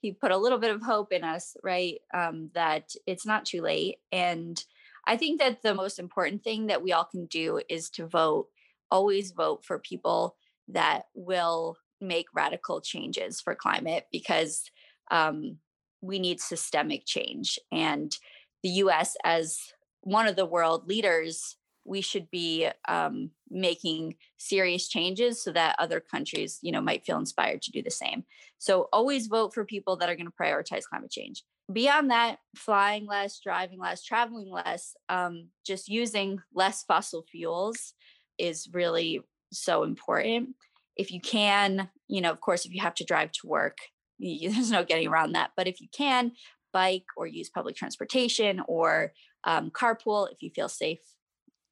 he 0.00 0.12
put 0.12 0.32
a 0.32 0.36
little 0.36 0.58
bit 0.58 0.70
of 0.70 0.82
hope 0.82 1.12
in 1.12 1.24
us, 1.24 1.56
right? 1.62 1.94
Um, 2.12 2.50
that 2.54 2.90
it's 3.06 3.24
not 3.24 3.46
too 3.46 3.62
late. 3.62 3.96
And 4.12 4.62
I 5.06 5.16
think 5.16 5.40
that 5.40 5.62
the 5.62 5.74
most 5.74 5.98
important 5.98 6.44
thing 6.44 6.66
that 6.66 6.82
we 6.82 6.92
all 6.92 7.06
can 7.06 7.24
do 7.24 7.62
is 7.70 7.88
to 7.90 8.06
vote. 8.06 8.48
Always 8.90 9.32
vote 9.32 9.64
for 9.64 9.78
people 9.78 10.36
that 10.68 11.04
will 11.14 11.78
make 12.02 12.26
radical 12.34 12.82
changes 12.82 13.40
for 13.40 13.54
climate 13.54 14.06
because 14.12 14.70
um, 15.10 15.56
we 16.04 16.18
need 16.18 16.40
systemic 16.40 17.04
change. 17.06 17.58
And 17.72 18.14
the 18.62 18.68
US, 18.70 19.16
as 19.24 19.58
one 20.02 20.26
of 20.26 20.36
the 20.36 20.46
world 20.46 20.86
leaders, 20.86 21.56
we 21.84 22.00
should 22.00 22.30
be 22.30 22.68
um, 22.88 23.30
making 23.50 24.16
serious 24.38 24.88
changes 24.88 25.42
so 25.42 25.52
that 25.52 25.76
other 25.78 26.00
countries, 26.00 26.58
you 26.62 26.72
know, 26.72 26.80
might 26.80 27.04
feel 27.04 27.18
inspired 27.18 27.62
to 27.62 27.70
do 27.70 27.82
the 27.82 27.90
same. 27.90 28.24
So 28.58 28.88
always 28.92 29.26
vote 29.26 29.52
for 29.52 29.64
people 29.64 29.96
that 29.96 30.08
are 30.08 30.16
going 30.16 30.26
to 30.26 30.32
prioritize 30.40 30.84
climate 30.84 31.10
change. 31.10 31.42
Beyond 31.72 32.10
that, 32.10 32.38
flying 32.56 33.06
less, 33.06 33.40
driving 33.40 33.78
less, 33.78 34.02
traveling 34.02 34.50
less, 34.50 34.94
um, 35.08 35.48
just 35.66 35.88
using 35.88 36.38
less 36.54 36.82
fossil 36.84 37.24
fuels 37.30 37.94
is 38.38 38.68
really 38.72 39.20
so 39.52 39.82
important. 39.82 40.50
If 40.96 41.10
you 41.10 41.20
can, 41.20 41.90
you 42.08 42.20
know, 42.20 42.30
of 42.30 42.40
course, 42.40 42.66
if 42.66 42.74
you 42.74 42.82
have 42.82 42.94
to 42.96 43.04
drive 43.04 43.32
to 43.32 43.46
work, 43.46 43.78
there's 44.18 44.70
no 44.70 44.84
getting 44.84 45.08
around 45.08 45.32
that. 45.32 45.52
But 45.56 45.68
if 45.68 45.80
you 45.80 45.88
can, 45.92 46.32
bike 46.72 47.06
or 47.16 47.26
use 47.26 47.48
public 47.48 47.76
transportation 47.76 48.60
or 48.66 49.12
um, 49.44 49.70
carpool 49.70 50.30
if 50.30 50.42
you 50.42 50.50
feel 50.50 50.68
safe 50.68 51.00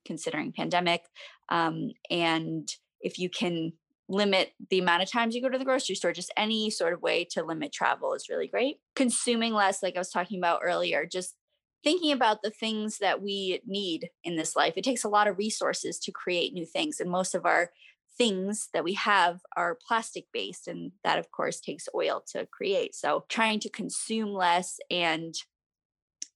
considering 0.05 0.52
pandemic. 0.52 1.02
Um, 1.48 1.90
and 2.11 2.68
if 3.00 3.18
you 3.18 3.28
can 3.28 3.72
limit 4.09 4.52
the 4.70 4.78
amount 4.78 5.02
of 5.02 5.11
times 5.11 5.35
you 5.35 5.42
go 5.42 5.48
to 5.48 5.59
the 5.59 5.64
grocery 5.64 5.94
store, 5.94 6.12
just 6.12 6.33
any 6.37 6.70
sort 6.70 6.92
of 6.92 7.02
way 7.02 7.24
to 7.31 7.44
limit 7.44 7.72
travel 7.72 8.14
is 8.14 8.28
really 8.28 8.46
great. 8.46 8.78
Consuming 8.94 9.55
less, 9.55 9.83
like 9.83 9.96
I 9.96 10.00
was 10.00 10.11
talking 10.11 10.38
about 10.38 10.61
earlier, 10.62 11.07
just 11.07 11.35
thinking 11.83 12.12
about 12.12 12.42
the 12.42 12.50
things 12.50 12.98
that 12.98 13.22
we 13.22 13.61
need 13.66 14.11
in 14.22 14.37
this 14.37 14.55
life. 14.55 14.74
It 14.76 14.85
takes 14.85 15.05
a 15.05 15.09
lot 15.09 15.26
of 15.26 15.38
resources 15.38 15.98
to 16.00 16.12
create 16.12 16.52
new 16.52 16.66
things. 16.66 17.00
And 17.00 17.11
most 17.11 17.35
of 17.35 17.44
our 17.44 17.70
things 18.16 18.68
that 18.72 18.85
we 18.85 18.94
have 18.94 19.40
are 19.57 19.79
plastic 19.87 20.27
based 20.33 20.68
and 20.68 20.92
that 21.03 21.18
of 21.18 21.31
course 21.31 21.61
takes 21.61 21.88
oil 21.94 22.22
to 22.33 22.46
create. 22.46 22.94
So 22.94 23.25
trying 23.29 23.61
to 23.61 23.70
consume 23.70 24.33
less 24.33 24.79
and 24.90 25.35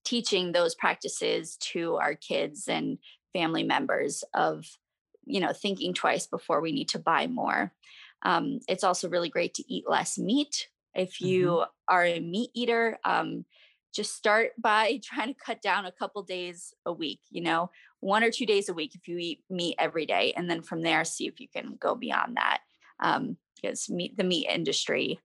teaching 0.05 0.53
those 0.53 0.75
practices 0.75 1.57
to 1.57 1.97
our 1.97 2.15
kids 2.15 2.69
and 2.69 2.99
family 3.33 3.65
members 3.65 4.25
of 4.35 4.65
you 5.25 5.41
know 5.41 5.53
thinking 5.53 5.93
twice 5.93 6.27
before 6.27 6.61
we 6.61 6.73
need 6.73 6.89
to 6.91 6.99
buy 6.99 7.27
more. 7.27 7.73
Um, 8.23 8.61
it's 8.69 8.85
also 8.85 9.09
really 9.09 9.29
great 9.29 9.55
to 9.55 9.65
eat 9.73 9.85
less 9.89 10.19
meat. 10.19 10.69
If 10.95 11.21
you 11.21 11.49
mm-hmm. 11.49 11.71
are 11.89 12.05
a 12.05 12.21
meat 12.21 12.51
eater 12.55 12.99
um, 13.05 13.45
just 13.93 14.15
start 14.15 14.53
by 14.59 15.01
trying 15.03 15.29
to 15.29 15.41
cut 15.41 15.61
down 15.61 15.87
a 15.87 15.93
couple 15.93 16.23
days 16.23 16.73
a 16.87 16.93
week 16.93 17.21
you 17.31 17.43
know 17.43 17.71
one 18.01 18.23
or 18.23 18.31
two 18.31 18.47
days 18.47 18.69
a 18.69 18.75
week 18.75 18.95
if 18.95 19.09
you 19.09 19.19
eat 19.19 19.41
meat 19.51 19.75
every 19.79 20.07
day 20.07 20.33
and 20.37 20.51
then 20.51 20.63
from 20.63 20.83
there 20.83 21.05
see 21.05 21.27
if 21.27 21.41
you 21.41 21.49
can 21.49 21.77
go 21.81 21.95
beyond 21.95 22.37
that 22.37 22.59
um, 23.01 23.37
because 23.55 23.89
meat 23.89 24.17
the 24.17 24.25
meat 24.25 24.47
industry 24.49 25.19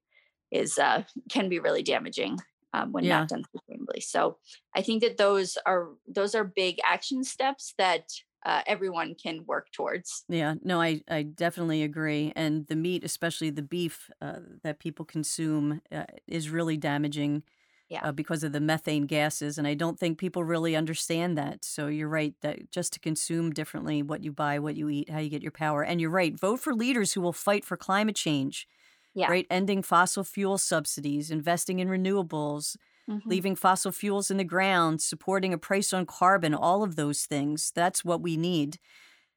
is 0.51 0.77
uh, 0.77 1.03
can 1.29 1.49
be 1.49 1.59
really 1.59 1.83
damaging 1.83 2.37
um, 2.73 2.91
when 2.91 3.03
yeah. 3.03 3.19
not 3.19 3.29
done 3.29 3.43
sustainably 3.55 4.01
so 4.01 4.37
i 4.75 4.81
think 4.81 5.01
that 5.01 5.17
those 5.17 5.57
are 5.65 5.89
those 6.07 6.35
are 6.35 6.43
big 6.43 6.77
action 6.85 7.23
steps 7.23 7.73
that 7.77 8.05
uh, 8.45 8.61
everyone 8.65 9.15
can 9.15 9.45
work 9.45 9.71
towards. 9.71 10.23
Yeah, 10.27 10.55
no, 10.63 10.81
I, 10.81 11.01
I 11.09 11.23
definitely 11.23 11.83
agree. 11.83 12.33
And 12.35 12.65
the 12.67 12.75
meat, 12.75 13.03
especially 13.03 13.51
the 13.51 13.61
beef 13.61 14.09
uh, 14.21 14.39
that 14.63 14.79
people 14.79 15.05
consume, 15.05 15.81
uh, 15.91 16.05
is 16.27 16.49
really 16.49 16.77
damaging 16.77 17.43
yeah. 17.91 17.99
Uh, 18.07 18.11
because 18.13 18.41
of 18.45 18.53
the 18.53 18.61
methane 18.61 19.05
gases. 19.05 19.57
And 19.57 19.67
I 19.67 19.73
don't 19.73 19.99
think 19.99 20.17
people 20.17 20.45
really 20.45 20.77
understand 20.77 21.37
that. 21.37 21.65
So 21.65 21.87
you're 21.87 22.07
right 22.07 22.33
that 22.41 22.71
just 22.71 22.93
to 22.93 23.01
consume 23.01 23.51
differently 23.51 24.01
what 24.01 24.23
you 24.23 24.31
buy, 24.31 24.59
what 24.59 24.77
you 24.77 24.87
eat, 24.87 25.09
how 25.09 25.19
you 25.19 25.29
get 25.29 25.41
your 25.41 25.51
power. 25.51 25.83
And 25.83 25.99
you're 25.99 26.09
right, 26.09 26.33
vote 26.39 26.61
for 26.61 26.73
leaders 26.73 27.11
who 27.11 27.19
will 27.19 27.33
fight 27.33 27.65
for 27.65 27.75
climate 27.75 28.15
change. 28.15 28.65
Yeah. 29.13 29.29
Right? 29.29 29.45
Ending 29.49 29.83
fossil 29.83 30.23
fuel 30.23 30.57
subsidies, 30.57 31.31
investing 31.31 31.79
in 31.79 31.89
renewables, 31.89 32.77
mm-hmm. 33.09 33.27
leaving 33.27 33.57
fossil 33.57 33.91
fuels 33.91 34.31
in 34.31 34.37
the 34.37 34.45
ground, 34.45 35.01
supporting 35.01 35.53
a 35.53 35.57
price 35.57 35.91
on 35.91 36.05
carbon, 36.05 36.53
all 36.53 36.83
of 36.83 36.95
those 36.95 37.23
things. 37.23 37.73
That's 37.75 38.05
what 38.05 38.21
we 38.21 38.37
need. 38.37 38.79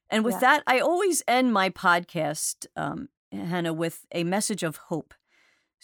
And 0.09 0.23
with 0.23 0.35
yeah. 0.35 0.39
that, 0.39 0.63
I 0.65 0.79
always 0.79 1.21
end 1.27 1.51
my 1.51 1.69
podcast, 1.69 2.67
um, 2.77 3.09
Hannah, 3.33 3.73
with 3.73 4.05
a 4.13 4.23
message 4.23 4.63
of 4.63 4.77
hope. 4.77 5.13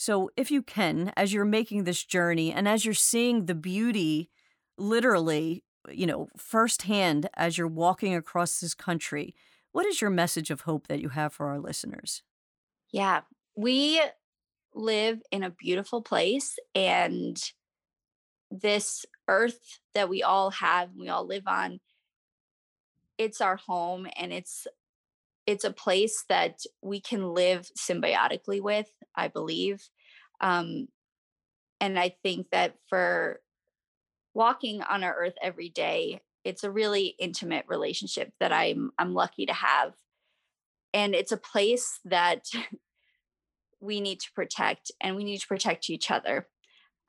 So, 0.01 0.31
if 0.35 0.49
you 0.49 0.63
can, 0.63 1.13
as 1.15 1.31
you're 1.31 1.45
making 1.45 1.83
this 1.83 2.03
journey 2.03 2.51
and 2.51 2.67
as 2.67 2.85
you're 2.85 2.95
seeing 2.95 3.45
the 3.45 3.53
beauty 3.53 4.31
literally, 4.75 5.63
you 5.91 6.07
know, 6.07 6.27
firsthand 6.35 7.29
as 7.35 7.55
you're 7.55 7.67
walking 7.67 8.15
across 8.15 8.59
this 8.59 8.73
country, 8.73 9.35
what 9.73 9.85
is 9.85 10.01
your 10.01 10.09
message 10.09 10.49
of 10.49 10.61
hope 10.61 10.87
that 10.87 11.01
you 11.01 11.09
have 11.09 11.33
for 11.33 11.49
our 11.49 11.59
listeners? 11.59 12.23
Yeah, 12.91 13.21
we 13.55 14.01
live 14.73 15.21
in 15.31 15.43
a 15.43 15.51
beautiful 15.51 16.01
place 16.01 16.57
and 16.73 17.39
this 18.49 19.05
earth 19.27 19.81
that 19.93 20.09
we 20.09 20.23
all 20.23 20.49
have, 20.49 20.89
we 20.97 21.09
all 21.09 21.27
live 21.27 21.45
on, 21.45 21.79
it's 23.19 23.39
our 23.39 23.57
home 23.57 24.07
and 24.17 24.33
it's 24.33 24.65
it's 25.51 25.65
a 25.65 25.73
place 25.73 26.23
that 26.29 26.59
we 26.81 27.01
can 27.01 27.33
live 27.33 27.69
symbiotically 27.77 28.61
with, 28.61 28.89
I 29.15 29.27
believe. 29.27 29.81
Um, 30.39 30.87
and 31.81 31.99
I 31.99 32.15
think 32.23 32.47
that 32.51 32.75
for 32.87 33.41
walking 34.33 34.81
on 34.81 35.03
our 35.03 35.13
earth 35.13 35.33
every 35.41 35.67
day, 35.67 36.21
it's 36.45 36.63
a 36.63 36.71
really 36.71 37.15
intimate 37.19 37.65
relationship 37.67 38.31
that 38.39 38.53
I'm 38.53 38.91
I'm 38.97 39.13
lucky 39.13 39.45
to 39.45 39.53
have. 39.53 39.93
And 40.93 41.13
it's 41.13 41.33
a 41.33 41.37
place 41.37 41.99
that 42.05 42.45
we 43.81 43.99
need 43.99 44.21
to 44.21 44.31
protect 44.33 44.91
and 45.01 45.17
we 45.17 45.25
need 45.25 45.41
to 45.41 45.47
protect 45.47 45.89
each 45.89 46.09
other. 46.09 46.47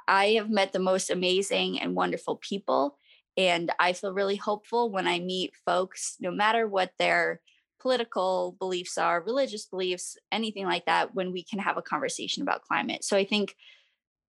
I 0.09 0.31
have 0.31 0.51
met 0.51 0.73
the 0.73 0.81
most 0.81 1.11
amazing 1.11 1.81
and 1.81 1.95
wonderful 1.95 2.37
people 2.37 2.99
and 3.37 3.71
I 3.79 3.93
feel 3.93 4.13
really 4.13 4.37
hopeful 4.37 4.90
when 4.90 5.07
I 5.07 5.21
meet 5.21 5.53
folks 5.65 6.17
no 6.21 6.33
matter 6.33 6.67
what 6.67 6.90
their 6.99 7.40
political 7.83 8.57
beliefs 8.61 8.97
are, 8.97 9.21
religious 9.21 9.67
beliefs, 9.67 10.17
anything 10.31 10.65
like 10.65 10.87
that, 10.87 11.15
when 11.15 11.33
we 11.33 11.43
can 11.43 11.59
have 11.59 11.77
a 11.77 11.83
conversation 11.83 12.43
about 12.43 12.63
climate. 12.63 13.03
So 13.03 13.17
I 13.17 13.25
think 13.25 13.57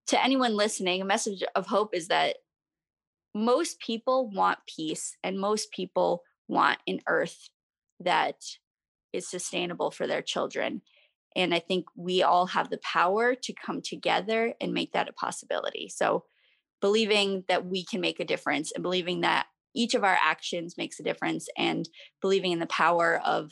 to 0.08 0.22
anyone 0.22 0.58
listening, 0.58 1.02
a 1.02 1.06
message 1.06 1.44
of 1.56 1.68
hope 1.68 1.94
is 1.94 2.08
that 2.08 2.38
most 3.36 3.80
people 3.80 4.30
want 4.30 4.60
peace 4.68 5.16
and 5.24 5.40
most 5.40 5.72
people 5.72 6.24
want 6.48 6.80
an 6.88 7.00
earth 7.08 7.50
that 8.00 8.44
is 9.14 9.30
sustainable 9.30 9.92
for 9.92 10.08
their 10.08 10.22
children. 10.22 10.82
And 11.36 11.54
I 11.54 11.60
think 11.60 11.86
we 11.96 12.24
all 12.24 12.48
have 12.48 12.70
the 12.70 12.80
power 12.80 13.36
to 13.36 13.54
come 13.54 13.82
together 13.82 14.54
and 14.60 14.74
make 14.74 14.94
that 14.94 15.10
a 15.10 15.14
possibility. 15.14 15.90
So, 15.90 16.26
believing 16.82 17.46
that 17.48 17.66
we 17.66 17.86
can 17.86 18.02
make 18.02 18.20
a 18.20 18.26
difference 18.26 18.72
and 18.74 18.84
believing 18.84 19.22
that 19.22 19.46
each 19.76 19.96
of 19.96 20.04
our 20.04 20.18
actions 20.22 20.78
makes 20.78 21.00
a 21.00 21.04
difference 21.04 21.48
and 21.58 21.88
believing 22.22 22.52
in 22.52 22.60
the 22.60 22.66
power 22.68 23.22
of 23.26 23.52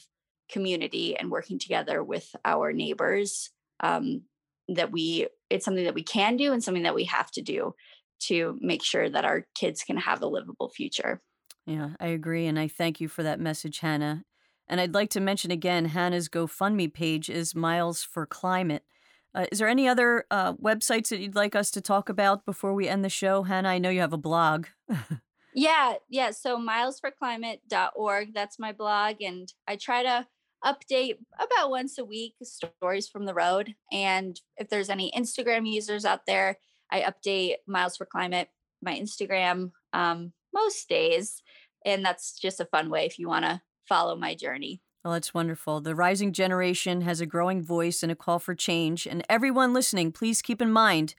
community 0.51 1.15
and 1.17 1.31
working 1.31 1.57
together 1.57 2.03
with 2.03 2.29
our 2.45 2.73
neighbors 2.73 3.49
um, 3.79 4.23
that 4.67 4.91
we 4.91 5.27
it's 5.49 5.65
something 5.65 5.83
that 5.83 5.95
we 5.95 6.03
can 6.03 6.37
do 6.37 6.53
and 6.53 6.63
something 6.63 6.83
that 6.83 6.95
we 6.95 7.05
have 7.05 7.31
to 7.31 7.41
do 7.41 7.73
to 8.19 8.57
make 8.61 8.83
sure 8.83 9.09
that 9.09 9.25
our 9.25 9.45
kids 9.55 9.83
can 9.83 9.97
have 9.97 10.21
a 10.21 10.27
livable 10.27 10.69
future. 10.69 11.21
Yeah, 11.65 11.89
I 11.99 12.07
agree. 12.07 12.47
And 12.47 12.59
I 12.59 12.67
thank 12.67 13.01
you 13.01 13.07
for 13.07 13.23
that 13.23 13.39
message, 13.39 13.79
Hannah. 13.79 14.23
And 14.67 14.79
I'd 14.79 14.93
like 14.93 15.09
to 15.11 15.19
mention 15.19 15.51
again 15.51 15.85
Hannah's 15.85 16.29
GoFundMe 16.29 16.93
page 16.93 17.29
is 17.29 17.55
Miles 17.55 18.03
for 18.03 18.25
Climate. 18.25 18.83
Uh, 19.33 19.45
is 19.51 19.59
there 19.59 19.67
any 19.67 19.87
other 19.87 20.25
uh, 20.29 20.53
websites 20.53 21.09
that 21.09 21.19
you'd 21.19 21.35
like 21.35 21.55
us 21.55 21.71
to 21.71 21.81
talk 21.81 22.09
about 22.09 22.45
before 22.45 22.73
we 22.73 22.87
end 22.87 23.03
the 23.03 23.09
show? 23.09 23.43
Hannah, 23.43 23.69
I 23.69 23.77
know 23.79 23.89
you 23.89 24.01
have 24.01 24.13
a 24.13 24.17
blog. 24.17 24.67
yeah, 25.53 25.95
yeah. 26.09 26.31
So 26.31 26.57
milesforclimate.org, 26.57 28.33
that's 28.33 28.59
my 28.59 28.71
blog. 28.71 29.21
And 29.21 29.51
I 29.67 29.75
try 29.75 30.03
to 30.03 30.27
update 30.63 31.17
about 31.39 31.69
once 31.69 31.97
a 31.97 32.05
week 32.05 32.35
stories 32.43 33.07
from 33.07 33.25
the 33.25 33.33
road. 33.33 33.75
And 33.91 34.39
if 34.57 34.69
there's 34.69 34.89
any 34.89 35.11
Instagram 35.17 35.69
users 35.69 36.05
out 36.05 36.25
there, 36.25 36.57
I 36.91 37.01
update 37.01 37.55
Miles 37.67 37.97
for 37.97 38.05
Climate, 38.05 38.49
my 38.81 38.93
Instagram, 38.93 39.71
um, 39.93 40.33
most 40.53 40.87
days. 40.87 41.41
And 41.85 42.05
that's 42.05 42.37
just 42.39 42.59
a 42.59 42.65
fun 42.65 42.89
way 42.89 43.05
if 43.05 43.17
you 43.17 43.27
want 43.27 43.45
to 43.45 43.61
follow 43.87 44.15
my 44.15 44.35
journey. 44.35 44.81
Well, 45.03 45.13
that's 45.13 45.33
wonderful. 45.33 45.81
The 45.81 45.95
rising 45.95 46.31
generation 46.31 47.01
has 47.01 47.21
a 47.21 47.25
growing 47.25 47.63
voice 47.63 48.03
and 48.03 48.11
a 48.11 48.15
call 48.15 48.37
for 48.37 48.53
change. 48.53 49.07
And 49.07 49.25
everyone 49.27 49.73
listening, 49.73 50.11
please 50.11 50.43
keep 50.43 50.61
in 50.61 50.71
mind 50.71 51.15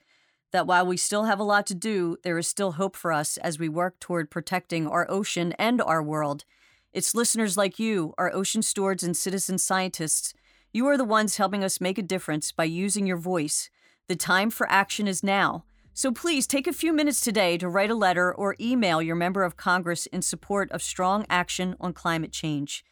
that 0.52 0.66
while 0.66 0.86
we 0.86 0.96
still 0.96 1.24
have 1.24 1.40
a 1.40 1.44
lot 1.44 1.66
to 1.66 1.74
do, 1.74 2.16
there 2.22 2.38
is 2.38 2.46
still 2.46 2.72
hope 2.72 2.94
for 2.94 3.12
us 3.12 3.36
as 3.38 3.58
we 3.58 3.68
work 3.68 3.98
toward 3.98 4.30
protecting 4.30 4.86
our 4.86 5.10
ocean 5.10 5.52
and 5.58 5.80
our 5.80 6.02
world. 6.02 6.44
It's 6.92 7.14
listeners 7.14 7.56
like 7.56 7.78
you, 7.78 8.14
our 8.18 8.32
ocean 8.32 8.62
stewards 8.62 9.02
and 9.02 9.16
citizen 9.16 9.58
scientists. 9.58 10.34
You 10.72 10.86
are 10.88 10.98
the 10.98 11.04
ones 11.04 11.38
helping 11.38 11.64
us 11.64 11.80
make 11.80 11.98
a 11.98 12.02
difference 12.02 12.52
by 12.52 12.64
using 12.64 13.06
your 13.06 13.16
voice. 13.16 13.70
The 14.08 14.16
time 14.16 14.50
for 14.50 14.70
action 14.70 15.08
is 15.08 15.22
now. 15.22 15.64
So 15.94 16.12
please 16.12 16.46
take 16.46 16.66
a 16.66 16.72
few 16.72 16.92
minutes 16.92 17.20
today 17.20 17.58
to 17.58 17.68
write 17.68 17.90
a 17.90 17.94
letter 17.94 18.32
or 18.32 18.56
email 18.60 19.02
your 19.02 19.16
member 19.16 19.44
of 19.44 19.56
Congress 19.56 20.06
in 20.06 20.22
support 20.22 20.70
of 20.70 20.82
strong 20.82 21.24
action 21.28 21.76
on 21.80 21.92
climate 21.92 22.32
change. 22.32 22.84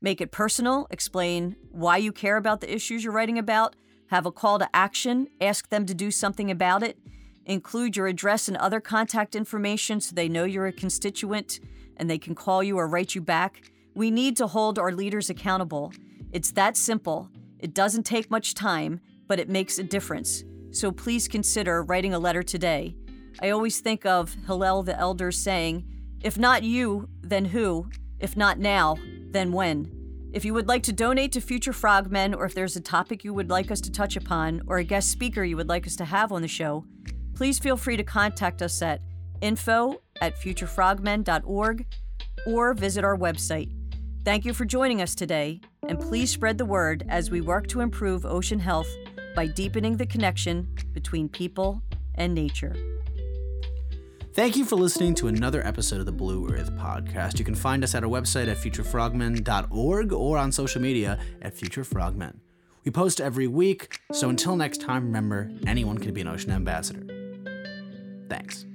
Make 0.00 0.20
it 0.20 0.32
personal, 0.32 0.86
explain 0.90 1.56
why 1.70 1.96
you 1.96 2.12
care 2.12 2.36
about 2.36 2.60
the 2.60 2.74
issues 2.74 3.04
you're 3.04 3.12
writing 3.12 3.38
about, 3.38 3.76
have 4.08 4.26
a 4.26 4.32
call 4.32 4.58
to 4.58 4.68
action, 4.74 5.28
ask 5.40 5.68
them 5.68 5.84
to 5.86 5.94
do 5.94 6.10
something 6.10 6.50
about 6.50 6.82
it, 6.82 6.98
include 7.46 7.96
your 7.96 8.08
address 8.08 8.48
and 8.48 8.56
other 8.58 8.80
contact 8.80 9.34
information 9.34 10.00
so 10.00 10.14
they 10.14 10.28
know 10.28 10.44
you're 10.44 10.66
a 10.66 10.72
constituent 10.72 11.60
and 11.96 12.10
they 12.10 12.18
can 12.18 12.34
call 12.34 12.62
you 12.62 12.76
or 12.76 12.86
write 12.86 13.14
you 13.14 13.20
back. 13.20 13.62
We 13.94 14.10
need 14.10 14.36
to 14.36 14.46
hold 14.46 14.78
our 14.78 14.92
leaders 14.92 15.30
accountable. 15.30 15.92
It's 16.32 16.50
that 16.52 16.76
simple. 16.76 17.30
It 17.58 17.72
doesn't 17.72 18.04
take 18.04 18.30
much 18.30 18.54
time, 18.54 19.00
but 19.26 19.40
it 19.40 19.48
makes 19.48 19.78
a 19.78 19.84
difference. 19.84 20.44
So 20.72 20.92
please 20.92 21.28
consider 21.28 21.82
writing 21.82 22.12
a 22.12 22.18
letter 22.18 22.42
today. 22.42 22.96
I 23.40 23.50
always 23.50 23.80
think 23.80 24.04
of 24.04 24.36
Hillel 24.46 24.82
the 24.82 24.98
Elder 24.98 25.30
saying, 25.30 25.86
If 26.22 26.38
not 26.38 26.62
you, 26.62 27.08
then 27.22 27.46
who? 27.46 27.88
If 28.18 28.36
not 28.36 28.58
now, 28.58 28.96
then 29.30 29.52
when? 29.52 29.92
If 30.32 30.44
you 30.44 30.52
would 30.52 30.68
like 30.68 30.82
to 30.84 30.92
donate 30.92 31.32
to 31.32 31.40
Future 31.40 31.72
Frogmen, 31.72 32.34
or 32.34 32.44
if 32.44 32.54
there's 32.54 32.76
a 32.76 32.80
topic 32.80 33.24
you 33.24 33.32
would 33.32 33.48
like 33.48 33.70
us 33.70 33.80
to 33.82 33.90
touch 33.90 34.16
upon, 34.16 34.62
or 34.66 34.78
a 34.78 34.84
guest 34.84 35.10
speaker 35.10 35.44
you 35.44 35.56
would 35.56 35.68
like 35.68 35.86
us 35.86 35.96
to 35.96 36.04
have 36.04 36.32
on 36.32 36.42
the 36.42 36.48
show, 36.48 36.84
please 37.36 37.58
feel 37.58 37.76
free 37.76 37.96
to 37.96 38.02
contact 38.02 38.62
us 38.62 38.82
at 38.82 39.00
info 39.40 40.00
at 40.20 40.34
futurefrogmen.org 40.36 41.86
or 42.46 42.74
visit 42.74 43.04
our 43.04 43.16
website. 43.16 43.70
Thank 44.24 44.44
you 44.44 44.52
for 44.54 44.64
joining 44.64 45.02
us 45.02 45.14
today, 45.14 45.60
and 45.88 46.00
please 46.00 46.30
spread 46.30 46.58
the 46.58 46.64
word 46.64 47.04
as 47.08 47.30
we 47.30 47.40
work 47.40 47.68
to 47.68 47.80
improve 47.80 48.26
ocean 48.26 48.58
health 48.58 48.88
by 49.36 49.46
deepening 49.46 49.96
the 49.96 50.06
connection 50.06 50.66
between 50.92 51.28
people 51.28 51.82
and 52.16 52.34
nature. 52.34 52.74
Thank 54.32 54.56
you 54.56 54.64
for 54.64 54.76
listening 54.76 55.14
to 55.16 55.28
another 55.28 55.64
episode 55.66 56.00
of 56.00 56.06
the 56.06 56.12
Blue 56.12 56.48
Earth 56.50 56.72
Podcast. 56.72 57.38
You 57.38 57.44
can 57.44 57.54
find 57.54 57.84
us 57.84 57.94
at 57.94 58.02
our 58.02 58.10
website 58.10 58.48
at 58.48 58.56
futurefrogmen.org 58.56 60.12
or 60.12 60.38
on 60.38 60.52
social 60.52 60.82
media 60.82 61.18
at 61.40 61.54
futurefrogmen. 61.54 62.34
We 62.84 62.90
post 62.90 63.20
every 63.20 63.46
week, 63.46 63.98
so 64.12 64.28
until 64.28 64.56
next 64.56 64.80
time, 64.80 65.06
remember 65.06 65.50
anyone 65.66 65.98
can 65.98 66.12
be 66.12 66.20
an 66.20 66.28
ocean 66.28 66.50
ambassador. 66.50 67.15
Thanks. 68.28 68.66